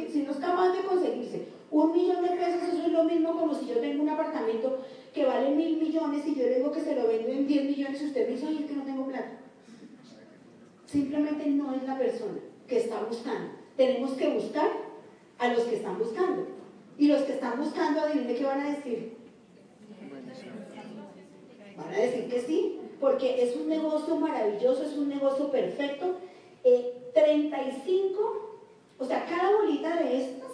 si 0.08 0.20
no, 0.22 0.32
es 0.32 0.38
capaz 0.38 0.72
de 0.72 0.84
conseguirse 0.84 1.48
un 1.72 1.92
millón 1.92 2.22
de 2.22 2.30
pesos, 2.30 2.70
eso 2.72 2.86
es 2.86 2.92
lo 2.92 3.04
mismo 3.04 3.34
como 3.34 3.56
si 3.56 3.66
yo 3.66 3.80
tengo 3.80 4.04
un 4.04 4.10
apartamento 4.10 4.86
que 5.12 5.26
vale 5.26 5.50
mil 5.50 5.78
millones 5.78 6.26
y 6.28 6.36
yo 6.36 6.44
le 6.44 6.58
digo 6.58 6.72
que 6.72 6.82
se 6.82 6.96
lo 6.96 7.08
vendo 7.08 7.30
en 7.30 7.48
10 7.48 7.66
millones 7.66 8.02
y 8.02 8.06
usted 8.06 8.28
me 8.28 8.34
dice, 8.34 8.46
ay, 8.48 8.58
es 8.62 8.66
que 8.70 8.76
no 8.76 8.84
tengo 8.84 9.08
plata. 9.08 9.32
Simplemente 10.86 11.48
no 11.48 11.74
es 11.74 11.84
la 11.84 11.98
persona 11.98 12.40
que 12.68 12.78
está 12.78 13.02
buscando. 13.02 13.50
Tenemos 13.76 14.12
que 14.12 14.30
buscar 14.30 14.70
a 15.40 15.48
los 15.48 15.64
que 15.64 15.76
están 15.78 15.98
buscando. 15.98 16.48
Y 17.00 17.08
los 17.08 17.24
que 17.24 17.34
están 17.34 17.60
buscando, 17.60 18.02
adivine 18.02 18.36
qué 18.36 18.44
van 18.44 18.62
a 18.62 18.70
decir. 18.76 19.18
Van 21.76 21.94
a 21.94 21.98
decir 21.98 22.30
que 22.30 22.42
sí, 22.42 22.79
porque 23.00 23.44
es 23.44 23.56
un 23.56 23.70
negocio 23.70 24.16
maravilloso, 24.16 24.84
es 24.84 24.94
un 24.98 25.10
negocio 25.10 25.50
perfecto. 25.52 26.16
35, 27.14 28.22
eh, 28.24 28.40
o 28.98 29.06
sea, 29.06 29.26
cada 29.26 29.56
bolita 29.58 29.96
de 29.96 30.18
estas 30.18 30.50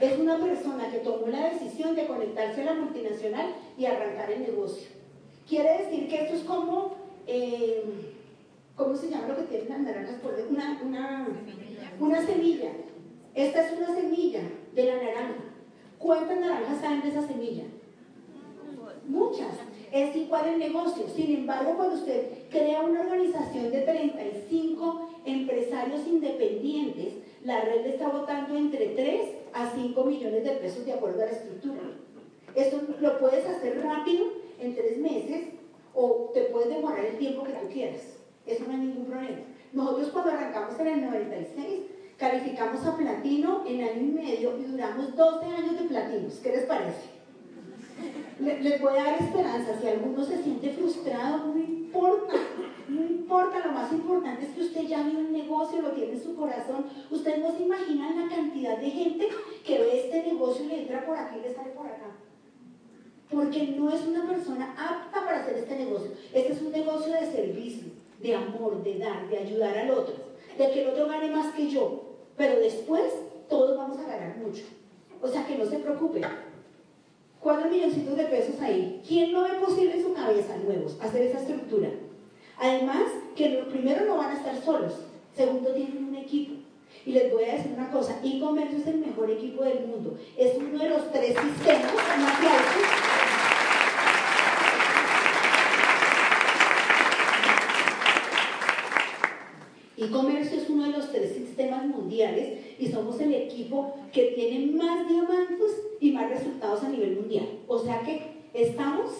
es 0.00 0.18
una 0.18 0.38
persona 0.38 0.90
que 0.90 0.98
tomó 0.98 1.26
la 1.26 1.50
decisión 1.50 1.94
de 1.94 2.06
conectarse 2.06 2.62
a 2.62 2.66
la 2.66 2.74
multinacional 2.74 3.54
y 3.76 3.86
arrancar 3.86 4.30
el 4.30 4.42
negocio. 4.42 4.88
Quiere 5.48 5.78
decir 5.78 6.08
que 6.08 6.22
esto 6.22 6.36
es 6.36 6.42
como, 6.44 6.94
eh, 7.26 7.82
¿cómo 8.76 8.96
se 8.96 9.10
llama 9.10 9.28
lo 9.28 9.36
que 9.36 9.42
tienen 9.42 9.68
las 9.68 9.80
naranjas 9.80 10.20
por 10.20 10.34
una, 10.48 10.80
una, 10.84 11.28
una 11.98 12.24
semilla. 12.24 12.70
Esta 13.34 13.66
es 13.66 13.78
una 13.78 13.94
semilla 13.94 14.42
de 14.74 14.84
la 14.84 14.96
naranja. 14.96 15.44
¿Cuántas 15.98 16.38
naranjas 16.38 16.80
salen 16.80 17.02
de 17.02 17.08
esa 17.08 17.26
semilla? 17.26 17.64
Es 20.30 20.36
igual 20.36 20.46
el 20.46 20.58
negocio. 20.60 21.08
Sin 21.08 21.34
embargo, 21.38 21.74
cuando 21.76 21.96
usted 21.96 22.48
crea 22.50 22.82
una 22.82 23.00
organización 23.00 23.72
de 23.72 23.80
35 23.80 25.10
empresarios 25.24 26.06
independientes, 26.06 27.14
la 27.42 27.62
red 27.62 27.82
le 27.82 27.94
está 27.94 28.08
votando 28.10 28.56
entre 28.56 28.90
3 28.90 29.20
a 29.52 29.72
5 29.74 30.04
millones 30.04 30.44
de 30.44 30.50
pesos 30.52 30.86
de 30.86 30.92
acuerdo 30.92 31.22
a 31.22 31.26
la 31.26 31.32
estructura. 31.32 31.80
Esto 32.54 32.80
lo 33.00 33.18
puedes 33.18 33.44
hacer 33.44 33.82
rápido, 33.82 34.26
en 34.60 34.76
tres 34.76 34.98
meses, 34.98 35.48
o 35.94 36.30
te 36.32 36.42
puedes 36.42 36.68
demorar 36.68 37.04
el 37.04 37.18
tiempo 37.18 37.42
que 37.42 37.52
tú 37.52 37.66
quieras. 37.72 38.00
Eso 38.46 38.64
no 38.68 38.72
hay 38.72 38.78
ningún 38.78 39.06
problema. 39.06 39.40
Nosotros 39.72 40.10
cuando 40.10 40.30
arrancamos 40.30 40.78
en 40.78 40.86
el 40.86 41.00
96, 41.06 41.80
calificamos 42.16 42.86
a 42.86 42.96
platino 42.96 43.64
en 43.66 43.82
año 43.82 44.00
y 44.00 44.12
medio 44.12 44.56
y 44.58 44.62
duramos 44.62 45.16
12 45.16 45.46
años 45.46 45.76
de 45.76 45.88
platinos. 45.88 46.34
¿Qué 46.40 46.50
les 46.50 46.66
parece? 46.66 47.19
Les 48.40 48.80
voy 48.80 48.96
a 48.96 49.04
dar 49.04 49.20
esperanza. 49.20 49.78
Si 49.78 49.86
alguno 49.86 50.24
se 50.24 50.42
siente 50.42 50.70
frustrado, 50.70 51.48
no 51.48 51.58
importa. 51.58 52.34
No 52.88 53.02
importa, 53.02 53.66
lo 53.66 53.72
más 53.72 53.92
importante 53.92 54.46
es 54.46 54.52
que 54.52 54.62
usted 54.62 54.82
ya 54.82 55.02
vio 55.02 55.18
un 55.18 55.32
negocio, 55.32 55.82
lo 55.82 55.92
tiene 55.92 56.12
en 56.12 56.22
su 56.22 56.34
corazón. 56.34 56.86
Ustedes 57.10 57.38
no 57.38 57.54
se 57.54 57.64
imaginan 57.64 58.18
la 58.18 58.34
cantidad 58.34 58.78
de 58.78 58.90
gente 58.90 59.28
que 59.64 59.78
ve 59.78 60.00
este 60.00 60.32
negocio 60.32 60.64
y 60.64 60.68
le 60.68 60.82
entra 60.82 61.04
por 61.04 61.16
aquí 61.16 61.38
y 61.38 61.42
le 61.42 61.54
sale 61.54 61.70
por 61.70 61.86
acá. 61.86 62.16
Porque 63.30 63.74
no 63.78 63.90
es 63.90 64.06
una 64.06 64.26
persona 64.26 64.74
apta 64.76 65.24
para 65.24 65.42
hacer 65.42 65.58
este 65.58 65.76
negocio. 65.76 66.10
Este 66.32 66.52
es 66.52 66.62
un 66.62 66.72
negocio 66.72 67.12
de 67.12 67.30
servicio, 67.30 67.88
de 68.20 68.34
amor, 68.34 68.82
de 68.82 68.98
dar, 68.98 69.28
de 69.28 69.38
ayudar 69.38 69.76
al 69.76 69.90
otro. 69.90 70.14
De 70.56 70.70
que 70.70 70.82
el 70.82 70.88
otro 70.88 71.06
gane 71.06 71.30
más 71.30 71.54
que 71.54 71.68
yo. 71.68 72.16
Pero 72.36 72.58
después 72.58 73.12
todos 73.48 73.76
vamos 73.76 73.98
a 73.98 74.06
ganar 74.06 74.38
mucho. 74.38 74.62
O 75.20 75.28
sea 75.28 75.46
que 75.46 75.58
no 75.58 75.66
se 75.66 75.78
preocupen. 75.78 76.24
Cuatro 77.40 77.70
milloncitos 77.70 78.16
de 78.18 78.24
pesos 78.24 78.60
ahí. 78.60 79.02
¿Quién 79.06 79.32
no 79.32 79.42
ve 79.44 79.54
posible 79.64 79.96
en 79.96 80.02
su 80.02 80.12
cabeza, 80.12 80.56
nuevos, 80.58 80.98
hacer 81.00 81.22
esa 81.22 81.38
estructura? 81.38 81.88
Además, 82.58 83.06
que 83.34 83.64
primero 83.70 84.04
no 84.04 84.18
van 84.18 84.32
a 84.32 84.34
estar 84.34 84.62
solos. 84.62 84.92
Segundo, 85.34 85.72
tienen 85.72 86.04
un 86.08 86.16
equipo. 86.16 86.52
Y 87.06 87.12
les 87.12 87.32
voy 87.32 87.44
a 87.44 87.54
decir 87.54 87.72
una 87.74 87.90
cosa, 87.90 88.20
e-commerce 88.22 88.76
es 88.76 88.86
el 88.86 88.98
mejor 88.98 89.30
equipo 89.30 89.64
del 89.64 89.86
mundo. 89.86 90.18
Es 90.36 90.54
uno 90.58 90.78
de 90.78 90.90
los 90.90 91.10
tres 91.12 91.28
sistemas 91.28 91.94
más 91.94 92.40
altos. 92.40 93.10
E-commerce 99.96 100.39
los 100.92 101.10
tres 101.10 101.32
sistemas 101.32 101.86
mundiales 101.86 102.58
y 102.78 102.88
somos 102.88 103.20
el 103.20 103.34
equipo 103.34 103.94
que 104.12 104.32
tiene 104.32 104.72
más 104.72 105.08
diamantes 105.08 105.82
y 106.00 106.12
más 106.12 106.30
resultados 106.30 106.82
a 106.82 106.88
nivel 106.88 107.16
mundial. 107.16 107.46
O 107.66 107.78
sea 107.78 108.00
que 108.02 108.22
estamos 108.54 109.10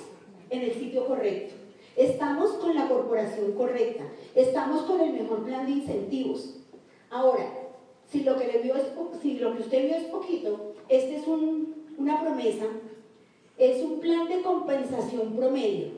en 0.51 0.63
el 0.63 0.73
sitio 0.75 1.07
correcto. 1.07 1.55
Estamos 1.97 2.51
con 2.53 2.75
la 2.75 2.89
corporación 2.89 3.53
correcta. 3.53 4.05
Estamos 4.35 4.83
con 4.83 5.01
el 5.01 5.13
mejor 5.13 5.45
plan 5.45 5.67
de 5.67 5.73
incentivos. 5.73 6.57
Ahora, 7.11 7.53
si 8.11 8.23
lo 8.23 8.37
que 8.37 8.47
usted 8.47 8.63
vio 8.63 8.75
es 8.77 10.05
poquito, 10.05 10.75
este 10.89 11.17
es 11.17 11.23
una 11.27 12.21
promesa, 12.21 12.67
es 13.59 13.83
un 13.83 14.01
plan 14.01 14.29
de 14.29 14.43
compensación 14.43 15.37
promedio. 15.37 15.89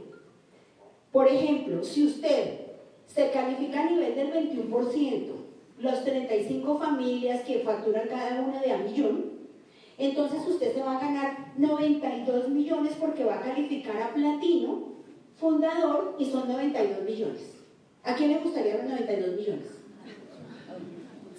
Por 1.13 1.29
ejemplo, 1.29 1.83
si 1.85 2.07
usted 2.07 2.61
se 3.07 3.31
califica 3.31 3.83
a 3.83 3.91
nivel 3.91 4.15
del 4.15 4.33
21%, 4.33 5.42
los 5.79 6.05
35 6.05 6.79
familias 6.79 7.43
que 7.43 7.61
facturan 7.61 8.09
cada 8.09 8.41
una 8.41 8.61
de 8.61 8.73
a 8.73 8.79
millón, 8.79 9.33
entonces 9.99 10.47
usted 10.47 10.75
se 10.75 10.83
va 10.83 10.97
a 10.97 11.01
ganar 11.01 11.53
92 11.57 12.49
millones 12.49 12.95
porque 12.99 13.25
va 13.25 13.37
a 13.37 13.43
calificar 13.43 14.03
a 14.03 14.15
platino, 14.15 14.93
fundador, 15.37 16.17
y 16.19 16.27
son 16.27 16.49
92 16.49 17.03
millones. 17.03 17.57
¿A 18.05 18.15
quién 18.15 18.31
le 18.31 18.41
gustaría 18.41 18.79
los 18.79 18.85
92 18.85 19.37
millones? 19.37 19.67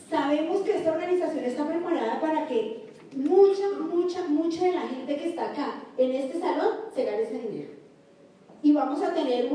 Sabemos 0.09 0.61
que 0.61 0.77
esta 0.77 0.91
organización 0.91 1.43
está 1.43 1.67
preparada 1.67 2.21
para 2.21 2.47
que 2.47 2.83
mucha, 3.15 3.69
mucha, 3.79 4.27
mucha 4.27 4.65
de 4.65 4.71
la 4.73 4.81
gente 4.81 5.15
que 5.15 5.29
está 5.29 5.51
acá 5.51 5.83
en 5.97 6.11
este 6.11 6.39
salón 6.39 6.75
se 6.93 7.03
gane 7.05 7.23
ese 7.23 7.39
dinero. 7.39 7.71
Y 8.61 8.71
vamos 8.71 9.01
a 9.01 9.13
tener 9.13 9.51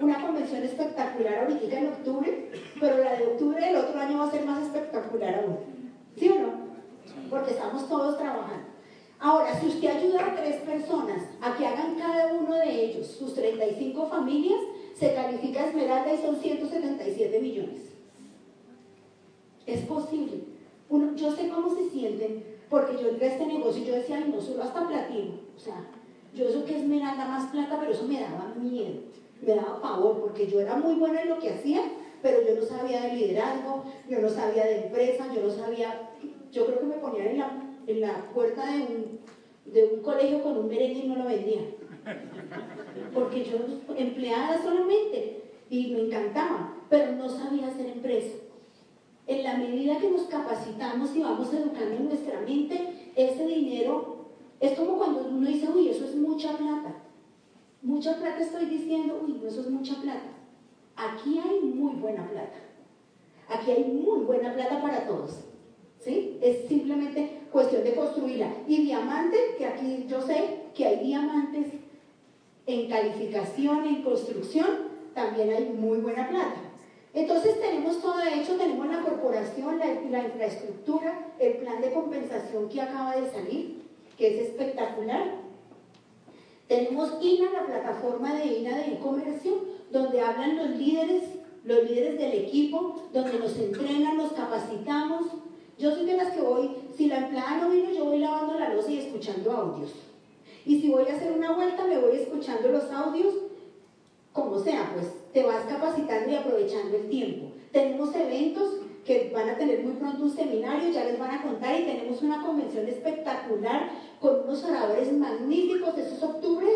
una 0.00 0.26
convención 0.26 0.62
espectacular 0.62 1.44
ahorita 1.44 1.78
en 1.78 1.88
octubre, 1.88 2.50
pero 2.80 2.98
la 2.98 3.16
de 3.16 3.26
octubre 3.26 3.64
del 3.64 3.76
otro 3.76 4.00
año 4.00 4.18
va 4.18 4.26
a 4.26 4.30
ser 4.30 4.44
más 4.44 4.62
espectacular 4.62 5.44
aún. 5.44 5.58
¿Sí 6.16 6.28
o 6.28 6.34
no? 6.40 6.70
porque 7.28 7.52
estamos 7.52 7.88
todos 7.88 8.18
trabajando. 8.18 8.66
Ahora, 9.18 9.58
si 9.58 9.66
usted 9.66 9.88
ayuda 9.88 10.26
a 10.26 10.34
tres 10.34 10.56
personas 10.62 11.22
a 11.40 11.56
que 11.56 11.66
hagan 11.66 11.94
cada 11.96 12.32
uno 12.32 12.54
de 12.54 12.84
ellos 12.84 13.06
sus 13.06 13.34
35 13.34 14.06
familias, 14.06 14.60
se 14.94 15.14
califica 15.14 15.66
Esmeralda 15.66 16.12
y 16.12 16.18
son 16.18 16.36
177 16.36 17.40
millones. 17.40 17.92
Es 19.66 19.82
posible. 19.82 20.44
Yo 21.16 21.32
sé 21.32 21.48
cómo 21.48 21.74
se 21.74 21.90
sienten, 21.90 22.44
porque 22.70 23.00
yo 23.00 23.10
entré 23.10 23.28
a 23.28 23.32
este 23.32 23.46
negocio 23.46 23.82
y 23.82 23.86
yo 23.86 23.94
decía, 23.94 24.20
no, 24.20 24.40
solo 24.40 24.62
hasta 24.62 24.88
platino. 24.88 25.34
O 25.54 25.58
sea, 25.58 25.86
yo 26.34 26.48
eso 26.48 26.64
que 26.64 26.78
Esmeralda 26.78 27.26
más 27.26 27.50
plata, 27.50 27.76
pero 27.78 27.92
eso 27.92 28.06
me 28.06 28.20
daba 28.20 28.54
miedo, 28.56 29.02
me 29.42 29.54
daba 29.54 29.80
pavor, 29.80 30.20
porque 30.20 30.46
yo 30.46 30.60
era 30.60 30.76
muy 30.76 30.94
buena 30.94 31.22
en 31.22 31.30
lo 31.30 31.38
que 31.38 31.50
hacía, 31.50 31.82
pero 32.22 32.46
yo 32.46 32.54
no 32.54 32.62
sabía 32.62 33.02
de 33.02 33.14
liderazgo, 33.14 33.84
yo 34.08 34.20
no 34.20 34.28
sabía 34.28 34.66
de 34.66 34.86
empresa, 34.86 35.26
yo 35.34 35.42
no 35.42 35.50
sabía 35.50 36.10
yo 36.52 36.66
creo 36.66 36.80
que 36.80 36.86
me 36.86 36.96
ponían 36.96 37.28
en 37.28 37.38
la, 37.38 37.50
en 37.86 38.00
la 38.00 38.30
puerta 38.32 38.66
de 38.66 38.78
un, 38.78 39.20
de 39.72 39.84
un 39.94 40.02
colegio 40.02 40.42
con 40.42 40.56
un 40.58 40.68
merengue 40.68 41.04
y 41.04 41.08
no 41.08 41.16
lo 41.16 41.24
vendían. 41.24 41.66
Porque 43.14 43.44
yo 43.44 43.58
empleada 43.96 44.60
solamente 44.62 45.42
y 45.68 45.92
me 45.92 46.00
encantaba, 46.00 46.74
pero 46.88 47.12
no 47.12 47.28
sabía 47.28 47.68
hacer 47.68 47.86
empresa. 47.86 48.36
En 49.26 49.44
la 49.44 49.56
medida 49.56 49.98
que 49.98 50.10
nos 50.10 50.22
capacitamos 50.22 51.14
y 51.14 51.22
vamos 51.22 51.52
educando 51.52 51.96
en 51.96 52.08
nuestra 52.08 52.40
mente, 52.40 53.12
ese 53.14 53.46
dinero 53.46 54.26
es 54.58 54.72
como 54.72 54.98
cuando 54.98 55.26
uno 55.28 55.46
dice, 55.46 55.68
uy, 55.68 55.88
eso 55.88 56.04
es 56.04 56.16
mucha 56.16 56.56
plata. 56.56 56.96
Mucha 57.82 58.16
plata 58.16 58.40
estoy 58.40 58.66
diciendo, 58.66 59.20
uy, 59.24 59.38
no, 59.40 59.48
eso 59.48 59.60
es 59.60 59.70
mucha 59.70 59.94
plata. 60.00 60.28
Aquí 60.96 61.38
hay 61.38 61.60
muy 61.60 61.94
buena 61.94 62.28
plata. 62.28 62.58
Aquí 63.48 63.70
hay 63.70 63.84
muy 63.84 64.20
buena 64.20 64.52
plata 64.52 64.82
para 64.82 65.06
todos. 65.06 65.44
¿sí? 65.98 66.38
Es 66.42 66.68
simplemente 66.68 67.40
cuestión 67.50 67.82
de 67.84 67.94
construirla. 67.94 68.52
Y 68.66 68.82
diamante, 68.82 69.36
que 69.56 69.66
aquí 69.66 70.06
yo 70.08 70.20
sé 70.20 70.66
que 70.74 70.86
hay 70.86 70.98
diamantes 70.98 71.68
en 72.66 72.88
calificación, 72.88 73.86
en 73.86 74.02
construcción, 74.02 74.90
también 75.14 75.50
hay 75.50 75.64
muy 75.70 75.98
buena 75.98 76.28
plata. 76.28 76.60
Entonces 77.12 77.60
tenemos 77.60 78.00
todo 78.00 78.20
hecho, 78.22 78.56
tenemos 78.56 78.86
la 78.86 79.00
corporación, 79.00 79.78
la, 79.78 79.86
la 80.10 80.24
infraestructura, 80.24 81.32
el 81.38 81.54
plan 81.54 81.80
de 81.80 81.92
compensación 81.92 82.68
que 82.68 82.80
acaba 82.80 83.16
de 83.16 83.28
salir, 83.30 83.82
que 84.16 84.28
es 84.28 84.48
espectacular. 84.48 85.39
Tenemos 86.70 87.14
INA, 87.20 87.50
la 87.50 87.66
plataforma 87.66 88.32
de 88.32 88.46
INA 88.46 88.76
de 88.76 88.92
e-comercio, 88.92 89.54
donde 89.90 90.20
hablan 90.20 90.56
los 90.56 90.70
líderes, 90.78 91.24
los 91.64 91.82
líderes 91.82 92.16
del 92.16 92.32
equipo, 92.32 93.08
donde 93.12 93.40
nos 93.40 93.58
entrenan, 93.58 94.16
nos 94.16 94.30
capacitamos, 94.34 95.26
yo 95.76 95.92
soy 95.92 96.06
de 96.06 96.16
las 96.16 96.30
que 96.30 96.42
voy, 96.42 96.70
si 96.96 97.08
la 97.08 97.26
empleada 97.26 97.56
no 97.56 97.70
vino, 97.70 97.90
yo 97.90 98.04
voy 98.04 98.20
lavando 98.20 98.56
la 98.56 98.72
losa 98.72 98.92
y 98.92 98.98
escuchando 98.98 99.50
audios. 99.50 99.90
Y 100.64 100.80
si 100.80 100.90
voy 100.90 101.08
a 101.08 101.16
hacer 101.16 101.32
una 101.32 101.56
vuelta, 101.56 101.86
me 101.86 101.98
voy 101.98 102.18
escuchando 102.18 102.68
los 102.68 102.88
audios, 102.92 103.34
como 104.32 104.56
sea, 104.60 104.92
pues 104.94 105.12
te 105.32 105.42
vas 105.42 105.64
capacitando 105.64 106.30
y 106.30 106.36
aprovechando 106.36 106.96
el 106.98 107.08
tiempo. 107.08 107.50
Tenemos 107.72 108.14
eventos 108.14 108.76
que 109.04 109.32
van 109.34 109.48
a 109.48 109.58
tener 109.58 109.82
muy 109.82 109.94
pronto 109.94 110.22
un 110.22 110.30
seminario, 110.30 110.90
ya 110.90 111.04
les 111.04 111.18
van 111.18 111.32
a 111.32 111.42
contar, 111.42 111.80
y 111.80 111.82
tenemos 111.82 112.22
una 112.22 112.46
convención 112.46 112.86
espectacular 112.86 113.90
con 114.20 114.40
unos 114.40 114.62
oradores 114.64 115.12
magníficos, 115.12 115.96
eso 115.98 116.14
es 116.14 116.22
octubre 116.22 116.66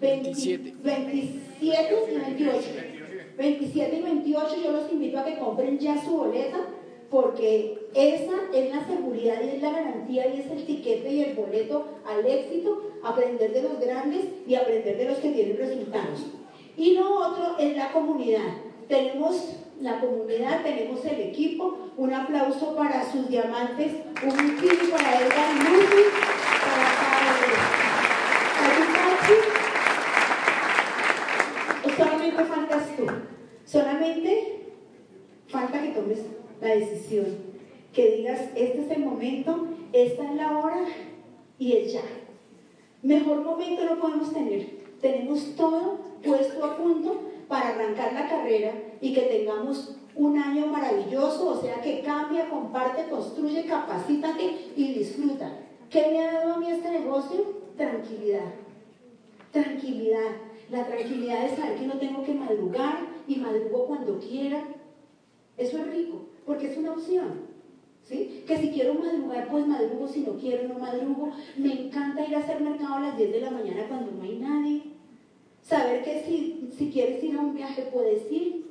27. 0.00 0.74
27 0.82 1.32
y 1.60 2.16
28. 2.16 2.68
27 3.36 3.96
y 3.96 4.02
28, 4.02 4.56
yo 4.64 4.72
los 4.72 4.92
invito 4.92 5.18
a 5.18 5.24
que 5.24 5.38
compren 5.38 5.78
ya 5.78 6.02
su 6.02 6.16
boleta 6.16 6.58
porque 7.10 7.88
esa 7.92 8.32
es 8.54 8.74
la 8.74 8.86
seguridad 8.86 9.42
y 9.42 9.56
es 9.56 9.62
la 9.62 9.72
garantía 9.72 10.28
y 10.28 10.40
es 10.40 10.50
el 10.50 10.64
tiquete 10.64 11.10
y 11.12 11.22
el 11.22 11.34
boleto 11.34 11.86
al 12.06 12.24
éxito, 12.24 12.92
aprender 13.02 13.52
de 13.52 13.62
los 13.62 13.80
grandes 13.80 14.26
y 14.46 14.54
aprender 14.54 14.96
de 14.96 15.06
los 15.06 15.18
que 15.18 15.30
tienen 15.30 15.56
resultados. 15.56 16.26
Y 16.76 16.92
lo 16.94 17.12
otro 17.12 17.58
es 17.58 17.76
la 17.76 17.92
comunidad. 17.92 18.54
Tenemos 18.88 19.56
la 19.80 20.00
comunidad, 20.00 20.62
tenemos 20.62 21.04
el 21.04 21.20
equipo. 21.20 21.90
Un 21.96 22.14
aplauso 22.14 22.76
para 22.76 23.10
sus 23.10 23.28
diamantes, 23.28 23.92
un 24.22 24.90
para 24.90 25.20
Edgar 25.20 25.54
Lucy, 25.56 26.04
Solamente 33.64 34.60
falta 35.48 35.82
que 35.82 35.88
tomes 35.88 36.18
la 36.60 36.68
decisión, 36.68 37.26
que 37.92 38.16
digas, 38.16 38.40
este 38.54 38.82
es 38.82 38.90
el 38.90 39.04
momento, 39.04 39.66
esta 39.92 40.24
es 40.24 40.36
la 40.36 40.58
hora 40.58 40.84
y 41.58 41.72
es 41.72 41.92
ya. 41.92 42.02
Mejor 43.02 43.42
momento 43.42 43.84
no 43.84 44.00
podemos 44.00 44.32
tener. 44.32 44.80
Tenemos 45.00 45.56
todo 45.56 45.98
puesto 46.22 46.64
a 46.64 46.76
punto 46.76 47.20
para 47.48 47.70
arrancar 47.70 48.12
la 48.12 48.28
carrera 48.28 48.72
y 49.00 49.14
que 49.14 49.22
tengamos 49.22 49.96
un 50.14 50.38
año 50.38 50.66
maravilloso, 50.66 51.48
o 51.48 51.60
sea 51.60 51.80
que 51.80 52.02
cambia, 52.02 52.48
comparte, 52.48 53.08
construye, 53.08 53.64
capacítate 53.64 54.72
y 54.76 54.92
disfruta. 54.92 55.50
¿Qué 55.88 56.08
me 56.10 56.20
ha 56.20 56.32
dado 56.32 56.54
a 56.54 56.58
mí 56.58 56.70
este 56.70 56.90
negocio? 56.90 57.60
Tranquilidad. 57.76 58.52
Tranquilidad. 59.50 60.49
La 60.70 60.86
tranquilidad 60.86 61.42
de 61.42 61.56
saber 61.56 61.78
que 61.78 61.86
no 61.86 61.98
tengo 61.98 62.22
que 62.22 62.34
madrugar 62.34 63.00
y 63.26 63.36
madrugo 63.36 63.86
cuando 63.86 64.18
quiera. 64.18 64.62
Eso 65.56 65.78
es 65.78 65.86
rico, 65.88 66.26
porque 66.46 66.70
es 66.70 66.78
una 66.78 66.92
opción. 66.92 67.50
¿Sí? 68.04 68.44
Que 68.46 68.56
si 68.56 68.70
quiero 68.70 68.94
madrugar, 68.94 69.48
pues 69.50 69.66
madrugo, 69.66 70.06
si 70.06 70.20
no 70.20 70.36
quiero, 70.36 70.68
no 70.68 70.78
madrugo. 70.78 71.32
Me 71.56 71.86
encanta 71.86 72.24
ir 72.24 72.34
a 72.36 72.38
hacer 72.38 72.60
mercado 72.60 72.94
a 72.94 73.00
las 73.00 73.16
10 73.16 73.32
de 73.32 73.40
la 73.40 73.50
mañana 73.50 73.88
cuando 73.88 74.12
no 74.12 74.22
hay 74.22 74.38
nadie. 74.38 74.82
Saber 75.62 76.02
que 76.02 76.22
si, 76.22 76.70
si 76.76 76.90
quieres 76.90 77.22
ir 77.22 77.36
a 77.36 77.40
un 77.40 77.54
viaje, 77.54 77.88
puedes 77.92 78.30
ir. 78.30 78.66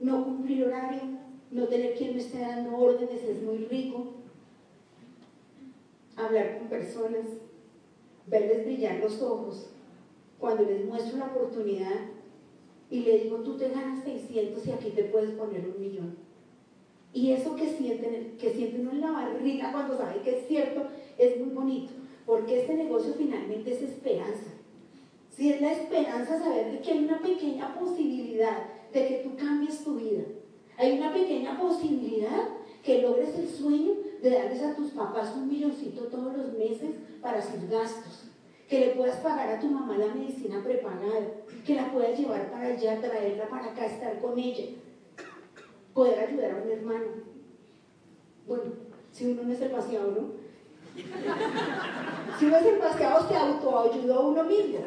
No 0.00 0.24
cumplir 0.24 0.64
horario, 0.64 1.00
no 1.50 1.68
tener 1.68 1.94
quien 1.94 2.14
me 2.14 2.20
esté 2.20 2.40
dando 2.40 2.76
órdenes, 2.76 3.22
es 3.22 3.42
muy 3.42 3.58
rico. 3.66 4.14
Hablar 6.16 6.58
con 6.58 6.68
personas, 6.68 7.26
verles 8.26 8.64
brillar 8.64 8.98
los 8.98 9.22
ojos. 9.22 9.71
Cuando 10.42 10.64
les 10.64 10.84
muestro 10.84 11.18
una 11.18 11.26
oportunidad 11.26 12.00
y 12.90 13.02
le 13.02 13.20
digo, 13.20 13.36
tú 13.44 13.56
te 13.56 13.68
ganas 13.68 14.02
600 14.02 14.66
y 14.66 14.72
aquí 14.72 14.90
te 14.90 15.04
puedes 15.04 15.30
poner 15.36 15.64
un 15.72 15.80
millón. 15.80 16.16
Y 17.12 17.30
eso 17.30 17.54
que 17.54 17.68
sienten, 17.68 18.36
que 18.38 18.50
sienten 18.50 18.88
en 18.88 19.00
la 19.02 19.12
barriga 19.12 19.70
cuando 19.70 19.96
saben 19.96 20.20
que 20.24 20.40
es 20.40 20.48
cierto, 20.48 20.88
es 21.16 21.38
muy 21.38 21.50
bonito, 21.50 21.92
porque 22.26 22.62
este 22.62 22.74
negocio 22.74 23.14
finalmente 23.16 23.72
es 23.72 23.82
esperanza. 23.82 24.50
Si 25.30 25.52
es 25.52 25.60
la 25.60 25.74
esperanza 25.74 26.36
saber 26.36 26.72
de 26.72 26.80
que 26.80 26.90
hay 26.90 27.04
una 27.04 27.20
pequeña 27.20 27.78
posibilidad 27.78 28.66
de 28.92 29.06
que 29.06 29.14
tú 29.22 29.36
cambies 29.36 29.84
tu 29.84 29.94
vida. 29.94 30.24
Hay 30.76 30.98
una 30.98 31.14
pequeña 31.14 31.56
posibilidad 31.56 32.48
que 32.82 33.00
logres 33.00 33.38
el 33.38 33.48
sueño 33.48 33.92
de 34.20 34.30
darles 34.30 34.60
a 34.64 34.74
tus 34.74 34.90
papás 34.90 35.36
un 35.36 35.48
milloncito 35.48 36.08
todos 36.08 36.36
los 36.36 36.54
meses 36.54 36.96
para 37.20 37.40
sus 37.40 37.70
gastos. 37.70 38.31
Que 38.72 38.80
le 38.80 38.86
puedas 38.92 39.18
pagar 39.18 39.50
a 39.50 39.60
tu 39.60 39.68
mamá 39.68 39.98
la 39.98 40.14
medicina 40.14 40.62
prepagada. 40.64 41.26
Que 41.62 41.74
la 41.74 41.92
puedas 41.92 42.18
llevar 42.18 42.50
para 42.50 42.68
allá, 42.68 42.98
traerla 43.02 43.46
para 43.50 43.66
acá, 43.66 43.84
estar 43.84 44.18
con 44.18 44.38
ella. 44.38 44.64
Poder 45.92 46.18
ayudar 46.18 46.52
a 46.52 46.62
un 46.62 46.70
hermano. 46.70 47.06
Bueno, 48.46 48.62
si 49.10 49.26
uno 49.26 49.42
no 49.42 49.52
es 49.52 49.60
el 49.60 49.72
vaciado, 49.72 50.10
¿no? 50.12 50.42
Si 52.38 52.46
uno 52.46 52.56
es 52.56 52.64
el 52.64 52.78
vaciado, 52.78 53.28
se 53.28 53.36
autoayudó 53.36 54.14
a 54.14 54.28
uno 54.28 54.44
mismo 54.44 54.78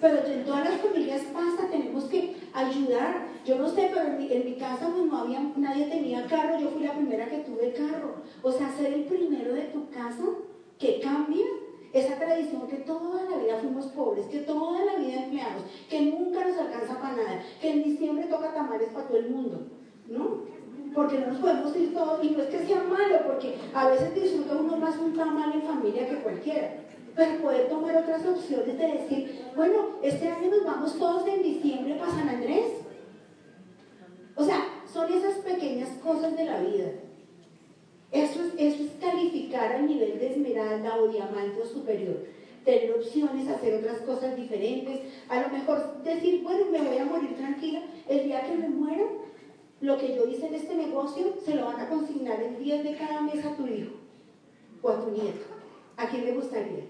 pero 0.00 0.26
en 0.26 0.44
todas 0.44 0.68
las 0.68 0.80
familias 0.80 1.22
pasa, 1.32 1.68
tenemos 1.70 2.04
que 2.04 2.36
ayudar. 2.52 3.26
Yo 3.46 3.56
no 3.56 3.68
sé, 3.68 3.90
pero 3.94 4.06
en 4.06 4.44
mi, 4.44 4.56
casa 4.56 4.90
pues, 4.90 5.06
no 5.06 5.18
había, 5.18 5.40
nadie 5.56 5.86
tenía 5.86 6.26
carro, 6.26 6.58
yo 6.58 6.68
fui 6.70 6.82
la 6.82 6.92
primera 6.92 7.28
que 7.30 7.38
tuve 7.38 7.72
carro. 7.72 8.16
O 8.42 8.52
sea, 8.52 8.70
ser 8.70 8.92
el 8.92 9.04
primero 9.04 9.54
de 9.54 9.62
tu 9.62 9.88
casa 9.88 10.24
que 10.78 11.00
cambia 11.00 11.46
esa 11.94 12.16
tradición 12.16 12.66
que 12.66 12.78
toda 12.78 13.22
la 13.30 13.38
vida 13.38 13.56
fuimos 13.60 13.86
pobres, 13.86 14.26
que 14.26 14.40
toda 14.40 14.84
la 14.84 14.96
vida 14.96 15.24
empleamos, 15.24 15.62
que 15.88 16.00
nunca 16.02 16.44
nos 16.44 16.58
alcanza 16.58 17.00
para 17.00 17.16
nada, 17.16 17.42
que 17.60 17.70
en 17.70 17.84
diciembre 17.84 18.26
toca 18.26 18.52
tamales 18.52 18.90
para 18.90 19.06
todo 19.06 19.18
el 19.18 19.30
mundo, 19.30 19.68
¿no? 20.08 20.42
Porque 20.92 21.18
no 21.18 21.28
nos 21.28 21.38
podemos 21.38 21.76
ir 21.76 21.94
todos, 21.94 22.22
y 22.22 22.30
no 22.30 22.42
es 22.42 22.48
que 22.48 22.66
sea 22.66 22.82
malo, 22.82 23.18
porque 23.26 23.54
a 23.72 23.88
veces 23.88 24.14
disfruta 24.14 24.56
uno 24.56 24.76
más 24.76 24.98
un 24.98 25.14
tamal 25.14 25.52
en 25.52 25.62
familia 25.62 26.08
que 26.08 26.22
cualquiera 26.22 26.84
pero 27.16 27.42
poder 27.42 27.68
tomar 27.68 27.96
otras 27.96 28.26
opciones 28.26 28.76
de 28.76 28.86
decir, 28.86 29.44
bueno, 29.54 29.90
este 30.02 30.28
año 30.28 30.50
nos 30.50 30.64
vamos 30.64 30.98
todos 30.98 31.26
en 31.28 31.42
diciembre 31.42 31.94
para 31.94 32.10
San 32.10 32.28
Andrés. 32.28 32.72
O 34.34 34.44
sea, 34.44 34.82
son 34.92 35.12
esas 35.12 35.34
pequeñas 35.34 35.90
cosas 36.02 36.36
de 36.36 36.44
la 36.44 36.58
vida. 36.60 36.86
Eso 38.14 38.44
es, 38.44 38.54
eso 38.56 38.84
es 38.84 38.90
calificar 39.00 39.72
al 39.72 39.88
nivel 39.88 40.20
de 40.20 40.28
esmeralda 40.28 40.96
o 40.98 41.08
diamante 41.08 41.60
o 41.60 41.66
superior. 41.66 42.24
Tener 42.64 42.92
opciones, 42.92 43.48
hacer 43.48 43.74
otras 43.74 43.98
cosas 44.02 44.36
diferentes. 44.36 45.00
A 45.28 45.42
lo 45.42 45.48
mejor 45.48 46.00
decir, 46.04 46.44
bueno, 46.44 46.66
me 46.70 46.80
voy 46.80 46.96
a 46.96 47.04
morir 47.06 47.34
tranquila. 47.36 47.82
El 48.08 48.22
día 48.22 48.46
que 48.46 48.54
me 48.56 48.68
muera, 48.68 49.02
lo 49.80 49.98
que 49.98 50.14
yo 50.14 50.28
hice 50.28 50.46
en 50.46 50.54
este 50.54 50.76
negocio 50.76 51.34
se 51.44 51.56
lo 51.56 51.66
van 51.66 51.80
a 51.80 51.88
consignar 51.88 52.40
el 52.40 52.62
día 52.62 52.84
de 52.84 52.94
cada 52.94 53.20
mes 53.22 53.44
a 53.44 53.56
tu 53.56 53.66
hijo 53.66 53.94
o 54.80 54.90
a 54.90 55.00
tu 55.04 55.10
nieto. 55.10 55.46
¿A 55.96 56.08
quién 56.08 56.24
le 56.24 56.36
gustaría? 56.36 56.84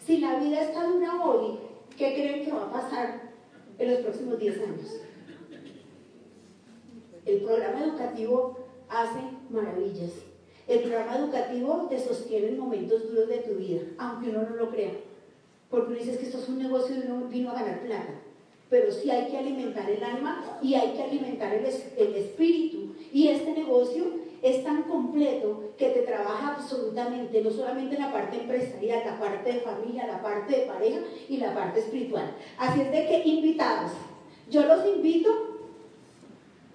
Si 0.00 0.18
la 0.18 0.38
vida 0.38 0.60
está 0.60 0.86
dura 0.86 1.24
hoy, 1.24 1.60
¿qué 1.96 2.12
creen 2.12 2.44
que 2.44 2.52
va 2.52 2.64
a 2.66 2.72
pasar 2.72 3.32
en 3.78 3.90
los 3.90 4.00
próximos 4.00 4.38
10 4.38 4.58
años? 4.58 5.00
El 7.24 7.40
programa 7.40 7.84
educativo 7.84 8.58
hace 8.90 9.20
maravillas. 9.48 10.31
El 10.68 10.80
programa 10.80 11.16
educativo 11.16 11.86
te 11.90 11.98
sostiene 11.98 12.48
en 12.48 12.58
momentos 12.58 13.08
duros 13.08 13.28
de 13.28 13.38
tu 13.38 13.54
vida, 13.54 13.82
aunque 13.98 14.30
uno 14.30 14.42
no 14.42 14.56
lo 14.56 14.70
crea. 14.70 14.92
Porque 15.70 15.92
uno 15.92 15.98
dice 15.98 16.18
que 16.18 16.26
esto 16.26 16.38
es 16.38 16.48
un 16.48 16.58
negocio 16.58 16.96
y 16.96 17.10
uno 17.10 17.26
vino 17.28 17.50
a 17.50 17.54
ganar 17.54 17.80
plata. 17.80 18.14
Pero 18.70 18.90
sí 18.90 19.10
hay 19.10 19.30
que 19.30 19.38
alimentar 19.38 19.90
el 19.90 20.02
alma 20.02 20.58
y 20.62 20.74
hay 20.74 20.92
que 20.92 21.02
alimentar 21.02 21.52
el, 21.52 21.64
el 21.64 22.14
espíritu. 22.14 22.94
Y 23.12 23.28
este 23.28 23.52
negocio 23.52 24.04
es 24.42 24.64
tan 24.64 24.82
completo 24.84 25.72
que 25.78 25.90
te 25.90 26.02
trabaja 26.02 26.56
absolutamente, 26.56 27.42
no 27.42 27.50
solamente 27.50 27.94
en 27.94 28.02
la 28.02 28.12
parte 28.12 28.38
empresarial, 28.38 29.02
la 29.04 29.18
parte 29.18 29.52
de 29.52 29.60
familia, 29.60 30.06
la 30.06 30.22
parte 30.22 30.56
de 30.56 30.66
pareja 30.66 31.00
y 31.28 31.36
la 31.36 31.54
parte 31.54 31.80
espiritual. 31.80 32.34
Así 32.58 32.80
es 32.80 32.90
de 32.90 33.06
que 33.06 33.22
invitados, 33.24 33.92
yo 34.50 34.66
los 34.66 34.84
invito 34.86 35.30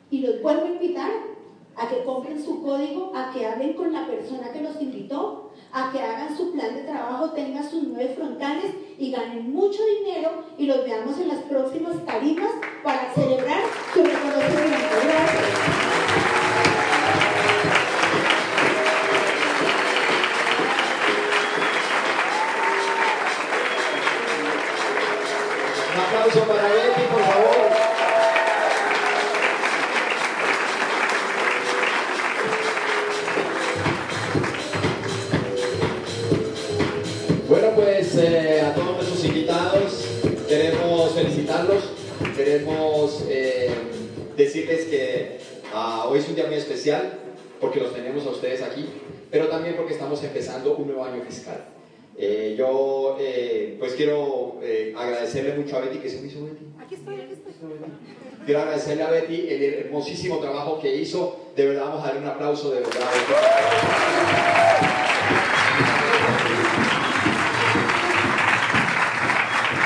y 0.09 0.19
los 0.19 0.41
vuelvo 0.41 0.65
a 0.65 0.69
invitar 0.69 1.11
a 1.77 1.87
que 1.87 2.03
compren 2.03 2.43
su 2.43 2.61
código, 2.61 3.11
a 3.15 3.31
que 3.31 3.45
hablen 3.45 3.73
con 3.73 3.93
la 3.93 4.07
persona 4.07 4.51
que 4.51 4.61
los 4.61 4.81
invitó, 4.81 5.51
a 5.71 5.91
que 5.91 6.01
hagan 6.01 6.35
su 6.35 6.51
plan 6.51 6.73
de 6.73 6.83
trabajo, 6.83 7.31
tengan 7.31 7.69
sus 7.69 7.83
nueve 7.83 8.13
frontales 8.15 8.73
y 8.97 9.11
ganen 9.11 9.51
mucho 9.51 9.79
dinero 9.99 10.43
y 10.57 10.65
los 10.65 10.83
veamos 10.83 11.19
en 11.19 11.27
las 11.27 11.39
próximas 11.39 12.03
tarimas 12.05 12.51
para 12.83 13.13
celebrar 13.13 13.61
su 13.93 14.03
reconocimiento. 14.03 14.77
Fiscal. 51.47 51.65
Eh, 52.19 52.55
yo 52.57 53.15
eh, 53.19 53.75
pues 53.79 53.93
quiero 53.93 54.59
eh, 54.63 54.93
agradecerle 54.97 55.55
mucho 55.55 55.77
a 55.77 55.81
Betty, 55.81 55.99
que 55.99 56.09
se 56.09 56.21
me 56.21 56.27
hizo 56.27 56.43
Betty. 56.45 56.65
Aquí 56.79 56.95
estoy, 56.95 57.21
aquí 57.21 57.33
estoy. 57.33 57.53
Quiero 58.45 58.61
agradecerle 58.61 59.03
a 59.03 59.11
Betty 59.11 59.47
el 59.49 59.63
hermosísimo 59.63 60.39
trabajo 60.39 60.79
que 60.79 60.95
hizo. 60.95 61.51
De 61.55 61.67
verdad, 61.67 61.85
vamos 61.85 62.03
a 62.03 62.07
darle 62.07 62.21
un 62.21 62.27
aplauso 62.27 62.71
de 62.71 62.79
verdad. 62.79 63.11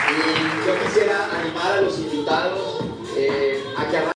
Y 0.09 0.67
yo 0.67 0.85
quisiera 0.85 1.29
animar 1.37 1.79
a 1.79 1.81
los 1.81 1.99
invitados 1.99 2.80